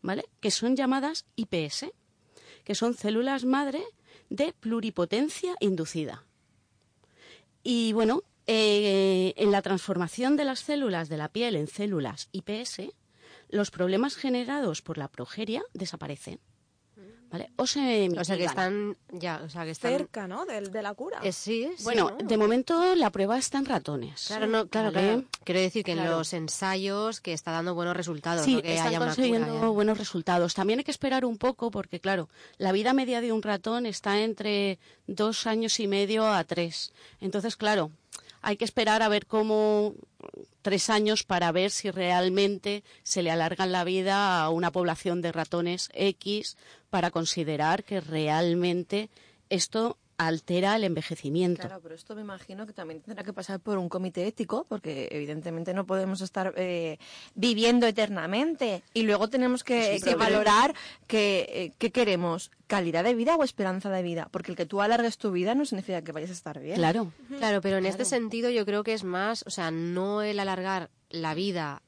¿vale? 0.00 0.24
Que 0.40 0.50
son 0.50 0.76
llamadas 0.76 1.26
IPS, 1.36 1.86
que 2.64 2.74
son 2.74 2.94
células 2.94 3.44
madre 3.44 3.82
de 4.30 4.52
pluripotencia 4.52 5.54
inducida. 5.60 6.24
Y 7.62 7.92
bueno, 7.92 8.22
eh, 8.46 9.32
en 9.36 9.50
la 9.50 9.62
transformación 9.62 10.36
de 10.36 10.44
las 10.44 10.60
células 10.60 11.08
de 11.08 11.16
la 11.16 11.28
piel 11.28 11.56
en 11.56 11.66
células 11.66 12.28
IPS, 12.32 12.92
los 13.48 13.70
problemas 13.70 14.16
generados 14.16 14.82
por 14.82 14.98
la 14.98 15.08
progeria 15.08 15.62
desaparecen. 15.72 16.40
¿Vale? 17.34 17.50
O 17.56 17.66
se 17.66 18.08
O 18.16 18.24
sea 18.24 18.36
que 18.36 18.44
están 18.44 18.96
ya, 19.10 19.40
o 19.44 19.48
sea 19.48 19.64
que 19.64 19.72
están 19.72 19.90
Cerca, 19.90 20.28
¿no? 20.28 20.46
De, 20.46 20.60
de 20.60 20.82
la 20.82 20.94
cura. 20.94 21.18
Eh, 21.24 21.32
sí, 21.32 21.68
sí, 21.76 21.82
Bueno, 21.82 22.12
¿no? 22.16 22.24
de 22.28 22.36
momento 22.38 22.94
la 22.94 23.10
prueba 23.10 23.36
está 23.38 23.58
en 23.58 23.64
ratones. 23.66 24.26
Claro, 24.28 24.46
no, 24.46 24.68
claro, 24.68 24.92
¿vale? 24.92 25.06
claro. 25.08 25.24
Quiero 25.42 25.60
decir 25.60 25.82
que 25.84 25.92
en 25.92 26.04
los 26.08 26.32
ensayos 26.32 27.20
que 27.20 27.32
está 27.32 27.50
dando 27.50 27.74
buenos 27.74 27.96
resultados, 27.96 28.44
Sí, 28.44 28.54
no 28.54 28.62
que 28.62 28.74
están 28.74 28.86
haya 28.88 28.98
una 28.98 29.06
consiguiendo 29.08 29.48
cura 29.48 29.60
ya. 29.62 29.66
buenos 29.68 29.98
resultados. 29.98 30.54
También 30.54 30.78
hay 30.78 30.84
que 30.84 30.92
esperar 30.92 31.24
un 31.24 31.36
poco 31.36 31.72
porque, 31.72 31.98
claro, 31.98 32.28
la 32.58 32.70
vida 32.70 32.92
media 32.92 33.20
de 33.20 33.32
un 33.32 33.42
ratón 33.42 33.84
está 33.86 34.20
entre 34.22 34.78
dos 35.08 35.48
años 35.48 35.80
y 35.80 35.88
medio 35.88 36.26
a 36.32 36.44
tres. 36.44 36.92
Entonces, 37.20 37.56
claro, 37.56 37.90
hay 38.44 38.56
que 38.56 38.64
esperar 38.64 39.02
a 39.02 39.08
ver 39.08 39.26
cómo 39.26 39.94
tres 40.62 40.90
años 40.90 41.24
para 41.24 41.50
ver 41.50 41.70
si 41.70 41.90
realmente 41.90 42.84
se 43.02 43.22
le 43.22 43.30
alargan 43.30 43.72
la 43.72 43.84
vida 43.84 44.42
a 44.42 44.50
una 44.50 44.70
población 44.70 45.22
de 45.22 45.32
ratones 45.32 45.88
X 45.94 46.56
para 46.90 47.10
considerar 47.10 47.84
que 47.84 48.00
realmente 48.00 49.08
esto 49.48 49.96
altera 50.18 50.76
el 50.76 50.84
envejecimiento. 50.84 51.62
Claro, 51.62 51.80
pero 51.82 51.94
esto 51.94 52.14
me 52.14 52.20
imagino 52.20 52.66
que 52.66 52.72
también 52.72 53.00
tendrá 53.00 53.24
que 53.24 53.32
pasar 53.32 53.60
por 53.60 53.78
un 53.78 53.88
comité 53.88 54.26
ético, 54.26 54.66
porque 54.68 55.08
evidentemente 55.10 55.74
no 55.74 55.86
podemos 55.86 56.20
estar 56.20 56.54
eh, 56.56 56.98
viviendo 57.34 57.86
eternamente. 57.86 58.82
Y 58.92 59.02
luego 59.02 59.28
tenemos 59.28 59.64
que, 59.64 60.00
que 60.02 60.14
valorar 60.14 60.74
que, 61.06 61.46
eh, 61.48 61.72
qué 61.78 61.90
queremos, 61.90 62.50
calidad 62.66 63.04
de 63.04 63.14
vida 63.14 63.36
o 63.36 63.44
esperanza 63.44 63.90
de 63.90 64.02
vida. 64.02 64.28
Porque 64.30 64.52
el 64.52 64.56
que 64.56 64.66
tú 64.66 64.80
alargues 64.80 65.18
tu 65.18 65.30
vida 65.30 65.54
no 65.54 65.64
significa 65.64 66.02
que 66.02 66.12
vayas 66.12 66.30
a 66.30 66.34
estar 66.34 66.60
bien. 66.60 66.76
Claro. 66.76 67.12
Claro, 67.38 67.60
pero 67.60 67.78
en 67.78 67.86
este 67.86 68.04
sentido 68.04 68.50
yo 68.50 68.64
creo 68.64 68.84
que 68.84 68.94
es 68.94 69.04
más, 69.04 69.44
o 69.46 69.50
sea, 69.50 69.70
no 69.70 70.22
el 70.22 70.38
alargar 70.38 70.90
la 71.10 71.34
vida 71.34 71.82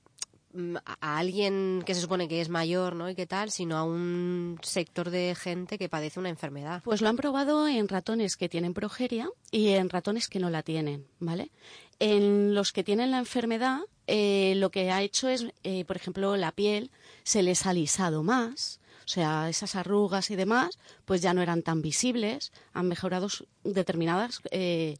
a 0.84 0.96
a 1.00 1.18
alguien 1.18 1.82
que 1.86 1.94
se 1.94 2.00
supone 2.00 2.28
que 2.28 2.40
es 2.40 2.48
mayor, 2.48 2.94
¿no? 2.94 3.08
Y 3.08 3.14
qué 3.14 3.26
tal, 3.26 3.50
sino 3.50 3.76
a 3.76 3.84
un 3.84 4.58
sector 4.62 5.10
de 5.10 5.34
gente 5.34 5.78
que 5.78 5.88
padece 5.88 6.20
una 6.20 6.28
enfermedad. 6.28 6.82
Pues 6.84 7.00
lo 7.00 7.08
han 7.08 7.16
probado 7.16 7.68
en 7.68 7.88
ratones 7.88 8.36
que 8.36 8.48
tienen 8.48 8.74
progeria 8.74 9.28
y 9.50 9.68
en 9.68 9.88
ratones 9.88 10.28
que 10.28 10.40
no 10.40 10.50
la 10.50 10.62
tienen, 10.62 11.06
¿vale? 11.20 11.50
En 11.98 12.54
los 12.54 12.72
que 12.72 12.84
tienen 12.84 13.10
la 13.10 13.18
enfermedad, 13.18 13.80
eh, 14.06 14.54
lo 14.56 14.70
que 14.70 14.90
ha 14.90 15.02
hecho 15.02 15.28
es, 15.28 15.46
eh, 15.62 15.84
por 15.84 15.96
ejemplo, 15.96 16.36
la 16.36 16.52
piel 16.52 16.90
se 17.22 17.42
les 17.42 17.66
ha 17.66 17.70
alisado 17.70 18.22
más, 18.22 18.80
o 19.04 19.08
sea, 19.08 19.48
esas 19.48 19.76
arrugas 19.76 20.30
y 20.30 20.36
demás, 20.36 20.78
pues 21.04 21.22
ya 21.22 21.32
no 21.32 21.40
eran 21.40 21.62
tan 21.62 21.80
visibles, 21.80 22.52
han 22.72 22.88
mejorado 22.88 23.28
determinadas 23.62 24.40
eh, 24.50 24.96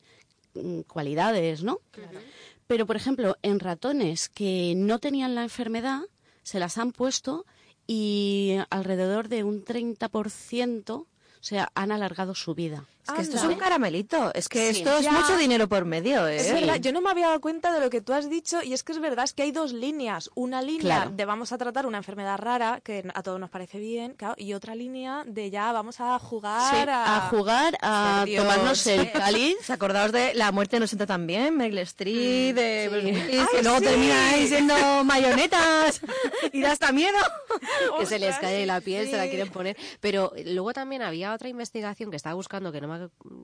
mm, 0.55 0.83
cualidades, 0.83 1.64
¿no? 1.64 1.81
Pero, 2.66 2.87
por 2.87 2.96
ejemplo, 2.96 3.37
en 3.42 3.61
ratones 3.61 4.29
que 4.29 4.74
no 4.76 4.98
tenían 4.98 5.35
la 5.35 5.42
enfermedad, 5.42 6.02
se 6.42 6.59
las 6.59 6.79
han 6.79 6.92
puesto 6.92 7.46
y 7.87 8.57
alrededor 8.70 9.29
de 9.29 9.44
un 9.44 9.64
30%, 9.64 10.90
o 10.90 11.07
han 11.74 11.92
alargado 11.92 12.35
su 12.35 12.55
vida. 12.55 12.87
Es 13.09 13.12
que 13.14 13.23
esto 13.23 13.37
es 13.37 13.42
un 13.45 13.55
caramelito. 13.55 14.33
Es 14.35 14.49
que 14.49 14.73
Sí. 14.73 14.79
esto 14.81 14.97
es 14.99 15.05
Ya. 15.05 15.12
mucho 15.12 15.37
dinero 15.37 15.69
por 15.69 15.85
medio, 15.85 16.27
¿eh? 16.27 16.37
Es 16.37 16.53
verdad, 16.53 16.77
yo 16.77 16.92
no 16.92 17.01
me 17.01 17.11
había 17.11 17.27
dado 17.29 17.40
cuenta 17.40 17.73
de 17.73 17.81
lo 17.81 17.88
que 17.90 18.01
tú 18.01 18.12
has 18.12 18.29
dicho 18.29 18.62
y 18.62 18.73
es 18.73 18.83
que 18.83 18.92
es 18.92 18.99
verdad, 18.99 19.25
es 19.25 19.33
que 19.33 19.42
hay 19.45 19.53
dos 19.53 19.73
líneas. 19.73 20.31
Una 20.35 20.62
línea 20.62 20.81
Claro. 20.97 21.11
de 21.11 21.25
vamos 21.25 21.53
a 21.53 21.59
tratar 21.59 21.87
una 21.87 21.99
enfermedad 21.99 22.38
rara, 22.38 22.81
que 22.83 23.05
a 23.14 23.23
todos 23.23 23.38
nos 23.40 23.51
parece 23.51 23.79
bien, 23.79 24.14
claro, 24.14 24.35
y 24.37 24.53
otra 24.55 24.75
línea 24.75 25.23
de 25.27 25.51
ya 25.51 25.73
vamos 25.73 26.01
a 26.01 26.19
jugar 26.19 26.75
Sí, 26.75 26.90
a 26.90 27.29
jugar, 27.31 27.77
a 27.83 28.23
Dios. 28.27 28.42
tomarnos 28.42 28.87
el 28.87 29.11
cáliz. 29.13 29.57
¿Se 29.63 29.73
acordaos 29.73 30.13
de 30.13 30.35
La 30.35 30.52
muerte 30.52 30.81
nos 30.81 30.90
sienta 30.90 31.07
también? 31.07 31.57
Meryl 31.57 31.79
Streep, 31.79 32.54
de 32.57 32.88
Bruce 32.90 33.07
Willis, 33.07 33.40
Ay, 33.40 33.46
que 33.52 33.63
luego 33.63 33.79
sí. 33.79 33.85
termina 33.85 34.31
ahí 34.31 34.46
siendo 34.48 34.75
mayonetas 35.04 36.00
y 36.52 36.61
da 36.61 36.73
hasta 36.73 36.92
miedo. 36.92 37.19
que 37.98 38.07
se 38.07 38.19
les 38.19 38.37
cae 38.38 38.67
la 38.67 38.81
piel, 38.81 39.09
se 39.09 39.17
la 39.17 39.25
sí. 39.25 39.31
quieren 39.31 39.48
poner. 39.50 39.77
Pero 40.00 40.33
luego 40.44 40.73
también 40.73 41.02
había 41.02 41.33
otra 41.33 41.48
investigación 41.48 42.11
que 42.11 42.17
estaba 42.17 42.35
buscando, 42.35 42.73
que 42.73 42.81
no, 42.81 42.88
me, 42.88 42.96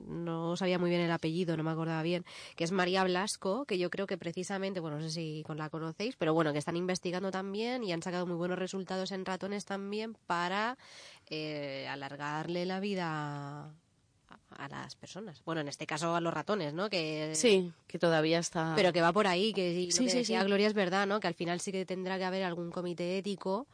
no 0.07 0.55
sabía 0.55 0.79
muy 0.79 0.89
bien 0.89 1.01
el 1.01 1.11
apellido, 1.11 1.57
no 1.57 1.63
me 1.63 1.71
acordaba 1.71 2.01
bien, 2.03 2.25
que 2.55 2.63
es 2.63 2.71
María 2.71 3.03
Blasco, 3.03 3.65
que 3.65 3.77
yo 3.77 3.89
creo 3.89 4.07
que 4.07 4.17
precisamente, 4.17 4.79
bueno, 4.79 4.97
no 4.97 5.03
sé 5.03 5.09
si 5.09 5.43
con 5.45 5.57
la 5.57 5.69
conocéis, 5.69 6.15
pero 6.17 6.33
bueno, 6.33 6.53
que 6.53 6.59
están 6.59 6.77
investigando 6.77 7.31
también 7.31 7.83
y 7.83 7.91
han 7.91 8.01
sacado 8.01 8.25
muy 8.25 8.35
buenos 8.35 8.59
resultados 8.59 9.11
en 9.11 9.25
ratones 9.25 9.65
también 9.65 10.15
para 10.27 10.77
eh, 11.29 11.87
alargarle 11.89 12.65
la 12.65 12.79
vida 12.79 13.73
a, 14.57 14.67
las 14.69 14.95
personas. 14.95 15.41
Bueno, 15.45 15.61
en 15.61 15.67
este 15.67 15.85
caso 15.85 16.15
a 16.15 16.21
los 16.21 16.33
ratones, 16.33 16.73
¿no? 16.73 16.89
Que 16.89 17.31
Sí, 17.35 17.71
que 17.87 17.99
todavía 17.99 18.39
está. 18.39 18.73
pero 18.75 18.93
que 18.93 19.01
va 19.01 19.11
por 19.11 19.27
ahí, 19.27 19.53
que 19.53 19.85
lo 19.85 19.91
Sí, 19.91 20.05
que 20.05 20.09
sí, 20.09 20.17
decía 20.19 20.41
sí. 20.41 20.45
Gloria 20.45 20.67
es 20.67 20.73
verdad, 20.73 21.07
¿no? 21.07 21.19
Que 21.19 21.27
al 21.27 21.33
final 21.33 21.59
sí 21.59 21.71
que 21.71 21.85
tendrá 21.85 22.17
que 22.17 22.25
haber 22.25 22.43
algún 22.43 22.71
comité 22.71 23.17
ético, 23.17 23.67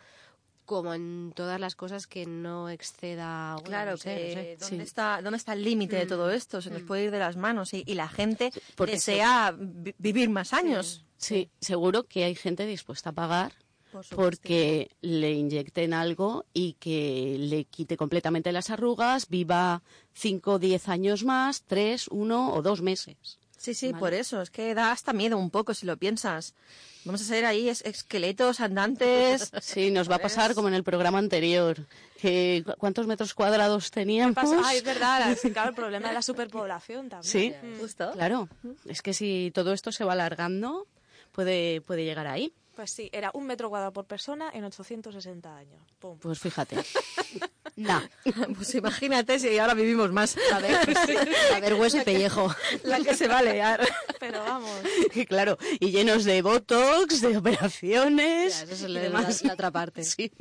como 0.70 0.94
en 0.94 1.34
todas 1.36 1.60
las 1.60 1.76
cosas 1.76 2.06
que 2.06 2.28
no 2.28 2.70
exceda. 2.70 3.54
bueno, 3.56 3.66
Claro, 3.68 3.92
no 3.92 3.98
sé, 3.98 4.10
no 4.12 4.16
que 4.18 4.34
sé. 4.34 4.58
¿dónde, 4.60 4.76
sí. 4.78 4.82
está, 4.88 5.20
¿dónde 5.24 5.38
está 5.38 5.54
el 5.54 5.64
límite 5.64 5.96
de 5.96 6.06
todo 6.06 6.30
esto? 6.30 6.62
Se 6.62 6.70
nos 6.70 6.84
puede 6.84 7.06
ir 7.06 7.12
de 7.12 7.18
las 7.18 7.36
manos 7.38 7.74
y, 7.74 7.84
y 7.88 7.96
la 7.96 8.08
gente 8.08 8.52
porque 8.76 8.94
desea 8.94 9.52
vi- 9.58 9.96
vivir 9.98 10.30
más 10.30 10.54
años. 10.54 11.04
Sí, 11.18 11.50
seguro 11.60 12.04
que 12.04 12.24
hay 12.24 12.36
gente 12.36 12.68
dispuesta 12.68 13.10
a 13.10 13.14
pagar 13.14 13.54
Por 13.92 14.06
porque 14.16 14.92
le 15.02 15.32
inyecten 15.32 15.96
algo 15.96 16.46
y 16.54 16.74
que 16.74 17.38
le 17.40 17.66
quite 17.66 17.98
completamente 17.98 18.52
las 18.52 18.70
arrugas, 18.70 19.28
viva 19.28 19.82
5 20.14 20.54
o 20.54 20.60
10 20.60 20.88
años 20.88 21.24
más, 21.24 21.64
3, 21.64 22.10
1 22.10 22.54
o 22.54 22.62
2 22.62 22.82
meses. 22.84 23.40
Sí, 23.60 23.74
sí, 23.74 23.88
Vale. 23.92 24.00
por 24.00 24.14
eso. 24.14 24.42
Es 24.42 24.50
que 24.50 24.74
da 24.74 24.92
hasta 24.92 25.12
miedo 25.12 25.38
un 25.38 25.50
poco 25.50 25.74
si 25.74 25.86
lo 25.86 25.98
piensas. 25.98 26.56
Vamos 27.04 27.22
a 27.22 27.26
ser 27.26 27.46
ahí 27.46 27.68
es- 27.70 27.82
esqueletos 27.86 28.62
andantes. 28.62 29.52
Sí, 29.62 29.92
nos 29.92 30.10
va 30.10 30.16
a 30.16 30.20
pasar 30.20 30.56
como 30.56 30.70
en 30.70 30.74
el 30.74 30.84
programa 30.84 31.18
anterior. 31.20 31.86
Que, 32.22 32.64
¿cu- 32.66 32.74
¿Cuántos 32.78 33.06
metros 33.06 33.34
cuadrados 33.34 33.92
teníamos? 33.92 34.36
Ah, 34.66 34.74
es 34.74 34.84
verdad, 34.84 35.32
es 35.32 35.42
claro, 35.52 35.70
el 35.70 35.76
problema 35.76 36.08
de 36.08 36.14
la 36.14 36.22
superpoblación 36.22 37.10
también. 37.10 37.30
Sí, 37.32 37.54
Mm. 37.62 37.80
Justo. 37.82 38.12
claro. 38.14 38.48
Es 38.86 39.02
que 39.02 39.14
si 39.14 39.52
todo 39.54 39.74
esto 39.74 39.92
se 39.92 40.04
va 40.06 40.14
alargando, 40.14 40.88
puede, 41.34 41.82
puede 41.82 42.06
llegar 42.06 42.28
ahí. 42.28 42.54
Pues 42.80 42.92
sí, 42.92 43.10
era 43.12 43.30
un 43.34 43.46
metro 43.46 43.68
cuadrado 43.68 43.92
por 43.92 44.06
persona 44.06 44.50
en 44.54 44.64
860 44.64 45.54
años. 45.54 45.82
Pum. 46.00 46.18
Pues 46.18 46.40
fíjate. 46.40 46.78
nah. 47.76 48.00
Pues 48.56 48.74
imagínate 48.74 49.38
si 49.38 49.60
ahora 49.60 49.74
vivimos 49.74 50.14
más. 50.14 50.38
A 50.54 50.60
ver, 50.60 50.78
a 51.56 51.60
ver, 51.60 51.74
hueso 51.74 51.98
y 51.98 52.06
pellejo. 52.06 52.48
La 52.84 53.02
que 53.02 53.16
se 53.18 53.28
va 53.28 53.40
a 53.40 53.44
liar. 53.44 53.86
Pero 54.22 54.40
vamos. 54.46 54.72
Y 55.14 55.26
claro, 55.26 55.58
y 55.82 55.92
llenos 55.92 56.24
de 56.24 56.42
botox, 56.42 57.20
de 57.20 57.36
operaciones. 57.36 58.60
Ya, 58.60 58.64
eso 58.74 58.86
es 58.86 58.90
la, 58.90 59.02
demás. 59.02 59.42
la- 59.42 59.48
la 59.50 59.54
otra 59.56 59.72
parte. 59.72 60.06
Sí. 60.06 60.32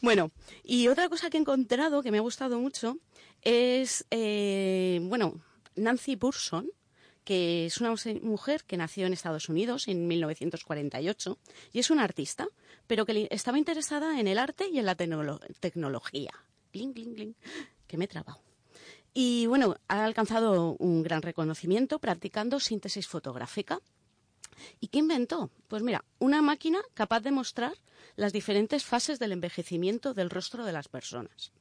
Bueno, 0.00 0.32
y 0.64 0.88
otra 0.88 1.08
cosa 1.08 1.30
que 1.30 1.36
he 1.36 1.40
encontrado 1.40 2.02
que 2.02 2.10
me 2.10 2.18
ha 2.18 2.22
gustado 2.22 2.58
mucho 2.58 2.98
es, 3.42 4.04
eh, 4.10 4.98
bueno, 5.04 5.40
Nancy 5.76 6.16
Burson, 6.16 6.68
que 7.24 7.66
es 7.66 7.78
una 7.80 7.94
mujer 8.22 8.64
que 8.64 8.76
nació 8.76 9.06
en 9.06 9.12
Estados 9.12 9.48
Unidos 9.48 9.88
en 9.88 10.06
1948 10.06 11.38
y 11.72 11.78
es 11.78 11.90
una 11.90 12.04
artista, 12.04 12.46
pero 12.86 13.06
que 13.06 13.28
estaba 13.30 13.58
interesada 13.58 14.20
en 14.20 14.28
el 14.28 14.38
arte 14.38 14.68
y 14.68 14.78
en 14.78 14.86
la 14.86 14.96
tecnolo- 14.96 15.40
tecnología. 15.60 16.32
Bling, 16.72 16.92
bling, 16.92 17.14
bling, 17.14 17.34
que 17.86 17.96
me 17.96 18.04
he 18.04 18.08
trabado. 18.08 18.40
Y 19.14 19.46
bueno, 19.46 19.76
ha 19.88 20.04
alcanzado 20.04 20.76
un 20.78 21.02
gran 21.02 21.22
reconocimiento 21.22 21.98
practicando 22.00 22.58
síntesis 22.60 23.06
fotográfica. 23.06 23.80
¿Y 24.80 24.88
qué 24.88 24.98
inventó? 24.98 25.50
Pues 25.68 25.82
mira, 25.82 26.04
una 26.18 26.42
máquina 26.42 26.80
capaz 26.94 27.20
de 27.20 27.30
mostrar 27.30 27.74
las 28.16 28.32
diferentes 28.32 28.84
fases 28.84 29.18
del 29.18 29.32
envejecimiento 29.32 30.14
del 30.14 30.30
rostro 30.30 30.64
de 30.64 30.72
las 30.72 30.88
personas. 30.88 31.52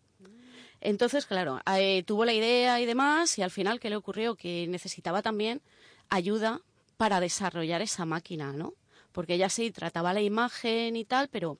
Entonces, 0.85 1.25
claro, 1.25 1.61
eh, 1.77 2.03
tuvo 2.03 2.25
la 2.25 2.33
idea 2.33 2.81
y 2.81 2.85
demás, 2.85 3.37
y 3.37 3.41
al 3.41 3.51
final, 3.51 3.79
¿qué 3.79 3.89
le 3.89 3.95
ocurrió? 3.95 4.35
Que 4.35 4.67
necesitaba 4.67 5.21
también 5.21 5.61
ayuda 6.09 6.59
para 6.97 7.21
desarrollar 7.21 7.81
esa 7.81 8.05
máquina, 8.05 8.51
¿no? 8.51 8.73
Porque 9.13 9.35
ella 9.35 9.47
sí 9.47 9.71
trataba 9.71 10.11
la 10.11 10.21
imagen 10.21 10.97
y 10.97 11.05
tal, 11.05 11.29
pero 11.29 11.57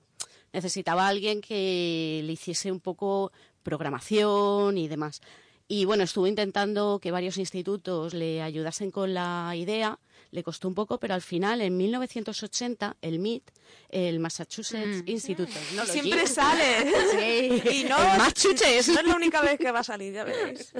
necesitaba 0.52 1.06
a 1.06 1.08
alguien 1.08 1.40
que 1.40 2.20
le 2.22 2.32
hiciese 2.34 2.70
un 2.70 2.80
poco 2.80 3.32
programación 3.62 4.76
y 4.76 4.88
demás. 4.88 5.22
Y 5.68 5.86
bueno, 5.86 6.02
estuvo 6.02 6.26
intentando 6.26 6.98
que 7.00 7.10
varios 7.10 7.38
institutos 7.38 8.12
le 8.12 8.42
ayudasen 8.42 8.90
con 8.90 9.14
la 9.14 9.54
idea, 9.56 9.98
le 10.34 10.42
costó 10.42 10.66
un 10.66 10.74
poco, 10.74 10.98
pero 10.98 11.14
al 11.14 11.22
final, 11.22 11.60
en 11.60 11.76
1980, 11.76 12.96
el 13.00 13.20
MIT, 13.20 13.50
el 13.88 14.18
Massachusetts 14.18 15.04
Institute 15.06 15.44
of 15.44 15.54
Technology, 15.54 15.92
Siempre 15.92 16.26
sale. 16.26 16.92
Sí, 17.12 17.62
Y 17.70 17.84
no, 17.84 17.96
no 17.96 18.26
es 18.26 19.06
la 19.06 19.14
única 19.14 19.42
vez 19.42 19.58
que 19.60 19.70
va 19.70 19.78
a 19.78 19.84
salir, 19.84 20.12
ya 20.12 20.24
veréis. 20.24 20.72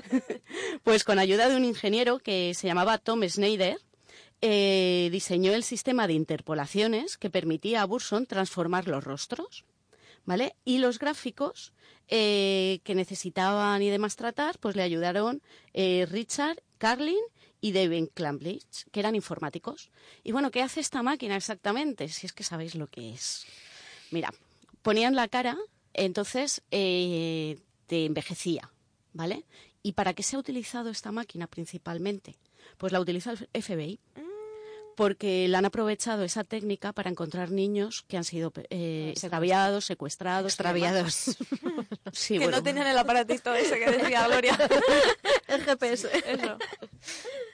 Pues 0.84 1.04
con 1.04 1.18
ayuda 1.18 1.50
de 1.50 1.56
un 1.56 1.66
ingeniero 1.66 2.18
que 2.18 2.54
se 2.54 2.66
llamaba 2.66 2.96
Tom 2.96 3.22
Schneider, 3.28 3.78
eh, 4.40 5.10
diseñó 5.12 5.52
el 5.52 5.64
sistema 5.64 6.06
de 6.06 6.14
interpolaciones 6.14 7.18
que 7.18 7.28
permitía 7.28 7.82
a 7.82 7.84
Burson 7.84 8.24
transformar 8.24 8.88
los 8.88 9.04
rostros, 9.04 9.66
¿vale? 10.24 10.56
Y 10.64 10.78
los 10.78 10.98
gráficos 10.98 11.74
eh, 12.08 12.80
que 12.84 12.94
necesitaban 12.94 13.82
y 13.82 13.90
demás 13.90 14.16
tratar, 14.16 14.58
pues 14.58 14.76
le 14.76 14.82
ayudaron 14.82 15.42
eh, 15.74 16.06
Richard 16.08 16.62
Carlin 16.78 17.20
y 17.60 17.72
David 17.72 18.08
Clamblitz, 18.14 18.84
que 18.92 19.00
eran 19.00 19.14
informáticos. 19.14 19.90
Y 20.22 20.32
bueno, 20.32 20.50
¿qué 20.50 20.62
hace 20.62 20.80
esta 20.80 21.02
máquina 21.02 21.36
exactamente? 21.36 22.08
Si 22.08 22.26
es 22.26 22.32
que 22.32 22.44
sabéis 22.44 22.74
lo 22.74 22.86
que 22.86 23.12
es. 23.12 23.46
Mira, 24.10 24.32
ponían 24.82 25.14
la 25.14 25.28
cara, 25.28 25.56
entonces 25.92 26.62
eh, 26.70 27.58
te 27.86 28.04
envejecía, 28.06 28.70
¿vale? 29.12 29.44
¿Y 29.82 29.92
para 29.92 30.14
qué 30.14 30.22
se 30.22 30.36
ha 30.36 30.38
utilizado 30.38 30.90
esta 30.90 31.12
máquina 31.12 31.46
principalmente? 31.46 32.36
Pues 32.76 32.92
la 32.92 33.00
utiliza 33.00 33.32
el 33.32 33.62
FBI, 33.62 33.98
porque 34.98 35.46
la 35.46 35.58
han 35.58 35.64
aprovechado 35.64 36.24
esa 36.24 36.42
técnica 36.42 36.92
para 36.92 37.08
encontrar 37.08 37.52
niños 37.52 38.04
que 38.08 38.16
han 38.16 38.24
sido 38.24 38.52
eh, 38.68 39.10
extraviados, 39.12 39.84
secuestrados. 39.84 40.52
Extraviados. 40.52 41.36
Sí, 42.12 42.34
que 42.34 42.44
bueno. 42.44 42.56
no 42.56 42.62
tenían 42.64 42.86
el 42.88 42.98
aparatito 42.98 43.54
ese 43.54 43.78
que 43.78 43.90
decía 43.90 44.26
Gloria. 44.26 44.58
El 45.46 45.62
GPS. 45.62 46.08
Eso. 46.26 46.58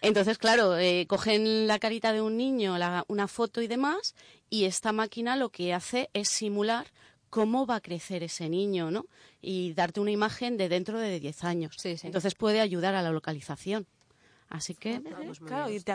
Entonces, 0.00 0.38
claro, 0.38 0.78
eh, 0.78 1.06
cogen 1.08 1.66
la 1.66 1.78
carita 1.78 2.12
de 2.12 2.22
un 2.22 2.36
niño, 2.36 2.78
la- 2.78 3.04
una 3.08 3.28
foto 3.28 3.60
y 3.60 3.66
demás, 3.66 4.14
y 4.48 4.64
esta 4.64 4.92
máquina 4.92 5.36
lo 5.36 5.50
que 5.50 5.74
hace 5.74 6.08
es 6.14 6.28
simular 6.28 6.86
cómo 7.30 7.66
va 7.66 7.76
a 7.76 7.80
crecer 7.80 8.22
ese 8.22 8.48
niño, 8.48 8.90
¿no? 8.90 9.06
Y 9.42 9.74
darte 9.74 10.00
una 10.00 10.12
imagen 10.12 10.56
de 10.56 10.68
dentro 10.68 10.98
de 10.98 11.18
10 11.20 11.44
años. 11.44 11.74
Sí, 11.78 11.98
sí. 11.98 12.06
Entonces 12.06 12.34
puede 12.36 12.60
ayudar 12.60 12.94
a 12.94 13.02
la 13.02 13.10
localización. 13.10 13.86
Así 14.54 14.76
que, 14.76 15.02
Claro, 15.44 15.68
y 15.68 15.80
te 15.80 15.92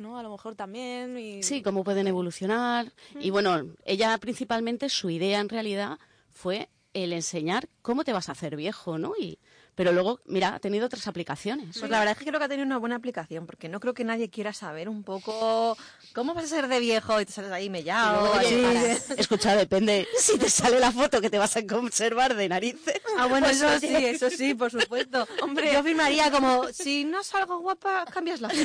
¿no? 0.00 0.18
A 0.18 0.22
lo 0.22 0.30
mejor 0.30 0.54
también. 0.54 1.18
Y... 1.18 1.42
sí, 1.42 1.60
cómo 1.60 1.84
pueden 1.84 2.06
evolucionar. 2.06 2.90
Y 3.20 3.28
bueno, 3.28 3.74
ella 3.84 4.16
principalmente, 4.16 4.88
su 4.88 5.10
idea 5.10 5.38
en 5.40 5.50
realidad 5.50 5.98
fue 6.30 6.70
el 6.94 7.12
enseñar 7.12 7.68
cómo 7.82 8.02
te 8.02 8.14
vas 8.14 8.30
a 8.30 8.32
hacer 8.32 8.56
viejo, 8.56 8.96
¿no? 8.96 9.12
Y, 9.20 9.38
pero 9.74 9.92
luego, 9.92 10.20
mira, 10.26 10.54
ha 10.54 10.58
tenido 10.60 10.86
otras 10.86 11.06
aplicaciones. 11.06 11.78
Pues 11.78 11.90
la 11.90 11.98
verdad 11.98 12.12
es 12.12 12.18
que 12.18 12.24
creo 12.26 12.38
que 12.38 12.44
ha 12.44 12.48
tenido 12.48 12.66
una 12.66 12.78
buena 12.78 12.96
aplicación, 12.96 13.46
porque 13.46 13.68
no 13.68 13.80
creo 13.80 13.94
que 13.94 14.04
nadie 14.04 14.30
quiera 14.30 14.52
saber 14.52 14.88
un 14.88 15.02
poco 15.02 15.76
cómo 16.14 16.34
vas 16.34 16.44
a 16.44 16.48
ser 16.48 16.68
de 16.68 16.78
viejo 16.80 17.20
y 17.20 17.26
te 17.26 17.32
sales 17.32 17.50
ahí 17.52 17.68
mellado. 17.70 18.32
Escucha, 19.16 19.56
depende 19.56 20.06
si 20.18 20.38
te 20.38 20.48
sale 20.48 20.78
la 20.80 20.92
foto 20.92 21.20
que 21.20 21.30
te 21.30 21.38
vas 21.38 21.56
a 21.56 21.66
conservar 21.66 22.34
de 22.34 22.48
narices. 22.48 23.00
Ah, 23.16 23.26
bueno, 23.26 23.46
Pues, 23.46 23.62
eso 23.62 23.78
sí, 23.78 23.94
eso 23.94 24.28
sí, 24.28 24.54
por 24.54 24.72
supuesto. 24.72 25.28
Hombre, 25.40 25.72
yo 25.72 25.84
firmaría 25.84 26.32
como, 26.32 26.64
si 26.72 27.04
no 27.04 27.22
salgo 27.22 27.60
guapa, 27.60 28.04
cambias 28.12 28.40
la 28.40 28.48
foto. 28.48 28.60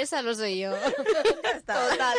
Es 0.00 0.08
esa 0.12 0.22
no 0.22 0.34
soy 0.34 0.60
yo. 0.60 0.72
Total. 1.66 2.16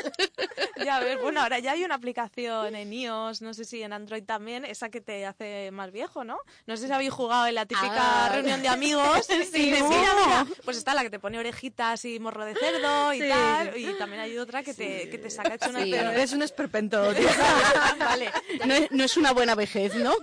Ya 0.86 1.00
ves, 1.00 1.20
bueno, 1.22 1.42
ahora 1.42 1.60
ya 1.60 1.72
hay 1.74 1.84
una 1.84 1.96
aplicación 1.96 2.76
en 2.76 2.94
iOS, 2.94 3.42
no 3.42 3.54
sé 3.54 3.66
si 3.66 3.82
en 3.84 3.92
Android 3.94 4.24
también, 4.24 4.66
esa 4.66 4.90
que 4.90 5.02
te 5.02 5.26
hace 5.26 5.72
más 5.72 5.92
viejo, 5.92 6.24
¿no? 6.24 6.38
No 6.68 6.78
sé 6.78 6.88
si 6.88 6.94
habéis 6.94 7.12
jugado 7.12 7.48
en 7.48 7.56
la 7.56 7.66
típica 7.66 8.26
Ah. 8.26 8.30
reunión 8.34 8.62
de 8.62 8.68
amigos. 8.68 9.28
y 9.30 9.44
Sí, 9.46 9.64
dices, 9.72 9.80
no. 9.82 9.90
mira, 9.90 10.14
mira, 10.26 10.48
pues 10.64 10.78
está 10.78 10.94
la 10.94 11.02
que 11.04 11.10
te 11.10 11.20
pone 11.20 11.40
orejitas 11.40 12.06
y 12.06 12.20
morro 12.20 12.46
de 12.46 12.56
cerdo 12.56 13.14
y 13.14 13.22
Sí, 13.22 13.30
tal, 13.30 13.78
y 13.78 13.94
también 13.98 14.22
hay 14.22 14.38
otra 14.38 14.64
que 14.64 14.74
te, 14.74 15.10
que 15.10 15.18
te 15.18 15.30
saca 15.30 15.56
hecho 15.56 15.70
una 15.70 15.84
Sí. 15.84 15.92
Pero 15.92 16.12
eres 16.12 16.32
un 16.34 16.42
esperpento. 16.44 17.14
tío. 17.14 17.28
Vale. 18.00 18.32
No 18.66 18.74
es, 18.74 18.92
no 18.92 19.04
es 19.04 19.18
una 19.18 19.32
buena 19.34 19.56
vejez, 19.56 19.96
¿no? 19.96 20.14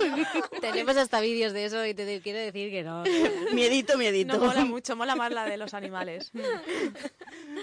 Tenemos 0.60 0.96
hasta 0.96 1.20
vídeos 1.20 1.52
de 1.52 1.64
eso 1.66 1.84
y 1.84 1.94
te 1.94 2.20
quiero 2.20 2.38
decir 2.38 2.70
que 2.70 2.82
no. 2.82 3.02
miedito, 3.52 3.98
miedito. 3.98 4.38
No 4.38 4.46
mola 4.46 4.64
mucho, 4.64 4.96
mola 4.96 5.16
más 5.16 5.32
la 5.32 5.44
de 5.44 5.56
los 5.56 5.74
animales. 5.74 6.30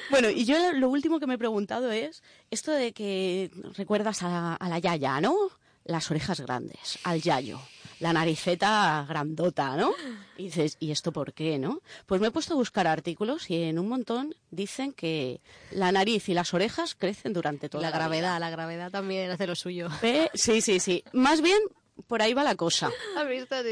Bueno, 0.10 0.30
y 0.30 0.46
yo 0.46 0.74
lo 0.74 0.90
último 0.90 1.20
que 1.20 1.28
me 1.28 1.36
he 1.36 1.38
preguntado 1.38 1.92
es 1.92 2.22
esto 2.52 2.72
de 2.72 2.94
que 2.94 3.52
recuerdas 3.76 4.24
a, 4.24 4.56
a 4.56 4.70
la 4.70 4.80
yaya, 4.80 5.20
¿no? 5.22 5.36
Las 5.84 6.10
orejas 6.10 6.40
grandes, 6.42 6.98
al 7.04 7.22
yayo, 7.22 7.60
la 8.00 8.12
nariceta 8.12 9.06
grandota, 9.08 9.76
¿no? 9.78 9.92
Y 10.38 10.46
dices, 10.46 10.78
¿y 10.80 10.92
esto 10.92 11.12
por 11.12 11.34
qué, 11.34 11.60
no? 11.60 11.82
Pues 12.08 12.20
me 12.20 12.28
he 12.28 12.32
puesto 12.32 12.54
a 12.54 12.58
buscar 12.58 12.88
artículos 12.88 13.50
y 13.52 13.62
en 13.64 13.78
un 13.78 13.88
montón 13.88 14.34
dicen 14.50 14.94
que 14.94 15.42
la 15.72 15.92
nariz 15.92 16.28
y 16.30 16.34
las 16.34 16.54
orejas 16.56 16.96
crecen 16.96 17.34
durante 17.34 17.70
toda 17.70 17.84
la 17.84 17.92
la, 17.92 17.96
gravedad, 17.98 18.30
vida. 18.32 18.40
la 18.40 18.50
gravedad 18.50 18.92
también 18.92 19.30
hace 19.30 19.46
lo 19.48 19.56
suyo. 19.56 19.90
Pe- 20.02 20.32
Sí, 20.34 20.62
sí, 20.62 20.80
sí. 20.80 21.04
Más 21.14 21.42
bien, 21.42 21.60
por 22.08 22.22
ahí 22.22 22.34
va 22.34 22.44
la 22.44 22.56
cosa. 22.56 22.92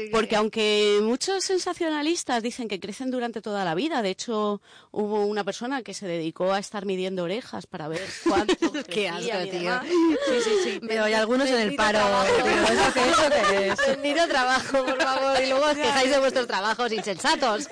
Que- 0.04 0.10
Porque 0.12 0.36
aunque 0.36 0.98
muchos 1.02 1.44
sensacionalistas 1.44 2.42
dicen 2.42 2.68
que 2.68 2.80
crecen 2.80 3.10
durante 3.10 3.40
toda 3.42 3.64
la 3.64 3.74
vida, 3.74 4.02
de 4.02 4.10
hecho 4.10 4.60
hubo 4.90 5.26
una 5.26 5.44
persona 5.44 5.82
que 5.82 5.94
se 5.94 6.06
dedicó 6.06 6.52
a 6.52 6.58
estar 6.58 6.86
midiendo 6.86 7.22
orejas 7.24 7.66
para 7.66 7.88
ver 7.88 8.00
cuánto 8.28 8.72
Qué 8.84 9.08
asco, 9.08 9.38
tío. 9.50 9.80
Sí, 9.82 10.40
sí, 10.44 10.50
sí. 10.64 10.80
Pero 10.86 11.04
hay 11.04 11.14
algunos 11.14 11.48
en 11.48 11.58
el 11.60 11.76
paro. 11.76 11.98
tío. 11.98 12.46
¿Eso 12.46 12.92
qué, 12.94 13.10
eso 13.10 13.22
qué 13.50 13.68
es? 13.68 14.28
Trabajo, 14.34 14.84
por 14.84 15.00
favor, 15.02 15.42
y 15.42 15.48
luego 15.48 15.66
os 15.66 15.74
quejáis 15.76 16.10
de 16.10 16.18
vuestros 16.18 16.46
trabajos 16.46 16.90
insensatos. 16.92 17.68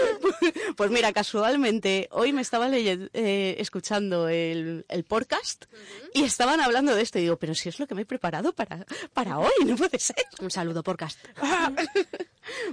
Pues 0.76 0.90
mira, 0.90 1.12
casualmente 1.12 2.08
hoy 2.12 2.32
me 2.32 2.42
estaba 2.42 2.68
leyendo, 2.68 3.08
eh, 3.12 3.56
escuchando 3.58 4.28
el, 4.28 4.84
el 4.88 5.04
podcast 5.04 5.64
y 6.14 6.22
estaban 6.24 6.60
hablando 6.60 6.94
de 6.94 7.02
esto 7.02 7.18
y 7.18 7.22
digo, 7.22 7.36
pero 7.36 7.54
si 7.54 7.68
es 7.68 7.78
lo 7.80 7.86
que 7.86 7.94
me 7.94 8.02
he 8.02 8.06
preparado 8.06 8.52
para, 8.52 8.86
para 9.12 9.38
hoy, 9.38 9.50
no 9.66 9.76
puede 9.76 9.98
ser. 9.98 10.16
Un 10.40 10.50
saludo, 10.50 10.82
podcast. 10.82 11.18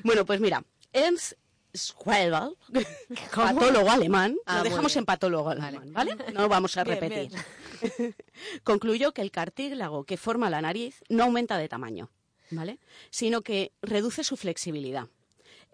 Bueno, 0.03 0.25
pues 0.25 0.39
mira, 0.39 0.63
Ernst 0.93 1.33
Schwelbel, 1.75 2.55
patólogo 3.35 3.89
alemán, 3.91 4.37
Ah, 4.45 4.57
lo 4.57 4.59
muy 4.61 4.69
dejamos 4.69 4.93
bien. 4.93 5.01
en 5.01 5.05
patólogo 5.05 5.49
alemán, 5.49 5.91
¿vale? 5.91 6.15
No 6.33 6.47
vamos 6.47 6.77
a 6.77 6.83
Bien, 6.85 6.97
repetir. 6.99 7.31
Concluyó 8.63 9.13
que 9.13 9.21
el 9.21 9.31
cartílago 9.31 10.05
que 10.05 10.15
forma 10.17 10.49
la 10.49 10.61
nariz 10.61 11.03
no 11.09 11.23
aumenta 11.25 11.57
de 11.57 11.67
tamaño, 11.67 12.09
¿vale? 12.51 12.79
Sino 13.09 13.41
que 13.41 13.73
reduce 13.81 14.23
su 14.23 14.37
flexibilidad. 14.37 15.07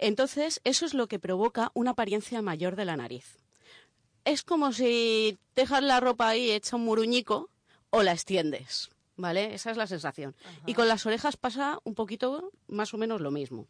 Entonces, 0.01 0.59
eso 0.65 0.85
es 0.85 0.93
lo 0.93 1.07
que 1.07 1.19
provoca 1.19 1.71
una 1.73 1.91
apariencia 1.91 2.41
mayor 2.41 2.75
de 2.75 2.83
la 2.85 2.97
nariz. 2.97 3.37
Es 4.25 4.43
como 4.43 4.73
si 4.73 5.37
dejas 5.55 5.81
la 5.83 5.99
ropa 5.99 6.27
ahí 6.29 6.51
hecha 6.51 6.75
un 6.75 6.83
muruñico 6.85 7.49
o 7.91 8.03
la 8.03 8.11
extiendes, 8.11 8.89
¿vale? 9.15 9.53
Esa 9.53 9.71
es 9.71 9.77
la 9.77 9.87
sensación. 9.87 10.35
Y 10.65 10.73
con 10.73 10.87
las 10.87 11.05
orejas 11.05 11.37
pasa 11.37 11.79
un 11.83 11.95
poquito 11.95 12.51
más 12.67 12.93
o 12.93 12.97
menos 12.97 13.21
lo 13.21 13.31
mismo, 13.31 13.67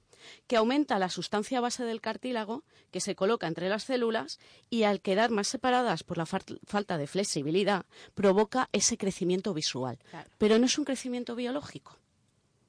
que 0.47 0.55
aumenta 0.57 0.99
la 0.99 1.09
sustancia 1.09 1.59
base 1.61 1.83
del 1.83 1.99
cartílago 2.01 2.63
que 2.91 2.99
se 3.01 3.15
coloca 3.15 3.47
entre 3.47 3.69
las 3.69 3.83
células 3.83 4.39
y 4.69 4.83
al 4.83 5.01
quedar 5.01 5.31
más 5.31 5.47
separadas 5.47 6.03
por 6.03 6.17
la 6.17 6.25
fal- 6.25 6.59
falta 6.65 6.97
de 6.97 7.07
flexibilidad 7.07 7.85
provoca 8.13 8.69
ese 8.73 8.97
crecimiento 8.97 9.53
visual. 9.53 9.99
Claro. 10.09 10.29
Pero 10.37 10.59
no 10.59 10.65
es 10.65 10.77
un 10.77 10.85
crecimiento 10.85 11.35
biológico, 11.35 11.97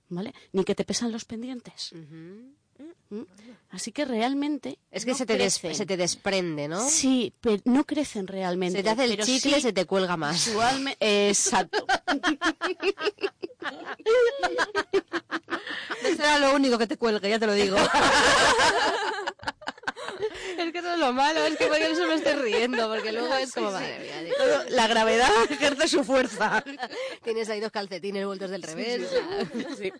¿vale? 0.08 0.34
Ni 0.52 0.64
que 0.64 0.74
te 0.74 0.84
pesan 0.84 1.12
los 1.12 1.24
pendientes. 1.24 1.92
Así 3.70 3.93
que 3.93 4.05
realmente 4.05 4.78
Es 4.91 5.05
que 5.05 5.11
no 5.12 5.16
se, 5.18 5.26
te 5.26 5.37
des- 5.37 5.55
se 5.76 5.87
te 5.87 5.97
desprende, 5.97 6.66
¿no? 6.68 6.89
Sí, 6.89 7.33
pero 7.41 7.59
no 7.64 7.85
crecen 7.85 8.26
realmente. 8.26 8.78
Se 8.78 8.83
te 8.85 8.91
hace 8.91 9.05
el 9.05 9.16
chicle, 9.22 9.55
sí 9.57 9.61
se 9.61 9.72
te 9.72 9.85
cuelga 9.87 10.16
más. 10.16 10.49
Exacto. 11.01 11.87
No 16.03 16.09
será 16.16 16.39
lo 16.41 16.55
único 16.57 16.78
que 16.78 16.87
te 16.89 16.97
cuelgue, 16.97 17.28
ya 17.30 17.39
te 17.39 17.47
lo 17.47 17.53
digo. 17.55 17.76
Es 20.58 20.72
que 20.72 20.78
eso 20.78 20.92
es 20.92 20.98
lo 20.98 21.12
malo, 21.12 21.44
es 21.44 21.56
que 21.56 21.66
por 21.66 21.76
eso 21.78 22.06
me 22.06 22.14
estoy 22.14 22.34
riendo, 22.34 22.88
porque 22.88 23.12
luego 23.12 23.34
es 23.34 23.52
como, 23.52 23.70
madre 23.70 23.98
mía, 24.00 24.22
digo, 24.22 24.36
La 24.70 24.86
gravedad 24.86 25.30
ejerce 25.50 25.88
su 25.88 26.04
fuerza. 26.04 26.64
tienes 27.24 27.48
ahí 27.48 27.60
dos 27.60 27.70
calcetines 27.72 28.24
vueltos 28.26 28.50
del 28.50 28.62
revés. 28.62 29.02
Sí. 29.78 29.92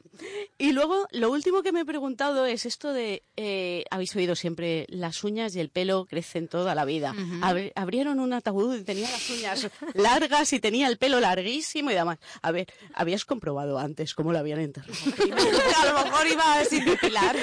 Y 0.59 0.73
luego, 0.73 1.07
lo 1.11 1.31
último 1.31 1.63
que 1.63 1.73
me 1.73 1.81
he 1.81 1.85
preguntado 1.85 2.47
es 2.47 2.67
esto 2.67 2.93
de, 2.93 3.23
eh, 3.37 3.85
habéis 3.91 4.15
oído 4.17 4.37
siempre, 4.37 4.87
las 4.89 5.25
uñas 5.25 5.55
y 5.57 5.61
el 5.61 5.71
pelo 5.71 6.07
crecen 6.07 6.49
toda 6.49 6.75
la 6.75 6.85
vida. 6.85 7.15
Abri- 7.41 7.73
abrieron 7.75 8.21
un 8.21 8.33
ataúd 8.33 8.77
y 8.77 8.85
tenía 8.85 9.11
las 9.11 9.29
uñas 9.31 9.69
largas 9.95 10.53
y 10.53 10.61
tenía 10.61 10.89
el 10.89 10.99
pelo 10.99 11.21
larguísimo 11.21 11.91
y 11.91 11.95
demás. 11.95 12.19
A 12.43 12.53
ver, 12.53 12.67
¿habías 12.95 13.25
comprobado 13.25 13.79
antes 13.79 14.15
cómo 14.15 14.33
lo 14.33 14.39
habían 14.39 14.61
enterrado? 14.61 14.93
a 15.83 15.87
lo 15.87 16.05
mejor 16.05 16.27
iba 16.27 16.65
sin 16.65 16.85
depilar. 16.85 17.37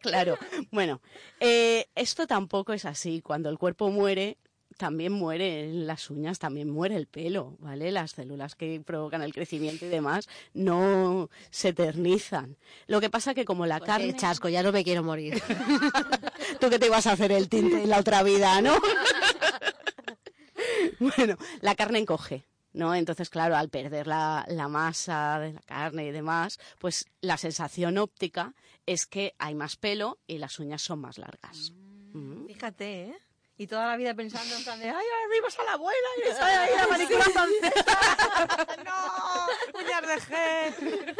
claro. 0.00 0.38
Bueno, 0.70 1.00
eh, 1.40 1.55
esto 1.94 2.26
tampoco 2.26 2.72
es 2.72 2.84
así. 2.84 3.22
Cuando 3.22 3.48
el 3.48 3.58
cuerpo 3.58 3.90
muere, 3.90 4.38
también 4.76 5.12
mueren 5.12 5.86
las 5.86 6.10
uñas, 6.10 6.38
también 6.38 6.68
muere 6.68 6.96
el 6.96 7.06
pelo, 7.06 7.56
¿vale? 7.60 7.90
Las 7.90 8.12
células 8.12 8.54
que 8.54 8.80
provocan 8.84 9.22
el 9.22 9.32
crecimiento 9.32 9.86
y 9.86 9.88
demás 9.88 10.28
no 10.54 11.30
se 11.50 11.68
eternizan. 11.68 12.56
Lo 12.86 13.00
que 13.00 13.10
pasa 13.10 13.34
que 13.34 13.44
como 13.44 13.66
la 13.66 13.78
Pues 13.78 13.88
carne... 13.88 14.12
qué 14.12 14.18
chasco, 14.18 14.48
ya 14.48 14.62
no 14.62 14.72
me 14.72 14.84
quiero 14.84 15.02
morir. 15.02 15.42
Tú 16.60 16.68
que 16.68 16.78
te 16.78 16.86
ibas 16.86 17.06
a 17.06 17.12
hacer 17.12 17.32
el 17.32 17.48
tinte 17.48 17.82
en 17.82 17.90
la 17.90 18.00
otra 18.00 18.22
vida, 18.22 18.60
¿no? 18.60 18.76
bueno, 21.00 21.36
la 21.60 21.74
carne 21.74 22.00
encoge. 22.00 22.44
¿No? 22.72 22.94
Entonces, 22.94 23.30
claro, 23.30 23.56
al 23.56 23.70
perder 23.70 24.06
la, 24.06 24.44
la 24.48 24.68
masa 24.68 25.38
de 25.40 25.54
la 25.54 25.62
carne 25.62 26.08
y 26.08 26.10
demás, 26.10 26.60
pues 26.78 27.06
la 27.22 27.38
sensación 27.38 27.96
óptica 27.96 28.52
es 28.86 29.06
que 29.06 29.34
hay 29.38 29.54
más 29.54 29.76
pelo 29.76 30.20
y 30.26 30.38
las 30.38 30.58
uñas 30.58 30.82
son 30.82 31.00
más 31.00 31.18
largas. 31.18 31.72
Mm. 32.12 32.46
Fíjate, 32.46 33.04
¿eh? 33.04 33.18
Y 33.58 33.66
toda 33.66 33.86
la 33.86 33.96
vida 33.96 34.12
pensando 34.12 34.54
en 34.54 34.62
plan 34.64 34.78
de, 34.78 34.84
ay, 34.86 34.92
ahora 34.94 35.34
vimos 35.34 35.58
a 35.58 35.64
la 35.64 35.72
abuela 35.72 36.08
y 36.18 36.28
le 36.28 36.34
sale 36.34 36.56
ahí 36.56 36.70
la 36.76 36.86
manicura 36.88 37.24
francesa. 37.24 38.76
¡No! 38.84 39.80
¡Uñas 39.80 40.02
de 40.06 40.20
gel! 40.20 41.14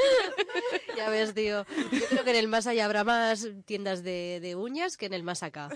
Ya 0.97 1.09
ves, 1.09 1.33
tío. 1.33 1.65
Yo 1.93 2.07
creo 2.11 2.25
que 2.25 2.31
en 2.31 2.37
el 2.37 2.49
más 2.49 2.67
allá 2.67 2.85
habrá 2.85 3.05
más 3.05 3.49
tiendas 3.65 4.03
de, 4.03 4.41
de 4.43 4.55
uñas 4.55 4.99
que 4.99 5.07
en 5.07 5.15
el 5.15 5.23
más 5.23 5.43
acá. 5.43 5.71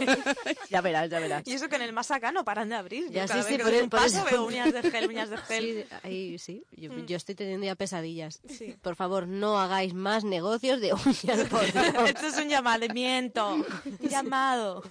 ya 0.70 0.80
verás, 0.82 1.08
ya 1.08 1.18
verás. 1.18 1.42
Y 1.46 1.54
eso 1.54 1.68
que 1.70 1.76
en 1.76 1.82
el 1.82 1.94
más 1.94 2.10
acá 2.10 2.30
no 2.30 2.44
paran 2.44 2.68
de 2.68 2.74
abrir. 2.74 3.10
Ya, 3.10 3.24
Yo 3.24 3.32
sí, 3.34 3.40
sí, 3.48 3.58
por 3.58 3.72
el- 3.72 3.88
por 3.88 4.00
paso 4.00 4.18
eso. 4.18 4.24
veo 4.26 4.44
uñas 4.44 4.72
de 4.74 4.82
gel, 4.90 5.08
uñas 5.08 5.30
de 5.30 5.38
gel. 5.38 5.86
Sí, 5.88 5.96
ahí 6.02 6.38
sí. 6.38 6.62
Yo, 6.72 6.90
yo 7.06 7.16
estoy 7.16 7.34
teniendo 7.34 7.64
ya 7.64 7.74
pesadillas. 7.74 8.40
Sí. 8.48 8.76
Por 8.82 8.96
favor, 8.96 9.26
no 9.26 9.58
hagáis 9.58 9.94
más 9.94 10.24
negocios 10.24 10.80
de 10.82 10.92
uñas, 10.92 11.48
por. 11.48 11.64
Esto 12.06 12.26
es 12.26 12.36
un 12.36 12.48
llamamiento. 12.50 13.64
Llamado. 14.00 14.82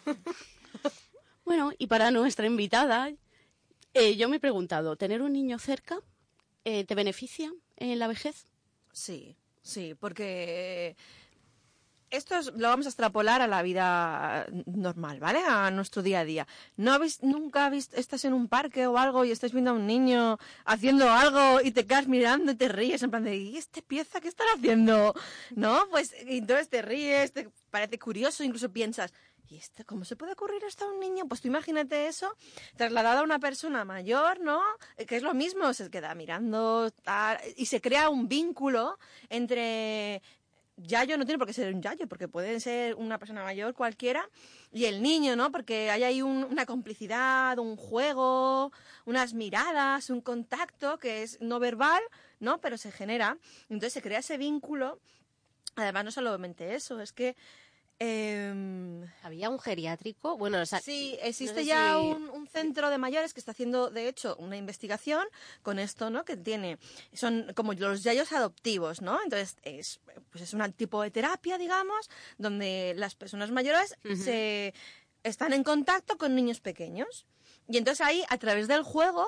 Bueno, 1.46 1.72
y 1.78 1.88
para 1.88 2.12
nuestra 2.12 2.48
invitada, 2.48 3.12
eh, 3.94 4.16
yo 4.18 4.28
me 4.30 4.38
he 4.38 4.40
preguntado, 4.40 4.96
¿tener 4.96 5.22
un 5.22 5.34
niño 5.34 5.60
cerca 5.60 6.00
eh, 6.64 6.84
te 6.86 6.96
beneficia 6.96 7.52
en 7.78 8.00
la 8.00 8.08
vejez? 8.08 8.48
Sí, 8.92 9.36
sí, 9.62 9.94
porque 10.00 10.96
esto 12.10 12.36
es- 12.38 12.48
lo 12.56 12.70
vamos 12.70 12.86
a 12.86 12.90
extrapolar 12.90 13.42
a 13.42 13.48
la 13.48 13.62
vida 13.62 14.48
normal, 14.66 15.20
¿vale? 15.20 15.40
A 15.48 15.70
nuestro 15.70 16.02
día 16.02 16.22
a 16.22 16.26
día. 16.26 16.48
¿No 16.78 16.94
habéis, 16.94 17.22
nunca 17.22 17.66
habéis, 17.66 17.90
estás 17.94 18.26
en 18.26 18.34
un 18.34 18.48
parque 18.48 18.88
o 18.88 18.98
algo 18.98 19.26
y 19.26 19.32
estás 19.32 19.52
viendo 19.52 19.72
a 19.72 19.74
un 19.74 19.86
niño 19.86 20.40
haciendo 20.66 21.10
algo 21.12 21.62
y 21.62 21.72
te 21.72 21.86
quedas 21.86 22.08
mirando 22.08 22.54
y 22.54 22.56
te 22.56 22.70
ríes 22.70 23.04
en 23.04 23.12
plan 23.12 23.24
de, 23.24 23.36
¿y 23.38 23.58
este 23.58 23.82
pieza 23.84 24.20
qué 24.22 24.30
están 24.30 24.48
haciendo? 24.56 25.14
¿No? 25.56 25.88
Pues 25.92 26.14
entonces 26.18 26.70
te 26.70 26.82
ríes, 26.82 27.34
te 27.34 27.50
parece 27.70 28.00
curioso, 28.00 28.44
incluso 28.44 28.72
piensas, 28.72 29.14
¿y 29.50 29.58
este, 29.58 29.86
cómo 29.86 30.06
se 30.06 30.16
puede 30.16 30.34
ocurrir 30.34 30.64
esto 30.64 30.86
a 30.86 30.92
un 30.92 31.00
niño? 31.00 31.26
Pues 31.28 31.42
tú 31.42 31.48
imagínate 31.48 32.08
eso 32.08 32.36
trasladado 32.76 33.20
a 33.20 33.24
una 33.24 33.40
persona 33.40 33.86
mayor, 33.86 34.40
¿no? 34.40 34.62
Eh, 34.98 35.06
Que 35.06 35.18
es 35.18 35.24
lo 35.24 35.34
mismo, 35.34 35.74
se 35.74 35.90
queda 35.90 36.16
mirando 36.16 36.90
tal, 37.04 37.38
y 37.56 37.66
se 37.68 37.82
crea 37.82 38.10
un 38.10 38.28
vínculo 38.28 38.98
entre 39.30 40.22
Yayo 40.78 41.18
no 41.18 41.24
tiene 41.26 41.38
por 41.38 41.48
qué 41.48 41.54
ser 41.54 41.74
un 41.74 41.82
Yayo, 41.82 42.06
porque 42.08 42.28
puede 42.28 42.60
ser 42.60 42.96
una 42.96 43.18
persona 43.18 43.44
mayor 43.46 43.74
cualquiera, 43.74 44.28
y 44.74 44.86
el 44.86 45.02
niño, 45.02 45.38
¿no? 45.38 45.50
Porque 45.50 45.90
hay 45.90 46.04
ahí 46.04 46.22
un- 46.22 46.44
una 46.44 46.66
complicidad, 46.66 47.58
un 47.60 47.78
juego, 47.78 48.74
unas 49.06 49.34
miradas, 49.34 50.10
un 50.10 50.20
contacto 50.20 50.98
que 50.98 51.24
es 51.24 51.40
no 51.40 51.60
verbal, 51.60 52.02
¿no? 52.42 52.60
Pero 52.60 52.78
se 52.78 52.92
genera. 52.92 53.38
Entonces 53.70 53.94
se 53.94 54.02
crea 54.02 54.20
ese 54.20 54.38
vínculo. 54.38 55.00
Además, 55.78 56.04
no 56.06 56.12
solamente 56.12 56.76
eso, 56.76 57.00
es 57.00 57.14
que 57.14 57.38
Em, 58.00 59.06
Había 59.24 59.50
un 59.50 59.58
geriátrico, 59.60 60.38
bueno, 60.38 60.60
o 60.62 60.66
sea, 60.66 60.80
Sí, 60.82 61.18
existe 61.22 61.54
no 61.56 61.62
sé 61.62 61.66
ya 61.66 61.94
si- 61.96 62.02
un, 62.14 62.30
un 62.30 62.48
centro 62.48 62.90
de 62.90 62.98
mayores 62.98 63.34
que 63.34 63.40
está 63.40 63.52
haciendo, 63.52 63.90
de 63.90 64.08
hecho, 64.10 64.36
una 64.38 64.58
investigación 64.58 65.26
con 65.64 65.80
esto, 65.80 66.10
¿no? 66.10 66.26
Que 66.26 66.36
tiene, 66.38 66.78
son 67.14 67.52
como 67.56 67.74
los 67.74 68.04
yayos 68.04 68.32
adoptivos, 68.34 69.02
¿no? 69.02 69.20
Entonces, 69.24 69.56
es, 69.64 70.00
pues 70.30 70.44
es 70.44 70.54
un 70.54 70.74
tipo 70.74 71.02
de 71.02 71.12
terapia, 71.12 71.58
digamos, 71.58 72.10
donde 72.38 72.94
las 72.98 73.16
personas 73.16 73.52
mayores 73.52 73.96
se 74.16 74.74
están 75.24 75.54
en 75.54 75.64
contacto 75.64 76.18
con 76.18 76.36
niños 76.36 76.60
pequeños. 76.60 77.26
Y 77.68 77.78
entonces 77.78 78.06
ahí, 78.06 78.24
a 78.30 78.38
través 78.38 78.68
del 78.68 78.84
juego, 78.84 79.26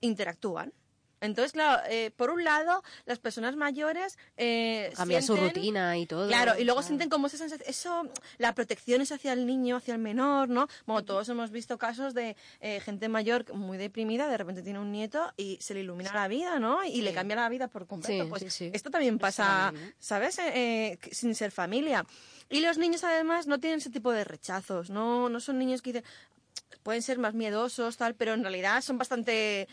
interactúan. 0.00 0.72
Entonces, 1.26 1.52
claro, 1.52 1.82
eh, 1.88 2.10
por 2.16 2.30
un 2.30 2.42
lado, 2.44 2.82
las 3.04 3.18
personas 3.18 3.56
mayores 3.56 4.18
eh, 4.36 4.92
cambiar 4.96 5.22
su 5.22 5.36
rutina 5.36 5.96
y 5.98 6.06
todo. 6.06 6.28
Claro, 6.28 6.52
y 6.58 6.64
luego 6.64 6.80
Claro. 6.80 6.86
sienten 6.86 7.08
como 7.08 7.26
esa 7.26 7.36
sensación, 7.36 7.68
eso, 7.68 8.08
la 8.38 8.54
protección 8.54 9.00
es 9.02 9.12
hacia 9.12 9.32
el 9.32 9.46
niño, 9.46 9.76
hacia 9.76 9.94
el 9.94 10.00
menor, 10.00 10.48
¿no? 10.48 10.68
Bueno, 10.86 11.04
todos 11.04 11.28
hemos 11.28 11.50
visto 11.50 11.76
casos 11.78 12.14
de 12.14 12.36
eh, 12.60 12.80
gente 12.80 13.08
mayor 13.08 13.52
muy 13.54 13.76
deprimida, 13.78 14.28
de 14.28 14.36
repente 14.38 14.62
tiene 14.62 14.78
un 14.78 14.90
nieto 14.92 15.32
y 15.36 15.58
se 15.60 15.74
le 15.74 15.80
ilumina 15.80 16.12
la 16.14 16.28
vida, 16.28 16.58
¿no? 16.58 16.84
Y 16.84 17.02
le 17.02 17.12
cambia 17.12 17.36
la 17.36 17.48
vida 17.48 17.68
por 17.68 17.86
completo. 17.86 18.24
Sí, 18.24 18.30
pues 18.30 18.54
sí, 18.54 18.70
esto 18.72 18.90
también 18.90 19.18
pasa. 19.18 19.72
¿sabes? 19.98 20.38
Eh, 20.38 20.52
eh, 20.56 20.98
sin 21.12 21.34
ser 21.34 21.50
familia. 21.50 22.06
Y 22.48 22.60
los 22.60 22.78
niños 22.78 23.02
además 23.04 23.46
no 23.46 23.58
tienen 23.58 23.78
ese 23.80 23.90
tipo 23.90 24.12
de 24.12 24.24
rechazos, 24.24 24.88
no, 24.90 25.28
no 25.28 25.40
son 25.40 25.58
niños 25.58 25.82
que 25.82 25.92
dicen, 25.92 26.04
pueden 26.82 27.02
ser 27.02 27.18
más 27.18 27.34
miedosos, 27.34 27.96
tal, 27.96 28.14
pero 28.14 28.34
en 28.34 28.42
realidad 28.42 28.80
son 28.82 28.98
bastante 28.98 29.66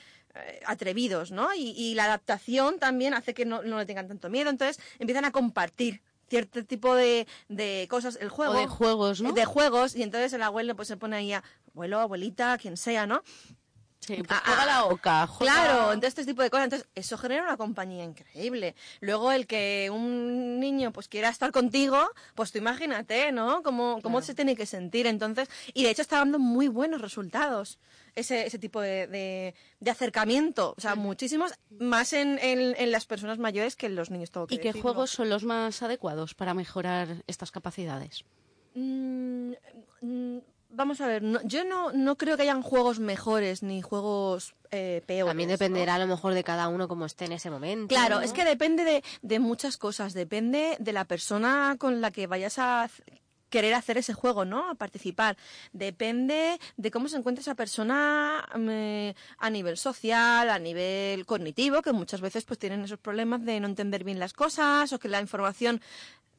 atrevidos, 0.66 1.32
¿no? 1.32 1.54
Y, 1.54 1.72
y 1.78 1.96
la 1.96 2.06
adaptación 2.06 2.80
también 2.80 3.14
hace 3.14 3.34
que 3.34 3.46
no, 3.46 3.62
no 3.64 3.78
le 3.78 3.86
tengan 3.86 4.08
tanto 4.08 4.30
miedo, 4.30 4.50
entonces 4.50 4.80
empiezan 5.00 5.26
a 5.26 5.32
compartir 5.32 6.02
cierto 6.30 6.66
tipo 6.66 6.96
de, 6.96 7.28
de 7.50 7.88
cosas, 7.90 8.18
el 8.20 8.30
juego. 8.30 8.54
O 8.54 8.58
de 8.58 8.68
juegos, 8.68 9.22
¿no? 9.22 9.34
De 9.34 9.46
juegos, 9.46 9.96
y 9.96 10.04
entonces 10.04 10.34
el 10.34 10.42
abuelo 10.42 10.76
pues 10.76 10.88
se 10.88 10.98
pone 10.98 11.16
ahí 11.16 11.34
a 11.34 11.44
abuelo, 11.72 12.00
abuelita, 12.00 12.58
quien 12.58 12.78
sea, 12.78 13.06
¿no? 13.06 13.24
Sí, 14.06 14.16
pues 14.18 14.30
Ah, 14.32 14.42
juega 14.46 14.64
ah, 14.64 14.66
la 14.66 14.86
oca. 14.86 15.28
juega- 15.28 15.54
Claro, 15.54 15.94
entonces 15.94 16.10
este 16.20 16.26
tipo 16.26 16.42
de 16.42 16.50
cosas. 16.50 16.66
Entonces, 16.66 16.88
eso 16.96 17.18
genera 17.18 17.44
una 17.44 17.58
compañía 17.58 18.04
increíble. 18.04 18.76
Luego, 19.00 19.32
el 19.32 19.48
que 19.48 19.90
un 19.92 20.60
niño 20.60 20.92
pues 20.92 21.08
quiera 21.08 21.30
estar 21.30 21.52
contigo, 21.52 21.98
pues 22.36 22.52
tú 22.52 22.58
imagínate, 22.58 23.32
¿no? 23.32 23.64
Cómo, 23.64 24.02
cómo 24.02 24.22
se 24.22 24.36
tiene 24.36 24.56
que 24.56 24.66
sentir. 24.66 25.08
Entonces, 25.08 25.50
y 25.74 25.84
de 25.84 25.92
hecho 25.92 26.02
está 26.02 26.18
dando 26.18 26.40
muy 26.40 26.68
buenos 26.68 27.02
resultados 27.02 27.80
ese, 28.16 28.46
ese 28.46 28.60
tipo 28.60 28.82
de, 28.82 29.08
de, 29.08 29.56
de 29.80 29.92
acercamiento. 29.92 30.74
O 30.78 30.82
sea, 30.82 30.96
muchísimos, 30.96 31.54
más 31.80 32.14
en, 32.14 32.38
en, 32.40 32.76
en 32.78 32.92
las 32.92 33.06
personas 33.06 33.40
mayores 33.40 33.76
que 33.76 33.86
en 33.86 33.96
los 33.96 34.10
niños. 34.12 34.32
Todo 34.32 34.48
¿Y 34.50 34.58
qué 34.58 34.74
juegos 34.74 35.12
son 35.12 35.30
los 35.30 35.44
más 35.44 35.82
adecuados 35.82 36.34
para 36.36 36.54
mejorar 36.54 37.24
estas 37.28 37.52
capacidades? 37.52 38.26
Mm, 38.76 39.54
mm, 40.02 40.38
vamos 40.74 41.00
a 41.02 41.08
ver, 41.08 41.24
no- 41.24 41.42
yo 41.44 41.64
no, 41.66 41.92
no 41.92 42.18
creo 42.18 42.36
que 42.36 42.44
hayan 42.44 42.62
juegos 42.62 43.00
mejores 43.00 43.64
ni 43.64 43.82
juegos 43.82 44.54
eh, 44.72 45.02
peores. 45.06 45.30
También 45.30 45.50
¿no? 45.50 45.54
dependerá 45.54 45.96
a 45.96 46.00
lo 46.00 46.08
mejor 46.08 46.34
de 46.34 46.44
cada 46.44 46.68
uno 46.68 46.88
como 46.88 47.06
esté 47.06 47.26
en 47.26 47.34
ese 47.34 47.50
momento. 47.50 47.88
Claro, 47.88 48.16
¿no? 48.16 48.22
es 48.22 48.34
que 48.34 48.44
depende 48.46 48.84
de, 48.84 49.04
de 49.22 49.40
muchas 49.40 49.78
cosas, 49.78 50.14
depende 50.14 50.76
de 50.80 50.94
la 50.94 51.06
persona 51.06 51.76
con 51.80 52.02
la 52.02 52.12
que 52.12 52.28
vayas 52.28 52.58
a 52.60 52.90
querer 53.50 53.76
hacer 53.76 54.00
ese 54.00 54.16
juego, 54.16 54.46
¿no? 54.46 54.68
A 54.68 54.74
participar. 54.74 55.38
Depende 55.74 56.60
de 56.78 56.90
cómo 56.90 57.08
se 57.08 57.18
encuentra 57.18 57.42
esa 57.42 57.54
persona 57.54 58.44
mm, 58.56 58.68
eh, 58.72 59.16
a 59.38 59.50
nivel 59.52 59.78
social, 59.78 60.50
a 60.50 60.58
nivel 60.58 61.28
cognitivo, 61.28 61.84
que 61.84 61.94
muchas 61.94 62.20
veces 62.20 62.46
pues 62.46 62.58
tienen 62.58 62.84
esos 62.84 62.98
problemas 62.98 63.46
de 63.46 63.60
no 63.60 63.68
entender 63.68 64.04
bien 64.04 64.18
las 64.18 64.34
cosas 64.34 64.92
o 64.92 64.98
que 64.98 65.08
la 65.08 65.22
información 65.22 65.82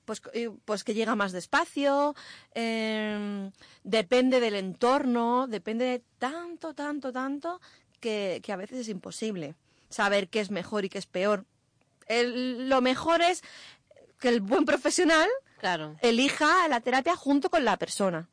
pues, 0.05 0.23
pues 0.65 0.85
que 0.85 0.95
llega 0.95 1.15
más 1.17 1.33
despacio, 1.33 2.15
eh, 2.55 3.51
depende 3.83 4.41
del 4.41 4.55
entorno, 4.55 5.47
depende 5.47 5.85
de 5.85 6.03
tanto, 6.19 6.75
tanto, 6.75 7.13
tanto 7.13 7.61
que, 8.01 8.41
que 8.43 8.53
a 8.53 8.57
veces 8.57 8.81
es 8.81 8.89
imposible 8.89 9.55
saber 9.89 10.29
qué 10.29 10.41
es 10.41 10.51
mejor 10.51 10.85
y 10.85 10.89
qué 10.89 10.99
es 10.99 11.07
peor. 11.07 11.45
El- 12.07 12.69
lo 12.69 12.81
mejor 12.81 13.23
es 13.23 13.43
que 14.21 14.29
el 14.29 14.41
buen 14.41 14.65
profesional 14.65 15.29
Claro. 15.59 15.97
elija 16.03 16.69
la 16.69 16.81
terapia 16.81 17.17
junto 17.17 17.49
con 17.51 17.65
la 17.65 17.77
persona. 17.79 18.29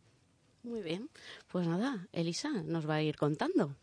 Muy 0.63 0.81
bien. 0.81 1.09
Pues 1.51 1.65
nada, 1.67 2.07
Elisa 2.11 2.49
nos 2.49 2.87
va 2.89 2.95
a 2.95 3.01
ir 3.01 3.15
contando. 3.17 3.75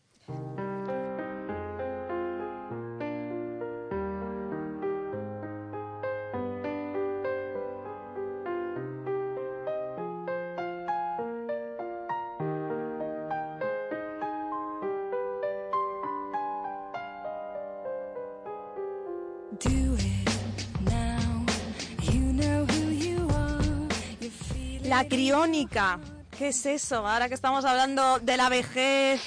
La 24.99 25.07
criónica. 25.07 26.01
¿Qué 26.36 26.49
es 26.49 26.66
eso? 26.66 27.07
Ahora 27.07 27.28
que 27.28 27.34
estamos 27.34 27.64
hablando 27.64 28.18
de 28.18 28.36
la 28.36 28.49
vejez, 28.49 29.22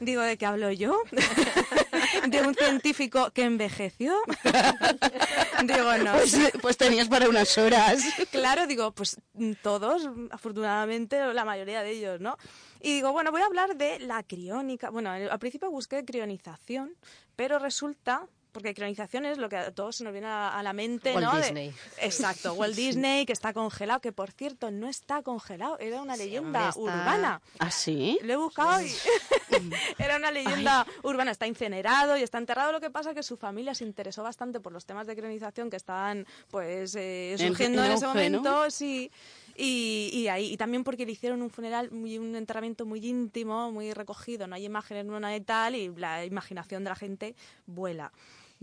digo, 0.00 0.20
¿de 0.20 0.36
qué 0.36 0.46
hablo 0.46 0.72
yo? 0.72 1.00
¿De 2.28 2.42
un 2.42 2.56
científico 2.56 3.30
que 3.30 3.44
envejeció? 3.44 4.16
digo, 5.62 5.96
no. 5.98 6.12
Pues, 6.14 6.36
pues 6.60 6.76
tenías 6.76 7.06
para 7.06 7.28
unas 7.28 7.56
horas. 7.56 8.02
Claro, 8.32 8.66
digo, 8.66 8.90
pues 8.90 9.16
todos, 9.62 10.10
afortunadamente, 10.32 11.32
la 11.32 11.44
mayoría 11.44 11.84
de 11.84 11.92
ellos, 11.92 12.20
¿no? 12.20 12.36
Y 12.80 12.94
digo, 12.94 13.12
bueno, 13.12 13.30
voy 13.30 13.42
a 13.42 13.46
hablar 13.46 13.76
de 13.76 14.00
la 14.00 14.24
criónica. 14.24 14.90
Bueno, 14.90 15.10
al 15.10 15.38
principio 15.38 15.70
busqué 15.70 16.04
crionización, 16.04 16.96
pero 17.36 17.60
resulta, 17.60 18.26
porque 18.52 18.74
crionización 18.74 19.24
es 19.24 19.38
lo 19.38 19.48
que 19.48 19.56
a 19.56 19.70
todos 19.72 19.96
se 19.96 20.04
nos 20.04 20.12
viene 20.12 20.28
a, 20.28 20.56
a 20.58 20.62
la 20.62 20.72
mente, 20.72 21.12
Walt 21.14 21.24
¿no? 21.26 21.32
De- 21.36 21.42
Disney. 21.42 21.74
exacto, 22.00 22.52
Walt 22.54 22.74
Disney, 22.76 23.26
que 23.26 23.32
está 23.32 23.52
congelado, 23.52 24.00
que 24.00 24.12
por 24.12 24.30
cierto 24.30 24.70
no 24.70 24.88
está 24.88 25.22
congelado, 25.22 25.78
era 25.78 26.00
una 26.02 26.16
leyenda 26.16 26.68
está- 26.68 26.80
urbana. 26.80 27.40
¿Ah, 27.58 27.70
sí? 27.70 28.18
Lo 28.22 28.32
he 28.32 28.36
buscado 28.36 28.82
y 28.82 28.90
era 29.98 30.16
una 30.16 30.30
leyenda 30.30 30.86
urbana. 31.02 31.30
Está 31.30 31.46
incinerado 31.46 32.16
y 32.16 32.22
está 32.22 32.38
enterrado. 32.38 32.72
Lo 32.72 32.80
que 32.80 32.90
pasa 32.90 33.10
es 33.10 33.16
que 33.16 33.22
su 33.22 33.36
familia 33.36 33.74
se 33.74 33.84
interesó 33.84 34.22
bastante 34.22 34.60
por 34.60 34.72
los 34.72 34.84
temas 34.86 35.06
de 35.06 35.16
crionización 35.16 35.70
que 35.70 35.76
estaban 35.76 36.26
pues 36.50 36.94
eh, 36.94 37.32
En- 37.32 37.38
surgiendo 37.48 37.80
en, 37.84 37.90
en 37.90 37.96
ese 37.96 38.06
momento. 38.06 38.70
Sí. 38.70 39.10
Y, 39.54 40.08
y 40.14 40.28
ahí 40.28 40.52
y 40.52 40.56
también 40.56 40.82
porque 40.82 41.04
le 41.04 41.12
hicieron 41.12 41.42
un 41.42 41.50
funeral 41.50 41.90
muy 41.90 42.16
un 42.16 42.34
enterramiento 42.36 42.86
muy 42.86 43.06
íntimo 43.06 43.70
muy 43.70 43.92
recogido 43.92 44.46
no 44.46 44.54
hay 44.54 44.64
imágenes 44.64 45.04
no 45.04 45.26
hay 45.26 45.42
tal 45.42 45.74
y 45.76 45.94
la 45.94 46.24
imaginación 46.24 46.84
de 46.84 46.88
la 46.88 46.96
gente 46.96 47.34
vuela 47.66 48.12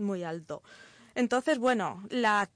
muy 0.00 0.24
alto 0.24 0.62
entonces, 1.14 1.58
bueno, 1.58 2.02
la 2.10 2.48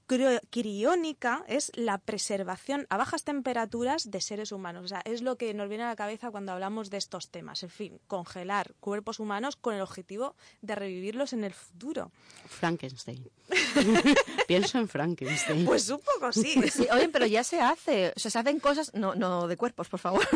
criónica 0.49 1.43
es 1.47 1.71
la 1.75 1.97
preservación 1.97 2.87
a 2.89 2.97
bajas 2.97 3.23
temperaturas 3.23 4.11
de 4.11 4.21
seres 4.21 4.51
humanos. 4.51 4.85
O 4.85 4.87
sea, 4.87 5.01
es 5.05 5.21
lo 5.21 5.37
que 5.37 5.53
nos 5.53 5.69
viene 5.69 5.83
a 5.83 5.87
la 5.87 5.95
cabeza 5.95 6.31
cuando 6.31 6.51
hablamos 6.51 6.89
de 6.89 6.97
estos 6.97 7.29
temas. 7.29 7.63
En 7.63 7.69
fin, 7.69 7.99
congelar 8.07 8.73
cuerpos 8.79 9.19
humanos 9.19 9.55
con 9.55 9.75
el 9.75 9.81
objetivo 9.81 10.35
de 10.61 10.75
revivirlos 10.75 11.33
en 11.33 11.43
el 11.43 11.53
futuro. 11.53 12.11
Frankenstein. 12.47 13.29
Pienso 14.47 14.77
en 14.77 14.87
Frankenstein. 14.87 15.65
Pues 15.65 15.89
un 15.89 15.99
poco 15.99 16.31
sí. 16.31 16.61
Sí, 16.75 16.87
oye, 16.91 17.09
pero 17.09 17.25
ya 17.25 17.43
se 17.43 17.61
hace. 17.61 18.11
O 18.15 18.19
sea, 18.19 18.31
se 18.31 18.39
hacen 18.39 18.59
cosas, 18.59 18.93
no, 18.93 19.15
no 19.15 19.47
de 19.47 19.55
cuerpos, 19.55 19.87
por 19.87 19.99
favor. 19.99 20.27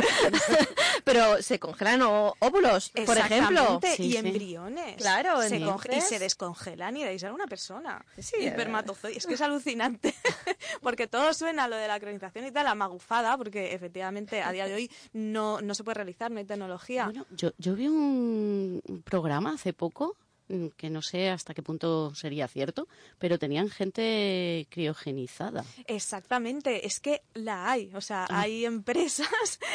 pero 1.03 1.41
se 1.41 1.59
congelan 1.59 2.01
o- 2.03 2.36
óvulos, 2.39 2.91
por 3.05 3.17
ejemplo. 3.17 3.80
Sí, 3.95 4.03
y 4.03 4.11
sí. 4.11 4.17
embriones. 4.17 4.95
Claro, 4.97 5.41
se 5.41 5.57
y 5.57 6.01
se 6.01 6.20
descongelan 6.20 6.95
y 6.97 7.03
de 7.03 7.09
ahí 7.09 7.20
sale 7.20 7.34
una 7.34 7.47
persona. 7.47 8.05
Sí, 8.18 8.36
y 8.39 8.45
espermatozoide. 8.45 9.18
Es 9.18 9.26
que 9.26 9.36
es 9.36 9.41
alucinante. 9.41 10.14
porque 10.82 11.07
todo 11.07 11.34
suena 11.34 11.66
a 11.66 11.68
lo 11.68 11.76
de 11.78 11.88
la 11.88 11.99
cronización 11.99 12.45
y 12.45 12.51
tal, 12.51 12.68
a 12.68 12.76
magufada, 12.76 13.38
porque 13.38 13.74
efectivamente 13.74 14.41
a 14.41 14.51
día 14.51 14.66
de 14.68 14.74
hoy 14.74 14.91
no, 15.14 15.62
no 15.62 15.74
se 15.76 15.84
puede 15.84 15.95
realizar, 15.95 16.32
no 16.32 16.39
hay 16.39 16.45
tecnología. 16.45 17.05
Bueno, 17.05 17.26
yo, 17.32 17.51
yo 17.57 17.76
vi 17.76 17.88
un 17.88 18.82
programa 19.05 19.53
hace 19.53 19.74
poco, 19.74 20.16
mm, 20.47 20.68
que 20.78 20.89
no 20.89 21.01
sé 21.01 21.30
hasta 21.30 21.53
qué 21.53 21.62
punto 21.64 22.14
sería 22.16 22.47
cierto, 22.47 22.88
pero 23.20 23.38
tenían 23.39 23.70
gente 23.70 24.68
criogenizada. 24.70 25.64
Exactamente, 25.88 26.86
es 26.88 26.99
que 26.99 27.22
la 27.34 27.70
hay. 27.72 27.91
O 27.93 28.01
sea, 28.01 28.26
hay 28.30 28.66
empresas 28.66 29.28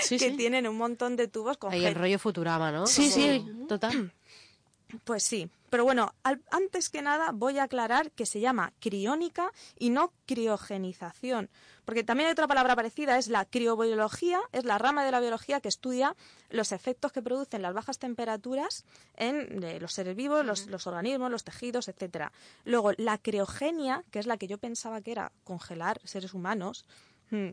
Sí, 0.03 0.18
que 0.18 0.30
sí. 0.30 0.37
tienen 0.37 0.66
un 0.66 0.76
montón 0.76 1.16
de 1.16 1.28
tubos 1.28 1.57
con 1.59 1.70
gen- 1.70 1.85
el 1.85 1.95
rollo 1.95 2.18
Futurama, 2.18 2.72
¿no? 2.72 2.87
Sí, 2.87 3.11
Como- 3.11 3.14
sí, 3.61 3.66
total. 3.68 4.12
Pues 5.05 5.22
sí, 5.24 5.51
pero 5.70 5.82
bueno, 5.85 6.14
al- 6.22 6.43
antes 6.53 6.89
que 6.89 7.03
nada 7.03 7.32
voy 7.32 7.59
a 7.59 7.64
aclarar 7.64 8.12
que 8.12 8.26
se 8.26 8.39
llama 8.39 8.72
criónica 8.80 9.51
y 9.76 9.91
no 9.91 10.12
criogenización, 10.26 11.51
porque 11.85 12.05
también 12.05 12.28
hay 12.28 12.32
otra 12.32 12.47
palabra 12.47 12.76
parecida, 12.76 13.18
es 13.18 13.26
la 13.28 13.45
criobiología, 13.45 14.41
es 14.53 14.64
la 14.64 14.78
rama 14.78 15.05
de 15.05 15.11
la 15.11 15.18
biología 15.20 15.61
que 15.61 15.68
estudia 15.68 16.14
los 16.51 16.70
efectos 16.70 17.11
que 17.12 17.22
producen 17.22 17.62
las 17.62 17.74
bajas 17.74 17.99
temperaturas 17.99 18.85
en 19.16 19.64
eh, 19.64 19.80
los 19.80 19.93
seres 19.95 20.14
vivos, 20.14 20.45
los, 20.47 20.66
los 20.68 20.87
organismos, 20.87 21.30
los 21.30 21.43
tejidos, 21.45 21.89
etcétera. 21.89 22.30
Luego, 22.64 22.93
la 22.97 23.18
criogenia, 23.18 24.05
que 24.12 24.20
es 24.20 24.26
la 24.26 24.37
que 24.37 24.47
yo 24.47 24.59
pensaba 24.59 25.01
que 25.01 25.11
era 25.12 25.32
congelar 25.43 26.01
seres 26.05 26.35
humanos, 26.35 26.85
hmm, 27.30 27.49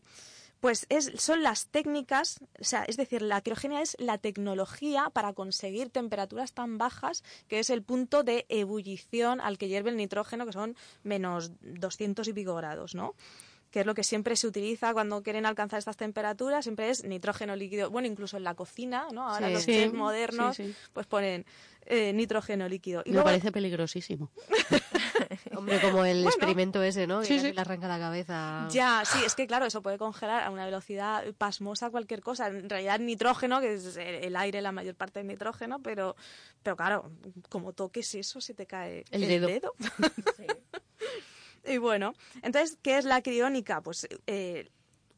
Pues 0.61 0.85
es, 0.89 1.11
son 1.17 1.43
las 1.43 1.67
técnicas, 1.67 2.39
o 2.59 2.63
sea, 2.63 2.83
es 2.83 2.95
decir, 2.95 3.21
la 3.23 3.41
criogenia 3.41 3.81
es 3.81 3.97
la 3.99 4.17
tecnología 4.19 5.09
para 5.11 5.33
conseguir 5.33 5.89
temperaturas 5.89 6.53
tan 6.53 6.77
bajas 6.77 7.23
que 7.47 7.59
es 7.59 7.69
el 7.71 7.81
punto 7.81 8.23
de 8.23 8.45
ebullición 8.47 9.41
al 9.41 9.57
que 9.57 9.67
hierve 9.67 9.89
el 9.89 9.97
nitrógeno, 9.97 10.45
que 10.45 10.53
son 10.53 10.77
menos 11.03 11.51
200 11.61 12.27
y 12.27 12.33
pico 12.33 12.55
grados, 12.55 12.95
¿no? 12.95 13.15
que 13.71 13.79
es 13.79 13.85
lo 13.85 13.95
que 13.95 14.03
siempre 14.03 14.35
se 14.35 14.47
utiliza 14.47 14.91
cuando 14.91 15.23
quieren 15.23 15.45
alcanzar 15.45 15.79
estas 15.79 15.95
temperaturas, 15.95 16.65
siempre 16.65 16.89
es 16.89 17.05
nitrógeno 17.05 17.55
líquido. 17.55 17.89
Bueno, 17.89 18.05
incluso 18.09 18.35
en 18.35 18.43
la 18.43 18.53
cocina, 18.53 19.07
¿no? 19.13 19.29
Ahora 19.29 19.47
Sí. 19.47 19.53
los 19.53 19.63
Sí, 19.63 19.89
modernos 19.93 20.57
sí. 20.57 20.75
pues 20.91 21.07
ponen 21.07 21.45
eh, 21.85 22.11
nitrógeno 22.11 22.67
líquido. 22.67 23.01
Y 23.05 23.11
Me 23.11 23.13
luego- 23.13 23.27
parece 23.29 23.49
peligrosísimo. 23.53 24.29
Hombre, 25.55 25.79
como 25.81 26.05
el 26.05 26.25
experimento 26.25 26.81
ese, 26.83 27.07
¿no? 27.07 27.21
Que 27.21 27.25
Sí, 27.27 27.39
sí. 27.39 27.53
le 27.53 27.61
arranca 27.61 27.87
la 27.87 27.99
cabeza. 27.99 28.67
Ya, 28.71 29.03
sí, 29.05 29.19
es 29.25 29.35
que 29.35 29.47
claro, 29.47 29.65
eso 29.65 29.81
puede 29.81 29.97
congelar 29.97 30.43
a 30.43 30.49
una 30.51 30.65
velocidad 30.65 31.23
pasmosa 31.37 31.89
cualquier 31.89 32.21
cosa. 32.21 32.47
En 32.47 32.69
realidad 32.69 32.99
nitrógeno, 32.99 33.61
que 33.61 33.73
es 33.75 33.97
el 33.97 34.35
aire, 34.35 34.61
la 34.61 34.71
mayor 34.71 34.95
parte 34.95 35.19
es 35.21 35.25
nitrógeno, 35.25 35.79
pero, 35.81 36.15
pero 36.63 36.75
claro, 36.75 37.11
como 37.49 37.73
toques 37.73 38.13
eso, 38.15 38.41
se 38.41 38.53
te 38.53 38.65
cae 38.65 39.05
El 39.11 39.23
el, 39.23 39.29
dedo. 39.29 39.47
dedo. 39.47 39.73
y 41.65 41.77
bueno, 41.77 42.13
entonces, 42.41 42.77
¿qué 42.81 42.97
es 42.97 43.05
la 43.05 43.21
criónica? 43.21 43.81
Pues 43.81 44.07
eh, 44.27 44.69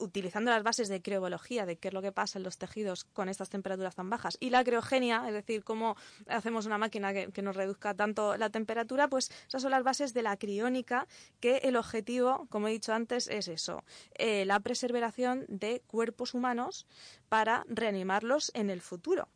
utilizando 0.04 0.52
las 0.52 0.64
bases 0.64 0.88
de 0.90 1.02
criobiología, 1.02 1.66
de 1.66 1.78
qué 1.78 1.90
es 1.90 1.94
lo 1.94 2.02
que 2.02 2.12
pasa 2.12 2.40
en 2.40 2.44
los 2.44 2.58
tejidos 2.58 3.04
con 3.06 3.30
estas 3.30 3.50
temperaturas 3.50 3.96
tan 3.96 4.10
bajas, 4.10 4.38
y 4.40 4.50
la 4.50 4.64
criogenia, 4.64 5.24
es 5.28 5.34
decir, 5.34 5.64
cómo 5.64 5.96
hacemos 6.28 6.66
una 6.66 6.78
máquina 6.78 7.14
que, 7.14 7.32
que 7.32 7.42
nos 7.42 7.56
reduzca 7.56 7.94
tanto 7.94 8.38
la 8.38 8.50
temperatura, 8.50 9.08
pues 9.08 9.32
esas 9.48 9.62
son 9.62 9.72
las 9.72 9.84
bases 9.84 10.14
de 10.14 10.24
la 10.24 10.38
criónica, 10.38 11.08
que 11.40 11.58
el 11.58 11.76
objetivo, 11.76 12.48
como 12.50 12.68
he 12.68 12.72
dicho 12.72 12.94
antes, 12.94 13.28
es 13.28 13.48
eso, 13.48 13.84
eh, 14.16 14.46
la 14.46 14.60
preservación 14.60 15.46
de 15.48 15.82
cuerpos 15.88 16.34
humanos 16.34 16.86
para 17.30 17.66
reanimarlos 17.68 18.52
en 18.54 18.70
el 18.70 18.82
futuro. 18.82 19.28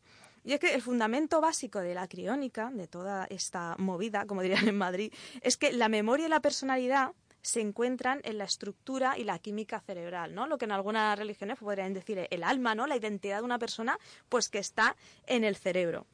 Y 0.43 0.53
es 0.53 0.59
que 0.59 0.73
el 0.73 0.81
fundamento 0.81 1.41
básico 1.41 1.79
de 1.79 1.93
la 1.93 2.07
criónica, 2.07 2.71
de 2.71 2.87
toda 2.87 3.25
esta 3.25 3.75
movida, 3.77 4.25
como 4.25 4.41
dirían 4.41 4.67
en 4.67 4.77
Madrid, 4.77 5.13
es 5.41 5.57
que 5.57 5.73
la 5.73 5.89
memoria 5.89 6.27
y 6.27 6.29
la 6.29 6.39
personalidad 6.39 7.11
se 7.47 7.61
encuentran 7.61 8.19
en 8.25 8.37
la 8.37 8.43
estructura 8.43 9.17
y 9.17 9.23
la 9.23 9.39
química 9.39 9.79
cerebral, 9.79 10.35
¿no? 10.35 10.47
Lo 10.47 10.57
que 10.57 10.65
en 10.65 10.73
algunas 10.73 11.17
religiones 11.17 11.57
podrían 11.57 11.93
decir 11.93 12.27
el 12.29 12.43
alma, 12.43 12.75
¿no? 12.75 12.87
La 12.87 12.97
identidad 12.97 13.37
de 13.37 13.45
una 13.45 13.57
persona, 13.57 13.97
pues 14.27 14.49
que 14.49 14.59
está 14.59 14.97
en 15.27 15.45
el 15.45 15.55
cerebro. 15.55 16.07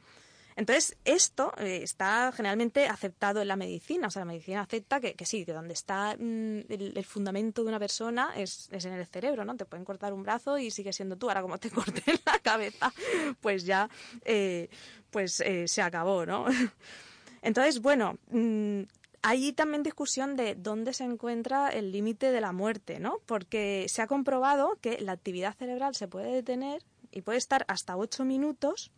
Entonces, 0.55 0.95
esto 1.05 1.51
eh, 1.57 1.79
está 1.81 2.31
generalmente 2.31 2.85
aceptado 2.85 3.41
en 3.41 3.47
la 3.47 3.55
medicina. 3.55 4.09
O 4.09 4.11
sea, 4.11 4.19
la 4.19 4.25
medicina 4.25 4.61
acepta 4.61 4.99
que, 4.99 5.15
sí, 5.25 5.43
que 5.43 5.53
donde 5.53 5.73
está 5.73 6.15
mm, 6.19 6.59
el, 6.69 7.03
fundamento 7.03 7.63
de 7.63 7.69
una 7.69 7.79
persona 7.79 8.33
es, 8.35 8.69
es 8.71 8.85
en 8.85 8.93
el 8.93 9.07
cerebro, 9.07 9.43
¿no? 9.43 9.55
Te 9.55 9.65
pueden 9.65 9.85
cortar 9.85 10.13
un 10.13 10.21
brazo 10.21 10.59
y 10.59 10.69
sigue 10.69 10.93
siendo 10.93 11.17
tú. 11.17 11.29
Ahora, 11.29 11.41
como 11.41 11.57
te 11.57 11.69
corten 11.71 12.19
la 12.27 12.37
cabeza, 12.37 12.93
pues 13.41 13.65
ya 13.65 13.89
eh, 14.23 14.69
pues 15.09 15.39
eh, 15.39 15.67
se 15.67 15.81
acabó, 15.81 16.27
¿no? 16.27 16.45
Entonces, 17.41 17.81
bueno, 17.81 18.19
mm, 18.29 18.83
hay 19.23 19.53
también 19.53 19.81
discusión 19.83 20.35
de 20.35 20.53
dónde 20.55 20.93
se 20.93 21.03
encuentra 21.05 21.69
el 21.69 21.91
límite 21.91 22.31
de 22.31 22.41
la 22.41 22.51
muerte, 22.51 22.99
¿no? 22.99 23.19
Porque 23.25 23.85
se 23.89 24.01
ha 24.01 24.07
comprobado 24.07 24.77
que 24.81 24.99
la 25.01 25.13
actividad 25.13 25.55
cerebral 25.57 25.95
se 25.95 26.07
puede 26.07 26.31
detener 26.31 26.83
y 27.11 27.21
puede 27.21 27.37
estar 27.37 27.65
hasta 27.67 27.95
ocho 27.97 28.25
minutos 28.25 28.91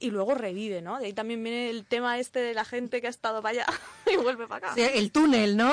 y 0.00 0.10
luego 0.10 0.34
revive, 0.34 0.82
¿no? 0.82 0.98
De 0.98 1.06
ahí 1.06 1.12
también 1.12 1.42
viene 1.42 1.70
el 1.70 1.86
tema 1.86 2.18
este 2.18 2.40
de 2.40 2.52
la 2.52 2.64
gente 2.64 3.00
que 3.00 3.06
ha 3.06 3.10
estado 3.10 3.40
para 3.42 3.62
allá 3.62 3.66
y 4.12 4.16
vuelve 4.16 4.46
para 4.46 4.68
acá. 4.68 4.74
Sí, 4.74 4.82
el 4.94 5.10
túnel, 5.12 5.56
¿no? 5.56 5.72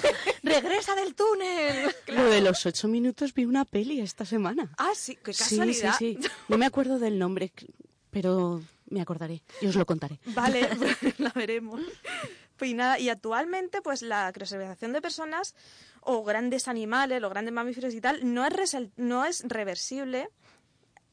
Regresa 0.42 0.94
del 0.94 1.14
túnel. 1.14 1.94
Lo 2.08 2.24
de 2.26 2.40
los 2.40 2.64
ocho 2.66 2.88
minutos 2.88 3.34
vi 3.34 3.44
una 3.44 3.64
peli 3.64 4.00
esta 4.00 4.24
semana. 4.24 4.72
Ah, 4.78 4.92
sí, 4.94 5.16
qué 5.22 5.32
Sí, 5.32 5.56
casualidad. 5.56 5.94
sí, 5.98 6.18
sí. 6.20 6.28
No 6.48 6.58
me 6.58 6.66
acuerdo 6.66 6.98
del 6.98 7.18
nombre, 7.18 7.52
pero 8.10 8.62
me 8.88 9.00
acordaré 9.00 9.42
y 9.60 9.66
os 9.66 9.74
lo 9.74 9.84
contaré. 9.84 10.20
Vale, 10.26 10.68
pues 10.76 11.18
la 11.18 11.30
veremos. 11.34 11.80
Y 12.60 12.74
nada, 12.74 12.98
y 12.98 13.08
actualmente, 13.08 13.82
pues 13.82 14.02
la 14.02 14.32
criosevización 14.32 14.92
de 14.92 15.02
personas 15.02 15.54
o 16.00 16.22
grandes 16.24 16.68
animales, 16.68 17.20
los 17.20 17.30
grandes 17.30 17.52
mamíferos 17.52 17.92
y 17.94 18.00
tal, 18.00 18.32
no 18.32 18.46
es, 18.46 18.76
no 18.96 19.24
es 19.24 19.44
reversible 19.46 20.28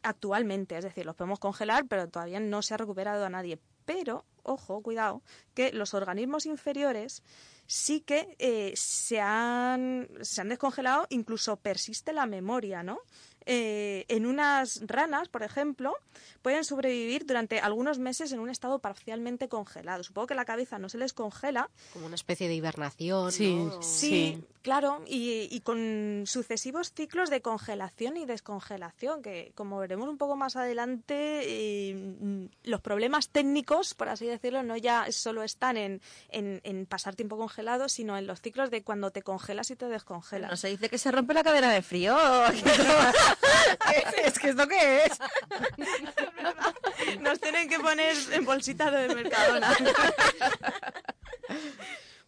actualmente. 0.03 0.77
Es 0.77 0.83
decir, 0.83 1.05
los 1.05 1.15
podemos 1.15 1.39
congelar, 1.39 1.85
pero 1.87 2.07
todavía 2.07 2.39
no 2.39 2.61
se 2.61 2.73
ha 2.73 2.77
recuperado 2.77 3.25
a 3.25 3.29
nadie. 3.29 3.59
Pero, 3.85 4.25
ojo, 4.43 4.81
cuidado, 4.81 5.21
que 5.53 5.73
los 5.73 5.93
organismos 5.93 6.45
inferiores 6.45 7.23
sí 7.65 8.01
que 8.01 8.35
eh, 8.39 8.73
se, 8.75 9.19
han, 9.19 10.07
se 10.21 10.41
han 10.41 10.49
descongelado, 10.49 11.07
incluso 11.09 11.57
persiste 11.57 12.13
la 12.13 12.25
memoria, 12.25 12.83
¿no? 12.83 12.99
Eh, 13.45 14.05
en 14.07 14.25
unas 14.25 14.81
ranas, 14.85 15.27
por 15.29 15.43
ejemplo, 15.43 15.95
pueden 16.41 16.63
sobrevivir 16.63 17.25
durante 17.25 17.59
algunos 17.59 17.99
meses 17.99 18.31
en 18.31 18.39
un 18.39 18.49
estado 18.49 18.79
parcialmente 18.79 19.47
congelado. 19.47 20.03
Supongo 20.03 20.27
que 20.27 20.35
la 20.35 20.45
cabeza 20.45 20.79
no 20.79 20.89
se 20.89 20.97
les 20.97 21.13
congela. 21.13 21.69
Como 21.93 22.05
una 22.05 22.15
especie 22.15 22.47
de 22.47 22.55
hibernación. 22.55 23.31
Sí, 23.31 23.55
¿no? 23.55 23.81
Sí, 23.81 24.43
claro, 24.61 25.03
y, 25.07 25.47
y 25.51 25.61
con 25.61 26.23
sucesivos 26.25 26.93
ciclos 26.93 27.29
de 27.29 27.41
congelación 27.41 28.17
y 28.17 28.25
descongelación, 28.25 29.21
que 29.21 29.51
como 29.55 29.77
veremos 29.79 30.09
un 30.09 30.17
poco 30.17 30.35
más 30.35 30.55
adelante, 30.55 31.41
eh, 31.43 32.49
los 32.63 32.81
problemas 32.81 33.29
técnicos, 33.29 33.93
por 33.93 34.09
así 34.09 34.25
decirlo, 34.25 34.63
no 34.63 34.77
ya 34.77 35.11
solo 35.11 35.43
están 35.43 35.77
en, 35.77 36.01
en, 36.29 36.61
en 36.63 36.85
pasar 36.85 37.15
tiempo 37.15 37.37
congelado, 37.37 37.89
sino 37.89 38.17
en 38.17 38.27
los 38.27 38.41
ciclos 38.41 38.69
de 38.71 38.83
cuando 38.83 39.11
te 39.11 39.21
congelas 39.21 39.71
y 39.71 39.75
te 39.75 39.87
descongelas. 39.87 40.51
No 40.51 40.57
se 40.57 40.69
dice 40.69 40.89
que 40.89 40.97
se 40.97 41.11
rompe 41.11 41.33
la 41.33 41.43
cadena 41.43 41.71
de 41.71 41.81
frío. 41.81 42.17
es 44.23 44.39
que 44.39 44.49
esto 44.49 44.67
qué 44.67 45.05
es. 45.05 45.19
Nos 47.19 47.39
tienen 47.39 47.69
que 47.69 47.79
poner 47.79 48.15
en 48.31 48.45
bolsitas 48.45 48.91
de 48.91 49.15
Mercadona. 49.15 49.75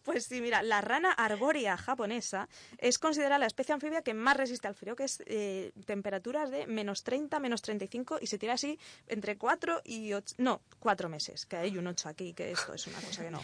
Pues 0.06 0.26
sí, 0.26 0.40
mira, 0.40 0.62
la 0.62 0.80
rana 0.80 1.10
arbórea 1.10 1.76
japonesa 1.76 2.48
es 2.78 2.96
considerada 2.96 3.40
la 3.40 3.46
especie 3.46 3.74
anfibia 3.74 4.02
que 4.02 4.14
más 4.14 4.36
resiste 4.36 4.68
al 4.68 4.76
frío, 4.76 4.94
que 4.94 5.02
es 5.02 5.20
eh, 5.26 5.72
temperaturas 5.84 6.52
de 6.52 6.68
menos 6.68 7.02
30, 7.02 7.40
menos 7.40 7.60
35 7.60 8.18
y 8.20 8.28
se 8.28 8.38
tira 8.38 8.52
así 8.52 8.78
entre 9.08 9.36
4 9.36 9.82
y 9.84 10.12
8, 10.12 10.36
no, 10.38 10.62
4 10.78 11.08
meses, 11.08 11.44
que 11.44 11.56
hay 11.56 11.76
un 11.76 11.88
8 11.88 12.08
aquí, 12.08 12.34
que 12.34 12.52
esto 12.52 12.72
es 12.72 12.86
una 12.86 13.00
cosa 13.00 13.24
que 13.24 13.30
no. 13.32 13.40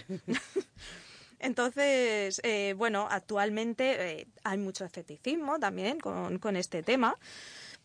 Entonces, 1.42 2.40
eh, 2.44 2.74
bueno, 2.76 3.06
actualmente 3.10 4.20
eh, 4.20 4.26
hay 4.44 4.58
mucho 4.58 4.84
escepticismo 4.84 5.58
también 5.58 6.00
con, 6.00 6.38
con 6.38 6.56
este 6.56 6.82
tema. 6.82 7.16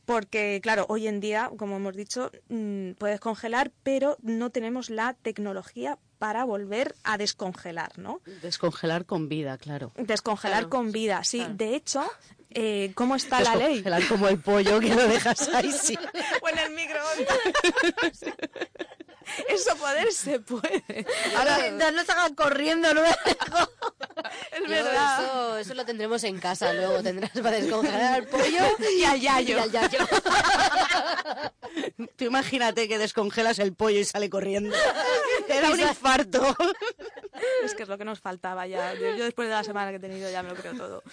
Porque, 0.06 0.62
claro, 0.64 0.86
hoy 0.88 1.06
en 1.08 1.20
día, 1.20 1.52
como 1.58 1.76
hemos 1.76 1.94
dicho, 1.94 2.32
mm, 2.48 2.92
puedes 2.94 3.20
congelar, 3.20 3.74
pero 3.84 4.16
no 4.22 4.52
tenemos 4.52 4.90
la 4.90 5.14
tecnología 5.22 5.98
para 6.18 6.46
volver 6.46 6.96
a 7.04 7.18
descongelar, 7.18 8.00
¿no? 8.00 8.22
Descongelar 8.42 9.06
con 9.06 9.28
vida, 9.28 9.58
claro. 9.58 9.92
Descongelar 9.98 10.60
Claro, 10.60 10.70
con 10.70 10.92
vida, 10.94 11.26
sí. 11.26 11.40
claro. 11.40 11.54
De 11.56 11.76
hecho, 11.76 12.06
eh, 12.52 12.94
¿cómo 12.96 13.18
está 13.18 13.42
la 13.42 13.58
ley? 13.58 13.82
Descongelar 13.82 14.08
como 14.08 14.30
el 14.30 14.40
pollo 14.40 14.80
que 14.80 14.96
lo 14.96 15.06
dejas 15.10 15.50
ahí, 15.50 15.74
sí. 15.74 15.98
o 16.42 16.48
en 16.50 16.58
el 16.58 16.72
microondas. 16.72 17.38
Eso 19.50 19.76
poder 19.78 20.12
se 20.12 20.40
puede. 20.40 21.06
Ahora 21.38 21.70
no 21.72 21.92
nos 21.92 22.10
hagan 22.10 22.36
corriendo 22.36 22.94
luego. 22.94 23.10
Es 24.52 24.62
Yo 24.64 24.70
verdad. 24.70 25.24
Eso, 25.24 25.58
eso 25.58 25.74
lo 25.74 25.86
tendremos 25.86 26.24
en 26.24 26.40
casa 26.40 26.74
luego. 26.74 27.04
Tendrás 27.04 27.32
para 27.32 27.52
descongelar 27.52 28.14
al 28.16 28.28
pollo 28.28 28.60
Y 28.98 29.04
al 29.04 29.20
yayo. 29.20 29.58
y 29.58 29.60
al 29.60 29.72
yayo. 29.72 30.00
Tú 32.16 32.26
imagínate 32.26 32.88
que 32.88 32.98
descongelas 32.98 33.60
el 33.60 33.74
pollo 33.74 34.00
y 34.00 34.06
sale 34.06 34.30
corriendo. 34.30 34.76
Te 35.48 35.62
da 35.62 35.72
un 35.72 35.80
infarto. 35.80 36.56
Es 37.64 37.76
que 37.76 37.84
es 37.84 37.90
lo 37.90 37.98
que 37.98 38.06
nos 38.06 38.20
faltaba 38.20 38.66
ya. 38.66 38.94
Yo, 38.96 39.16
yo 39.16 39.26
después 39.26 39.48
de 39.48 39.54
la 39.54 39.64
semana 39.64 39.92
que 39.92 39.98
he 39.98 40.00
tenido 40.00 40.30
ya 40.32 40.42
me 40.42 40.50
lo 40.50 40.56
creo 40.56 40.74
todo. 40.74 41.04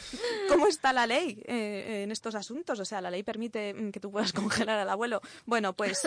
¿Cómo 0.48 0.66
está 0.66 0.92
la 0.92 1.06
ley 1.06 1.42
eh, 1.46 2.02
en 2.04 2.10
estos 2.10 2.34
asuntos? 2.34 2.78
O 2.80 2.84
sea, 2.84 3.00
la 3.00 3.10
ley 3.10 3.22
permite 3.22 3.74
mm, 3.74 3.90
que 3.90 4.00
tú 4.00 4.10
puedas 4.10 4.32
congelar 4.32 4.78
al 4.78 4.88
abuelo. 4.88 5.20
Bueno, 5.44 5.74
pues 5.74 6.02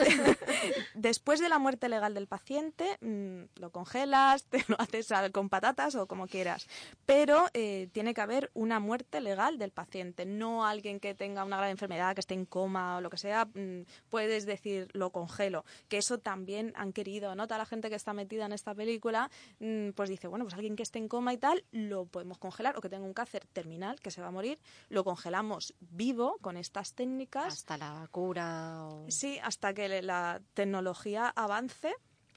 después 0.96 1.40
de 1.40 1.50
la 1.50 1.60
muerte 1.60 1.88
legal 1.98 2.14
del 2.14 2.28
paciente, 2.28 2.98
mm, 3.02 3.60
lo 3.60 3.72
congelas, 3.72 4.46
te 4.50 4.64
lo 4.68 4.80
haces 4.80 5.08
con 5.34 5.50
patatas 5.50 5.96
o 5.96 6.08
como 6.08 6.28
quieras. 6.28 6.68
Pero 7.06 7.46
eh, 7.54 7.90
tiene 7.92 8.14
que 8.14 8.22
haber 8.22 8.50
una 8.54 8.80
muerte 8.80 9.20
legal 9.22 9.58
del 9.58 9.72
paciente, 9.72 10.26
no 10.26 10.66
alguien 10.66 11.00
que 11.00 11.14
tenga 11.16 11.44
una 11.44 11.58
grave 11.58 11.72
enfermedad, 11.72 12.14
que 12.14 12.22
esté 12.22 12.34
en 12.34 12.46
coma 12.46 12.98
o 12.98 13.02
lo 13.02 13.10
que 13.10 13.18
sea. 13.18 13.46
mm, 13.46 13.82
puedes 14.10 14.46
decir, 14.46 14.88
lo 14.94 15.12
congelo. 15.12 15.66
Que 15.90 15.98
eso 15.98 16.20
también 16.20 16.74
han 16.76 16.94
querido, 16.94 17.36
¿no? 17.36 17.48
Toda 17.48 17.58
la 17.58 17.66
gente 17.66 17.90
que 17.90 17.96
está 17.96 18.14
metida 18.14 18.46
en 18.46 18.54
esta 18.54 18.74
película, 18.76 19.30
mm, 19.60 19.90
pues 19.92 20.10
dice, 20.10 20.28
bueno, 20.28 20.46
pues 20.46 20.54
alguien 20.56 20.76
que 20.76 20.84
esté 20.84 21.00
en 21.00 21.08
coma 21.08 21.34
y 21.34 21.38
tal, 21.38 21.64
lo 21.72 22.06
podemos 22.06 22.38
congelar, 22.38 22.78
o 22.78 22.82
que 22.82 22.90
tenga 22.90 23.06
un 23.06 23.14
cáncer 23.14 23.46
terminal, 23.54 24.00
que 24.02 24.12
se 24.12 24.22
va 24.22 24.28
a 24.28 24.32
morir, 24.32 24.60
lo 24.90 25.04
congelamos 25.04 25.74
vivo 25.80 26.38
con 26.42 26.58
estas 26.58 26.94
técnicas. 26.94 27.54
Hasta 27.54 27.78
la 27.78 28.08
cura. 28.12 28.86
o- 28.88 29.06
Sí, 29.10 29.40
hasta 29.44 29.74
que 29.74 30.02
la 30.02 30.42
tecnología 30.54 31.32
avance. 31.36 31.87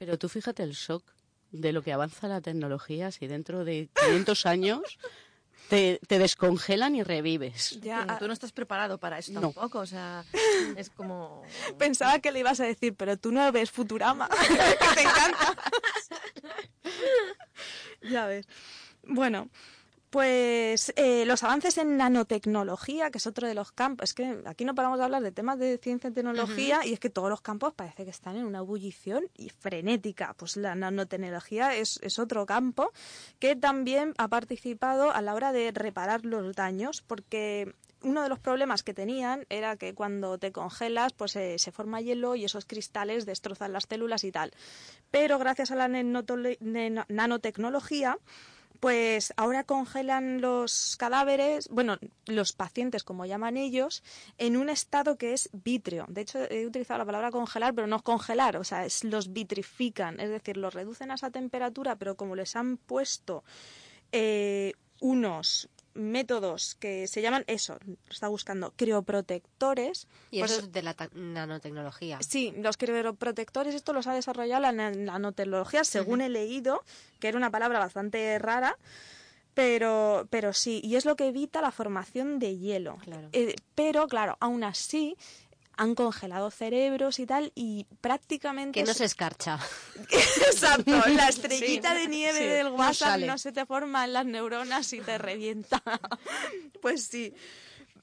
Pero 0.01 0.17
tú 0.17 0.27
fíjate 0.29 0.63
el 0.63 0.71
shock 0.71 1.03
de 1.51 1.71
lo 1.71 1.83
que 1.83 1.93
avanza 1.93 2.27
la 2.27 2.41
tecnología, 2.41 3.11
si 3.11 3.27
dentro 3.27 3.63
de 3.63 3.87
500 3.93 4.45
años 4.47 4.81
Te, 5.69 5.99
te 6.07 6.17
descongelan 6.17 6.95
y 6.95 7.03
revives. 7.03 7.79
Ya, 7.81 8.03
Pero 8.07 8.17
tú 8.17 8.27
no 8.27 8.33
estás 8.33 8.51
preparado 8.51 8.97
para 8.97 9.19
eso 9.19 9.31
No. 9.31 9.41
tampoco, 9.41 9.77
o 9.77 9.85
sea, 9.85 10.25
es 10.75 10.89
como... 10.89 11.43
Pensaba 11.77 12.17
que 12.17 12.31
le 12.31 12.39
ibas 12.39 12.59
a 12.61 12.63
decir, 12.65 12.95
pero 12.95 13.15
tú 13.15 13.31
no 13.31 13.51
ves 13.51 13.69
Futurama, 13.69 14.27
que 14.47 14.95
te 14.95 15.01
encanta. 15.03 15.55
ya 18.01 18.25
ves. 18.25 18.47
Bueno, 19.03 19.49
pues 20.11 20.93
eh, 20.97 21.25
los 21.25 21.41
avances 21.43 21.77
en 21.77 21.95
nanotecnología, 21.95 23.11
que 23.11 23.17
es 23.17 23.27
otro 23.27 23.47
de 23.47 23.55
los 23.55 23.71
campos, 23.71 24.09
es 24.09 24.13
que 24.13 24.39
aquí 24.45 24.65
no 24.65 24.75
paramos 24.75 24.97
de 24.97 25.05
hablar 25.05 25.23
de 25.23 25.31
temas 25.31 25.57
de 25.57 25.77
ciencia 25.77 26.09
y 26.09 26.13
tecnología 26.13 26.85
y 26.85 26.91
es 26.91 26.99
que 26.99 27.09
todos 27.09 27.29
los 27.29 27.39
campos 27.39 27.73
parece 27.73 28.03
que 28.03 28.11
están 28.11 28.35
en 28.35 28.43
una 28.43 28.57
ebullición 28.59 29.23
y 29.37 29.47
frenética. 29.49 30.35
Pues 30.37 30.57
la 30.57 30.75
nanotecnología 30.75 31.75
es, 31.75 31.97
es 32.03 32.19
otro 32.19 32.45
campo 32.45 32.91
que 33.39 33.55
también 33.55 34.13
ha 34.17 34.27
participado 34.27 35.11
a 35.11 35.21
la 35.21 35.33
hora 35.33 35.53
de 35.53 35.71
reparar 35.71 36.25
los 36.25 36.57
daños, 36.57 37.01
porque 37.01 37.73
uno 38.03 38.21
de 38.21 38.27
los 38.27 38.39
problemas 38.39 38.83
que 38.83 38.93
tenían 38.93 39.45
era 39.49 39.77
que 39.77 39.93
cuando 39.93 40.37
te 40.37 40.51
congelas, 40.51 41.13
pues 41.13 41.37
eh, 41.37 41.57
se 41.57 41.71
forma 41.71 42.01
hielo 42.01 42.35
y 42.35 42.43
esos 42.43 42.65
cristales 42.65 43.25
destrozan 43.25 43.71
las 43.71 43.85
células 43.87 44.25
y 44.25 44.33
tal. 44.33 44.51
Pero 45.09 45.39
gracias 45.39 45.71
a 45.71 45.75
la 45.75 45.87
nanotecnología, 45.87 48.17
pues 48.81 49.31
ahora 49.37 49.63
congelan 49.63 50.41
los 50.41 50.97
cadáveres, 50.97 51.69
bueno, 51.69 51.99
los 52.25 52.51
pacientes, 52.51 53.03
como 53.03 53.27
llaman 53.27 53.55
ellos, 53.55 54.03
en 54.39 54.57
un 54.57 54.69
estado 54.69 55.17
que 55.17 55.33
es 55.33 55.51
vítreo. 55.53 56.05
De 56.09 56.21
hecho, 56.21 56.39
he 56.49 56.65
utilizado 56.65 56.97
la 56.97 57.05
palabra 57.05 57.29
congelar, 57.29 57.75
pero 57.75 57.85
no 57.85 57.97
es 57.97 58.01
congelar, 58.01 58.57
o 58.57 58.63
sea, 58.63 58.83
es, 58.83 59.03
los 59.03 59.33
vitrifican, 59.33 60.19
es 60.19 60.31
decir, 60.31 60.57
los 60.57 60.73
reducen 60.73 61.11
a 61.11 61.13
esa 61.13 61.29
temperatura, 61.29 61.95
pero 61.95 62.15
como 62.15 62.35
les 62.35 62.55
han 62.55 62.77
puesto 62.77 63.43
eh, 64.11 64.73
unos 64.99 65.69
métodos 65.93 66.75
que 66.75 67.07
se 67.07 67.21
llaman 67.21 67.43
eso, 67.47 67.77
lo 67.85 67.95
está 68.09 68.27
buscando, 68.27 68.71
crioprotectores. 68.75 70.07
Y 70.31 70.39
pues- 70.39 70.51
eso 70.51 70.61
es 70.61 70.71
de 70.71 70.81
la 70.81 70.95
nanotecnología. 71.13 72.19
Sí, 72.21 72.53
los 72.57 72.77
crioprotectores, 72.77 73.75
esto 73.75 73.93
los 73.93 74.07
ha 74.07 74.13
desarrollado 74.13 74.61
la 74.61 74.71
na- 74.71 74.91
nanotecnología, 74.91 75.83
según 75.83 76.21
he 76.21 76.29
leído, 76.29 76.83
que 77.19 77.27
era 77.27 77.37
una 77.37 77.49
palabra 77.51 77.79
bastante 77.79 78.37
rara, 78.39 78.77
pero, 79.53 80.27
pero 80.29 80.53
sí, 80.53 80.81
y 80.83 80.95
es 80.95 81.05
lo 81.05 81.15
que 81.15 81.27
evita 81.27 81.61
la 81.61 81.71
formación 81.71 82.39
de 82.39 82.57
hielo. 82.57 82.97
Claro. 83.03 83.29
Eh, 83.33 83.55
pero, 83.75 84.07
claro, 84.07 84.37
aún 84.39 84.63
así 84.63 85.17
han 85.81 85.95
congelado 85.95 86.51
cerebros 86.51 87.17
y 87.17 87.25
tal, 87.25 87.51
y 87.55 87.87
prácticamente... 88.01 88.79
Que 88.79 88.85
no 88.85 88.93
se 88.93 89.05
escarcha. 89.05 89.57
Exacto, 90.11 90.91
la 90.91 91.27
estrellita 91.27 91.95
de 91.95 92.07
nieve 92.07 92.37
sí, 92.37 92.45
del 92.45 92.67
WhatsApp 92.67 93.21
no 93.21 93.39
se 93.39 93.51
te 93.51 93.65
forma 93.65 94.05
en 94.05 94.13
las 94.13 94.27
neuronas 94.27 94.93
y 94.93 94.99
te 94.99 95.17
revienta. 95.17 95.81
pues 96.83 97.07
sí. 97.07 97.33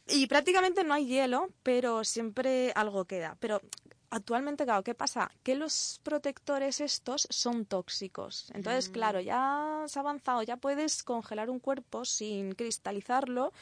Y 0.08 0.26
prácticamente 0.26 0.82
no 0.82 0.92
hay 0.92 1.06
hielo, 1.06 1.50
pero 1.62 2.02
siempre 2.02 2.72
algo 2.74 3.04
queda. 3.04 3.36
Pero 3.38 3.60
actualmente, 4.10 4.64
claro, 4.64 4.82
¿qué 4.82 4.94
pasa? 4.94 5.30
Que 5.44 5.54
los 5.54 6.00
protectores 6.02 6.80
estos 6.80 7.28
son 7.30 7.64
tóxicos. 7.64 8.50
Entonces, 8.54 8.88
claro, 8.88 9.20
ya 9.20 9.84
se 9.86 10.00
ha 10.00 10.02
avanzado, 10.02 10.42
ya 10.42 10.56
puedes 10.56 11.04
congelar 11.04 11.48
un 11.48 11.60
cuerpo 11.60 12.04
sin 12.04 12.56
cristalizarlo, 12.56 13.52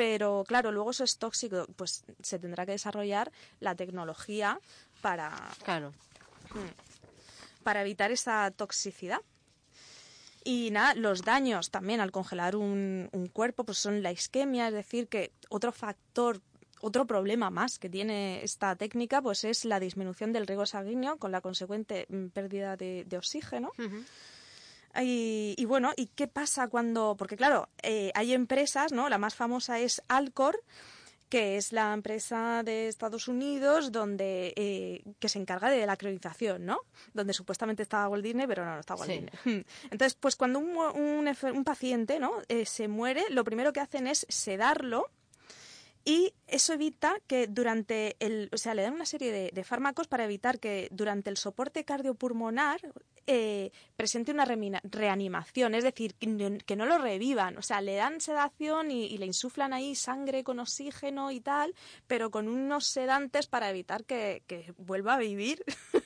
pero 0.00 0.44
claro, 0.48 0.72
luego 0.72 0.92
eso 0.92 1.04
es 1.04 1.18
tóxico. 1.18 1.66
Pues 1.76 2.04
se 2.22 2.38
tendrá 2.38 2.64
que 2.64 2.72
desarrollar 2.72 3.30
la 3.60 3.74
tecnología 3.74 4.58
para, 5.02 5.30
Claro. 5.62 5.92
para 7.62 7.82
evitar 7.82 8.10
esa 8.10 8.50
toxicidad. 8.50 9.20
Y 10.42 10.70
nada, 10.70 10.94
los 10.94 11.20
daños 11.20 11.70
también 11.70 12.00
al 12.00 12.12
congelar 12.12 12.56
un, 12.56 13.10
un 13.12 13.26
cuerpo 13.26 13.64
pues 13.64 13.76
son 13.76 14.02
la 14.02 14.10
isquemia, 14.10 14.68
es 14.68 14.72
decir, 14.72 15.06
que 15.06 15.32
otro 15.50 15.70
factor, 15.70 16.40
otro 16.80 17.06
problema 17.06 17.50
más 17.50 17.78
que 17.78 17.90
tiene 17.90 18.42
esta 18.42 18.74
técnica 18.76 19.20
pues 19.20 19.44
es 19.44 19.66
la 19.66 19.80
disminución 19.80 20.32
del 20.32 20.46
riego 20.46 20.64
sanguíneo 20.64 21.18
con 21.18 21.30
la 21.30 21.42
consecuente 21.42 22.06
mm, 22.08 22.28
pérdida 22.28 22.78
de, 22.78 23.04
de 23.06 23.18
oxígeno. 23.18 23.70
Y, 25.00 25.54
y 25.56 25.64
bueno, 25.66 25.92
¿y 25.96 26.06
qué 26.06 26.26
pasa 26.26 26.68
cuando...? 26.68 27.16
Porque 27.16 27.36
claro, 27.36 27.68
eh, 27.82 28.10
hay 28.14 28.32
empresas, 28.32 28.92
¿no? 28.92 29.08
La 29.08 29.18
más 29.18 29.34
famosa 29.34 29.78
es 29.78 30.02
Alcor, 30.08 30.62
que 31.28 31.56
es 31.56 31.72
la 31.72 31.92
empresa 31.94 32.62
de 32.64 32.88
Estados 32.88 33.28
Unidos 33.28 33.92
donde 33.92 34.52
eh, 34.56 35.04
que 35.20 35.28
se 35.28 35.38
encarga 35.38 35.70
de 35.70 35.86
la 35.86 35.96
criogenización, 35.96 36.66
¿no? 36.66 36.80
Donde 37.14 37.32
supuestamente 37.34 37.84
estaba 37.84 38.08
Walt 38.08 38.24
Disney, 38.24 38.48
pero 38.48 38.64
no, 38.64 38.74
no 38.74 38.80
está 38.80 38.96
Walt 38.96 39.12
Sí. 39.12 39.20
Disney. 39.20 39.64
Entonces, 39.90 40.16
pues 40.18 40.34
cuando 40.34 40.58
un, 40.58 40.76
un, 40.76 41.28
un 41.28 41.64
paciente, 41.64 42.18
¿no? 42.18 42.32
Eh, 42.48 42.66
se 42.66 42.88
muere, 42.88 43.22
lo 43.30 43.44
primero 43.44 43.72
que 43.72 43.78
hacen 43.78 44.08
es 44.08 44.26
sedarlo 44.28 45.08
y 46.04 46.32
eso 46.48 46.72
evita 46.72 47.14
que 47.28 47.46
durante 47.46 48.16
el, 48.18 48.48
o 48.52 48.56
sea, 48.56 48.74
le 48.74 48.82
dan 48.82 48.94
una 48.94 49.04
serie 49.06 49.30
de, 49.30 49.50
de 49.52 49.64
fármacos 49.64 50.08
para 50.08 50.24
evitar 50.24 50.58
que 50.58 50.88
durante 50.90 51.30
el 51.30 51.36
soporte 51.36 51.84
cardiopulmonar 51.84 52.80
eh, 53.32 53.70
presente 53.96 54.32
una 54.32 54.44
reanimación, 54.44 55.74
es 55.74 55.84
decir, 55.84 56.14
que 56.14 56.26
no, 56.26 56.58
que 56.66 56.74
no 56.76 56.86
lo 56.86 56.98
revivan, 56.98 57.56
o 57.58 57.62
sea, 57.62 57.80
le 57.80 57.94
dan 57.94 58.20
sedación 58.20 58.90
y, 58.90 59.04
y 59.06 59.18
le 59.18 59.26
insuflan 59.26 59.72
ahí 59.72 59.94
sangre 59.94 60.42
con 60.42 60.58
oxígeno 60.58 61.30
y 61.30 61.40
tal, 61.40 61.74
pero 62.06 62.30
con 62.30 62.48
unos 62.48 62.86
sedantes 62.86 63.46
para 63.46 63.70
evitar 63.70 64.04
que, 64.04 64.42
que 64.46 64.72
vuelva 64.78 65.14
a 65.14 65.18
vivir. 65.18 65.62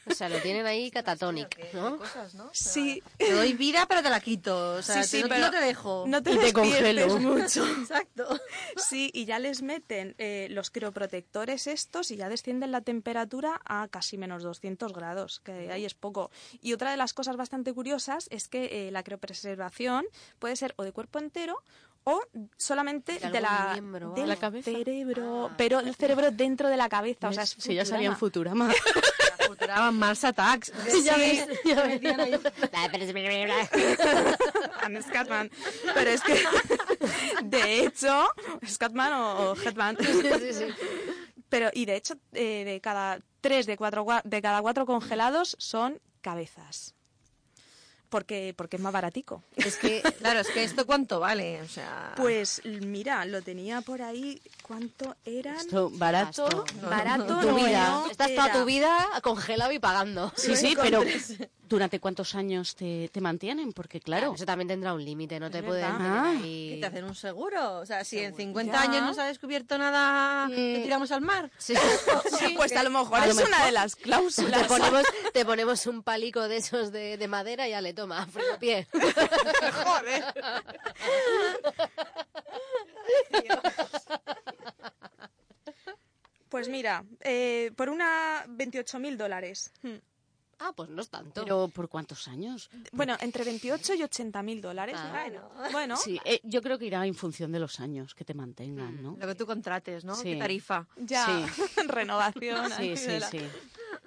O 0.06 0.12
sea, 0.14 0.28
lo 0.28 0.38
tienen 0.40 0.66
ahí 0.66 0.90
catatónico, 0.90 1.48
¿no? 1.72 1.92
qué 1.92 1.98
cosas, 1.98 2.34
¿no? 2.34 2.44
O 2.44 2.50
sea, 2.52 2.72
Sí. 2.72 3.02
Te 3.16 3.32
doy 3.32 3.52
vida, 3.54 3.86
pero 3.88 4.02
te 4.02 4.10
la 4.10 4.20
quito. 4.20 4.74
O 4.74 4.82
sea, 4.82 5.02
Sí, 5.02 5.16
sí, 5.18 5.22
te- 5.22 5.28
pero 5.28 5.40
no 5.46 5.50
te 5.50 5.60
dejo. 5.60 6.04
No 6.06 6.22
te 6.22 6.32
Y 6.32 6.38
te 6.38 6.52
congelo. 6.52 7.18
mucho. 7.20 7.64
Exacto. 7.80 8.38
Sí, 8.76 9.10
y 9.14 9.24
ya 9.24 9.38
les 9.38 9.62
meten 9.62 10.14
eh, 10.18 10.48
los 10.50 10.70
crioprotectores 10.70 11.66
estos 11.66 12.10
y 12.10 12.16
ya 12.16 12.28
descienden 12.28 12.70
la 12.72 12.82
temperatura 12.82 13.60
a 13.64 13.88
casi 13.88 14.18
menos 14.18 14.42
200 14.42 14.92
grados, 14.92 15.40
que 15.40 15.72
ahí 15.72 15.84
es 15.86 15.94
poco. 15.94 16.30
Y 16.60 16.72
otra 16.74 16.90
de 16.90 16.96
las 16.96 17.13
cosas 17.14 17.36
bastante 17.36 17.72
curiosas 17.72 18.28
es 18.30 18.48
que 18.48 18.88
eh, 18.88 18.90
la 18.90 19.02
criopreservación 19.02 20.04
puede 20.38 20.56
ser 20.56 20.74
o 20.76 20.84
de 20.84 20.92
cuerpo 20.92 21.18
entero 21.18 21.62
o 22.04 22.20
solamente 22.56 23.18
De 23.18 23.40
la 23.40 23.70
miembro 23.72 24.12
del. 24.12 24.28
La 24.28 24.36
cabeza. 24.36 24.70
cerebro, 24.70 25.50
pero 25.56 25.80
el 25.80 25.94
cerebro 25.94 26.30
dentro 26.30 26.68
de 26.68 26.76
la 26.76 26.88
cabeza, 26.88 27.30
o 27.30 27.32
sea, 27.32 27.44
es 27.44 27.56
si 27.58 27.74
ya 27.74 27.84
salía 27.84 28.08
en 28.08 28.16
Futurama. 28.16 28.72
Futuraban 29.46 29.98
Mars 29.98 30.24
Attacks. 30.24 30.72
ya 31.04 31.16
ves, 31.16 31.46
ya 31.64 31.84
Scatman. 35.02 35.50
Pero 35.94 36.10
es 36.10 36.22
que, 36.22 36.42
de 37.42 37.80
hecho, 37.80 38.26
Scatman 38.66 39.12
o, 39.12 39.52
o 39.52 39.56
Headman. 39.56 39.96
Pero, 41.48 41.70
y 41.72 41.84
de 41.84 41.96
hecho, 41.96 42.14
eh, 42.32 42.64
de 42.64 42.80
cada 42.80 43.20
tres 43.40 43.66
de, 43.66 43.76
cuatro, 43.76 44.06
de 44.24 44.42
cada 44.42 44.60
cuatro 44.62 44.86
congelados 44.86 45.56
son 45.58 46.00
cabezas. 46.20 46.94
Porque, 48.14 48.54
porque 48.56 48.76
es 48.76 48.82
más 48.82 48.92
baratico. 48.92 49.42
Es 49.56 49.76
que, 49.76 50.00
claro, 50.20 50.38
es 50.38 50.46
que 50.46 50.62
esto 50.62 50.86
cuánto 50.86 51.18
vale, 51.18 51.60
o 51.62 51.66
sea... 51.66 52.12
Pues 52.16 52.62
mira, 52.64 53.24
lo 53.24 53.42
tenía 53.42 53.80
por 53.80 54.02
ahí. 54.02 54.40
¿Cuánto 54.62 55.16
eran? 55.24 55.56
Esto 55.56 55.90
barato. 55.92 56.64
Barato 56.88 57.40
Tu 57.40 57.48
no, 57.48 57.54
vida. 57.56 57.88
no 57.90 58.10
Estás 58.10 58.32
toda 58.32 58.52
tu 58.52 58.64
vida 58.66 58.96
congelado 59.20 59.72
y 59.72 59.80
pagando. 59.80 60.32
Sí, 60.36 60.54
sí, 60.54 60.76
pero 60.80 61.02
¿durante 61.68 61.98
cuántos 61.98 62.34
años 62.36 62.76
te, 62.76 63.08
te 63.12 63.20
mantienen? 63.20 63.72
Porque 63.72 64.00
claro, 64.00 64.34
Eso 64.34 64.46
también 64.46 64.68
tendrá 64.68 64.94
un 64.94 65.04
límite, 65.04 65.40
no 65.40 65.50
te 65.50 65.62
pueden 65.62 65.84
Ah. 65.84 66.30
ahí- 66.30 66.74
¿Qué 66.74 66.80
te 66.80 66.86
hacen 66.86 67.04
un 67.04 67.14
seguro? 67.16 67.78
O 67.80 67.84
sea, 67.86 68.04
si 68.04 68.20
en 68.20 68.34
50 68.36 68.72
Ya. 68.72 68.82
años 68.82 69.02
no 69.02 69.12
se 69.12 69.22
ha 69.22 69.24
descubierto 69.26 69.76
nada, 69.76 70.46
te 70.48 70.80
tiramos 70.84 71.10
al 71.10 71.20
mar. 71.22 71.50
Sí. 71.58 71.74
Pues 72.56 72.72
a 72.76 72.82
lo 72.82 72.90
mejor 72.90 73.18
A 73.20 73.26
lo 73.26 73.32
es 73.32 73.38
una 73.46 73.64
de 73.66 73.72
las 73.72 73.96
cláusulas. 73.96 74.62
Te 74.62 74.68
ponemos, 74.68 75.02
te 75.32 75.44
ponemos 75.44 75.86
un 75.86 76.02
palico 76.02 76.46
de 76.48 76.58
esos 76.58 76.92
de, 76.92 77.16
de 77.16 77.28
madera 77.28 77.66
y 77.66 77.70
ya 77.70 77.80
le 77.80 77.92
toma, 78.04 78.26
frío 78.26 78.58
pie. 78.58 78.86
Joder. 79.84 80.24
Pues 86.48 86.68
mira, 86.68 87.04
eh, 87.20 87.72
por 87.76 87.88
una 87.88 88.44
28.000 88.46 89.16
dólares. 89.16 89.72
Hmm. 89.82 89.94
Ah, 90.60 90.72
pues 90.74 90.88
no 90.88 91.02
es 91.02 91.08
tanto. 91.10 91.42
pero 91.42 91.66
¿por 91.68 91.88
cuántos 91.88 92.28
años? 92.28 92.70
Bueno, 92.92 93.16
entre 93.20 93.42
28 93.42 93.94
y 93.94 93.98
80.000 94.02 94.60
dólares. 94.60 94.96
Ah. 94.96 95.10
bueno, 95.10 95.50
bueno 95.72 95.96
Sí, 95.96 96.20
eh, 96.24 96.40
yo 96.44 96.62
creo 96.62 96.78
que 96.78 96.86
irá 96.86 97.04
en 97.06 97.14
función 97.14 97.50
de 97.50 97.58
los 97.58 97.80
años 97.80 98.14
que 98.14 98.24
te 98.24 98.34
mantengan, 98.34 99.02
¿no? 99.02 99.16
Lo 99.20 99.26
que 99.26 99.34
tú 99.34 99.46
contrates, 99.46 100.04
¿no? 100.04 100.14
Sí. 100.14 100.34
¿Qué 100.34 100.36
tarifa? 100.36 100.86
ya 100.96 101.26
renovación. 101.88 102.68
Sí, 102.68 102.74
ahí 102.78 102.96
sí, 102.96 103.18
la- 103.18 103.28
sí. 103.30 103.40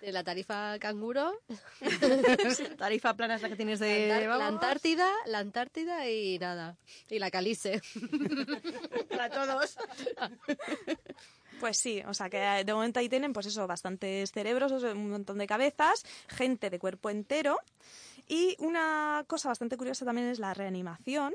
De 0.02 0.12
la 0.12 0.24
tarifa 0.24 0.78
canguro, 0.80 1.42
Tarifa 2.78 3.16
plana 3.16 3.36
es 3.36 3.42
la 3.42 3.50
que 3.50 3.56
tienes 3.56 3.80
la, 3.80 3.88
de... 3.88 4.12
Antar- 4.12 4.22
la 4.22 4.28
vamos, 4.28 4.48
Antártida, 4.54 5.10
la 5.26 5.40
Antártida 5.40 6.10
y 6.10 6.38
nada. 6.40 6.78
Y 7.10 7.20
la 7.20 7.32
Calice. 7.32 7.82
Para 9.10 9.30
todos. 9.30 9.76
Pues 11.60 11.78
sí, 11.80 12.04
o 12.08 12.14
sea 12.14 12.30
que 12.30 12.38
de 12.64 12.74
momento 12.74 13.00
ahí 13.00 13.10
tienen 13.10 13.34
pues 13.34 13.48
eso, 13.48 13.66
bastantes 13.66 14.32
cerebros, 14.32 14.72
un 14.84 15.10
montón 15.10 15.40
de 15.40 15.48
cabezas, 15.48 16.04
gente 16.28 16.70
de 16.70 16.78
cuerpo 16.78 17.10
entero. 17.10 17.60
Y 18.28 18.56
una 18.60 19.24
cosa 19.28 19.50
bastante 19.50 19.78
curiosa 19.78 20.06
también 20.06 20.28
es 20.28 20.38
la 20.38 20.54
reanimación, 20.54 21.34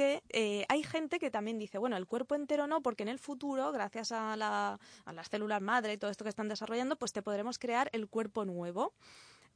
que 0.00 0.22
eh, 0.30 0.64
hay 0.70 0.82
gente 0.82 1.18
que 1.18 1.30
también 1.30 1.58
dice, 1.58 1.76
bueno, 1.76 1.98
el 1.98 2.06
cuerpo 2.06 2.34
entero 2.34 2.66
no, 2.66 2.80
porque 2.80 3.02
en 3.02 3.10
el 3.10 3.18
futuro, 3.18 3.70
gracias 3.70 4.12
a, 4.12 4.34
la- 4.34 4.78
a 5.04 5.12
las 5.12 5.28
células 5.28 5.60
madre 5.60 5.92
y 5.92 5.98
todo 5.98 6.10
esto 6.10 6.24
que 6.24 6.30
están 6.30 6.48
desarrollando, 6.48 6.96
pues 6.96 7.12
te 7.12 7.20
podremos 7.20 7.58
crear 7.58 7.90
el 7.92 8.08
cuerpo 8.08 8.46
nuevo. 8.46 8.94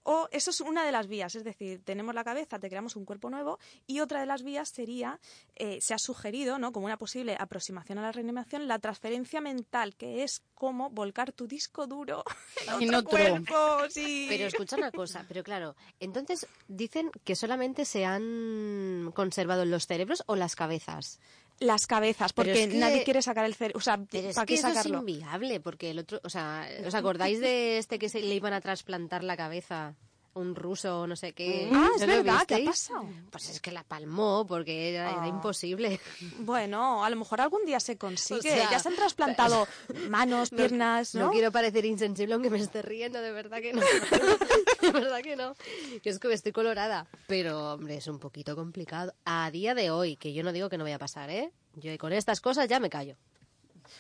O 0.05 0.29
eso 0.33 0.51
es 0.51 0.61
una 0.61 0.85
de 0.85 0.93
las 0.93 1.07
vías, 1.09 1.35
es 1.35 1.45
decir, 1.45 1.83
tenemos 1.83 2.15
la 2.15 2.25
cabeza, 2.25 2.59
te 2.59 2.69
creamos 2.69 2.95
un 2.95 3.05
cuerpo 3.07 3.31
nuevo 3.31 3.59
y 3.87 4.01
otra 4.01 4.21
de 4.21 4.27
las 4.27 4.43
vías 4.43 4.69
sería, 4.69 5.19
eh, 5.57 5.81
se 5.81 5.95
ha 5.95 5.99
sugerido, 5.99 6.59
¿no? 6.59 6.73
como 6.73 6.87
una 6.87 6.99
posible 6.99 7.37
aproximación 7.39 7.99
a 7.99 8.03
la 8.03 8.13
reanimación, 8.13 8.69
la 8.69 8.79
transferencia 8.79 9.41
mental, 9.41 9.97
que 9.97 10.23
es 10.23 10.43
como 10.55 10.91
volcar 10.91 11.33
tu 11.33 11.47
disco 11.47 11.87
duro 11.87 12.23
en 12.79 12.83
En 12.83 12.95
otro, 12.95 13.19
otro. 13.19 13.45
cuerpo. 13.45 13.91
sí. 13.91 14.27
Pero 14.29 14.47
escucha 14.47 14.77
una 14.77 14.91
cosa, 14.93 15.25
pero 15.27 15.43
claro, 15.43 15.75
entonces 16.01 16.47
dicen 16.69 17.11
que 17.25 17.35
solamente 17.35 17.85
se 17.87 18.05
han 18.05 19.11
conservado 19.15 19.65
los 19.65 19.87
cerebros 19.87 20.23
o 20.27 20.37
las 20.37 20.55
cabezas. 20.55 21.19
Las 21.65 21.87
cabezas, 21.87 22.33
porque 22.33 22.65
es 22.65 22.69
que- 22.69 22.77
nadie 22.79 23.05
quiere 23.05 23.23
sacar 23.23 23.45
el 23.47 23.55
cerebro. 23.55 23.79
O 23.79 23.81
sea, 23.81 23.99
Pero 24.11 24.29
es 24.29 24.35
¿para 24.35 24.45
que 24.47 24.55
qué 24.55 24.59
eso 24.59 24.69
es 24.69 24.75
sacarlo? 24.75 24.99
inviable, 24.99 25.61
porque 25.61 25.91
el 25.91 25.99
otro, 26.01 26.21
o 26.23 26.29
sea, 26.31 26.69
¿os 26.87 26.95
acordáis 26.95 27.41
de 27.41 27.79
este 27.79 27.99
que 27.99 28.09
se 28.09 28.21
le 28.21 28.35
iban 28.35 28.53
a 28.53 28.61
trasplantar 28.61 29.25
la 29.25 29.37
cabeza? 29.37 29.95
Un 30.35 30.57
ruso 30.57 31.03
o 31.03 31.07
no 31.07 31.15
sé 31.15 31.33
qué. 31.33 31.71
Ah, 31.73 31.91
es 31.95 32.01
¿No 32.01 32.07
lo 32.09 32.13
verdad, 32.25 32.45
¿qué 32.47 32.57
ha 32.57 32.65
pasado? 32.65 33.09
Pues 33.31 33.49
es 33.51 33.61
que 33.61 33.71
la 33.71 33.85
palmó 33.85 34.45
porque 34.49 34.91
era, 34.91 35.11
era 35.13 35.23
Ah. 35.23 35.29
imposible. 35.29 36.01
Bueno, 36.41 37.05
a 37.05 37.11
lo 37.11 37.15
mejor 37.15 37.41
algún 37.41 37.65
día 37.65 37.79
se 37.79 37.97
consigue. 37.97 38.41
O 38.51 38.55
sea, 38.57 38.71
ya 38.71 38.79
se 38.81 38.89
han 38.89 38.97
trasplantado 38.97 39.69
manos, 40.11 40.51
No- 40.51 40.57
piernas, 40.59 41.15
¿no? 41.15 41.27
No 41.27 41.31
quiero 41.31 41.53
parecer 41.53 41.85
insensible 41.85 42.35
aunque 42.35 42.51
me 42.51 42.59
esté 42.59 42.83
riendo, 42.83 43.21
de 43.21 43.31
verdad 43.31 43.61
que 43.63 43.75
no. 43.75 43.81
de 44.83 44.91
verdad 44.91 45.23
que 45.23 45.37
no. 45.37 45.55
Que 46.03 46.11
es 46.11 46.19
que 46.19 46.33
estoy 46.33 46.51
colorada. 46.51 47.07
Pero, 47.29 47.75
hombre, 47.75 47.97
es 47.99 48.09
un 48.09 48.19
poquito 48.19 48.57
complicado. 48.57 49.15
A 49.25 49.49
día 49.53 49.75
de 49.75 49.93
hoy, 49.93 50.17
que 50.17 50.33
yo 50.33 50.43
no 50.43 50.53
digo 50.53 50.69
que 50.69 50.79
no 50.79 50.83
vaya 50.85 50.97
a 50.97 50.99
pasar, 50.99 51.31
¿eh? 51.31 51.53
Yo 51.77 51.97
con 51.99 52.13
estas 52.13 52.41
cosas 52.41 52.69
ya 52.69 52.81
me 52.81 52.91
callo. 52.91 53.15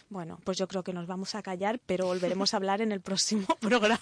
Bueno, 0.09 0.41
pues 0.45 0.59
yo 0.59 0.67
creo 0.67 0.83
que 0.83 0.93
nos 0.93 1.07
vamos 1.07 1.35
a 1.37 1.43
callar, 1.43 1.79
pero 1.87 2.07
volveremos 2.07 2.55
a 2.55 2.57
hablar 2.57 2.81
en 2.81 2.91
el 2.91 3.01
próximo 3.03 3.47
programa. 3.61 3.99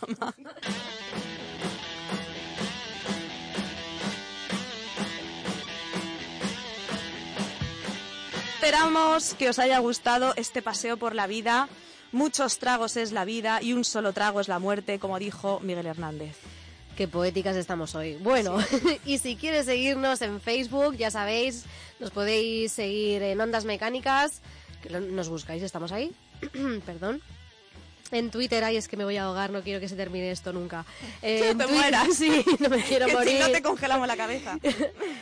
Esperamos 8.63 9.35
que 9.35 9.49
os 9.49 9.59
haya 9.59 9.81
gustado 9.81 10.35
este 10.37 10.63
paseo 10.63 10.97
por 10.97 11.17
la 11.17 11.27
vida. 11.27 11.69
Muchos 12.13 12.61
tragos 12.61 12.97
es 12.97 13.11
la 13.11 13.25
vida 13.25 13.61
y 13.61 13.73
un 13.73 13.83
solo 13.83 14.13
trago 14.13 14.41
es 14.41 14.47
la 14.47 14.61
muerte, 14.61 15.01
como 15.01 15.19
dijo 15.19 15.59
Miguel 15.59 15.87
Hernández. 15.87 16.37
Qué 16.97 17.09
poéticas 17.09 17.57
estamos 17.57 17.97
hoy. 17.97 18.15
Bueno, 18.23 18.59
y 19.05 19.19
si 19.19 19.35
quieres 19.35 19.67
seguirnos 19.67 20.23
en 20.23 20.41
Facebook, 20.41 20.97
ya 20.97 21.11
sabéis, 21.11 21.65
nos 21.99 22.13
podéis 22.13 22.71
seguir 22.71 23.25
en 23.25 23.41
Ondas 23.41 23.65
Mecánicas, 23.65 24.43
nos 25.11 25.29
buscáis, 25.29 25.65
estamos 25.65 25.91
ahí. 25.91 26.13
Perdón. 26.87 27.21
En 28.13 28.31
Twitter, 28.31 28.63
ay, 28.63 28.77
es 28.77 28.87
que 28.89 28.97
me 28.97 29.05
voy 29.05 29.17
a 29.17 29.25
ahogar, 29.25 29.51
no 29.51 29.63
quiero 29.63 29.81
que 29.81 29.89
se 29.89 29.97
termine 29.97 30.31
esto 30.31 30.53
nunca. 30.53 30.85
Eh, 31.23 31.51
en 31.51 31.59
te 31.59 31.65
Twitter- 31.65 31.81
mueras. 31.81 32.09
Sí, 32.17 32.45
no 32.61 32.69
me 32.69 32.83
quiero 32.83 33.07
Que 33.09 33.13
morir. 33.15 33.33
si 33.33 33.39
no 33.39 33.49
te 33.51 33.63
congelamos 33.63 34.07
la 34.07 34.17
cabeza. 34.17 34.59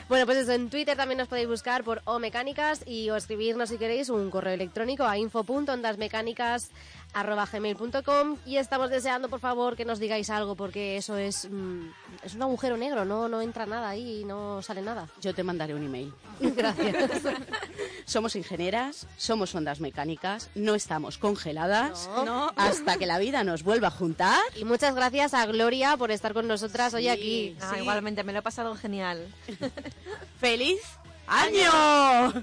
Bueno, 0.09 0.27
pues 0.27 0.39
eso, 0.39 0.53
en 0.53 0.69
Twitter 0.71 0.97
también 0.97 1.19
nos 1.19 1.29
podéis 1.29 1.49
buscar 1.49 1.85
por 1.85 2.03
O 2.05 2.19
Mecánicas 2.19 2.83
y 2.87 3.09
o 3.11 3.17
escribirnos 3.17 3.69
si 3.71 3.79
queréis 3.79 4.09
un 4.11 4.31
correo 4.31 4.53
electrónico 4.55 5.05
a 5.05 5.17
info.ondasmecánicas.gmail.com 7.15 8.37
y 8.47 8.57
estamos 8.57 8.91
deseando, 8.91 9.29
por 9.29 9.41
favor, 9.41 9.77
que 9.77 9.85
nos 9.85 9.99
digáis 9.99 10.31
algo 10.31 10.55
porque 10.55 10.97
eso 10.97 11.17
es, 11.17 11.49
mm, 11.51 11.89
es 12.23 12.35
un 12.35 12.43
agujero 12.43 12.77
negro, 12.77 13.05
no, 13.05 13.29
no 13.29 13.41
entra 13.43 13.67
nada 13.67 13.89
ahí 13.89 14.25
no 14.25 14.63
sale 14.63 14.83
nada. 14.83 15.09
Yo 15.21 15.35
te 15.35 15.43
mandaré 15.43 15.75
un 15.75 15.85
email. 15.85 16.13
Gracias. 16.41 17.23
Somos 18.05 18.35
ingenieras, 18.35 19.07
somos 19.17 19.55
ondas 19.55 19.79
mecánicas, 19.81 20.51
no 20.57 20.75
estamos 20.75 21.17
congeladas 21.19 22.09
No. 22.09 22.25
No. 22.25 22.53
hasta 22.57 22.97
que 22.97 23.07
la 23.07 23.19
vida 23.19 23.45
nos 23.45 23.63
vuelva 23.63 23.89
a 23.89 23.91
juntar. 23.93 24.41
Y 24.57 24.65
muchas 24.65 24.95
gracias 24.95 25.33
a 25.35 25.47
Gloria 25.47 25.97
por 25.97 26.11
estar 26.11 26.33
con 26.35 26.49
nosotras 26.49 26.93
hoy 26.95 27.03
Sí. 27.03 27.09
aquí. 27.09 27.57
Ah, 27.61 27.79
Igualmente, 27.79 28.25
me 28.25 28.33
lo 28.33 28.41
he 28.41 28.43
pasado 28.43 28.75
genial. 28.75 29.27
¡Feliz 30.41 30.81
¡Año! 31.29 32.43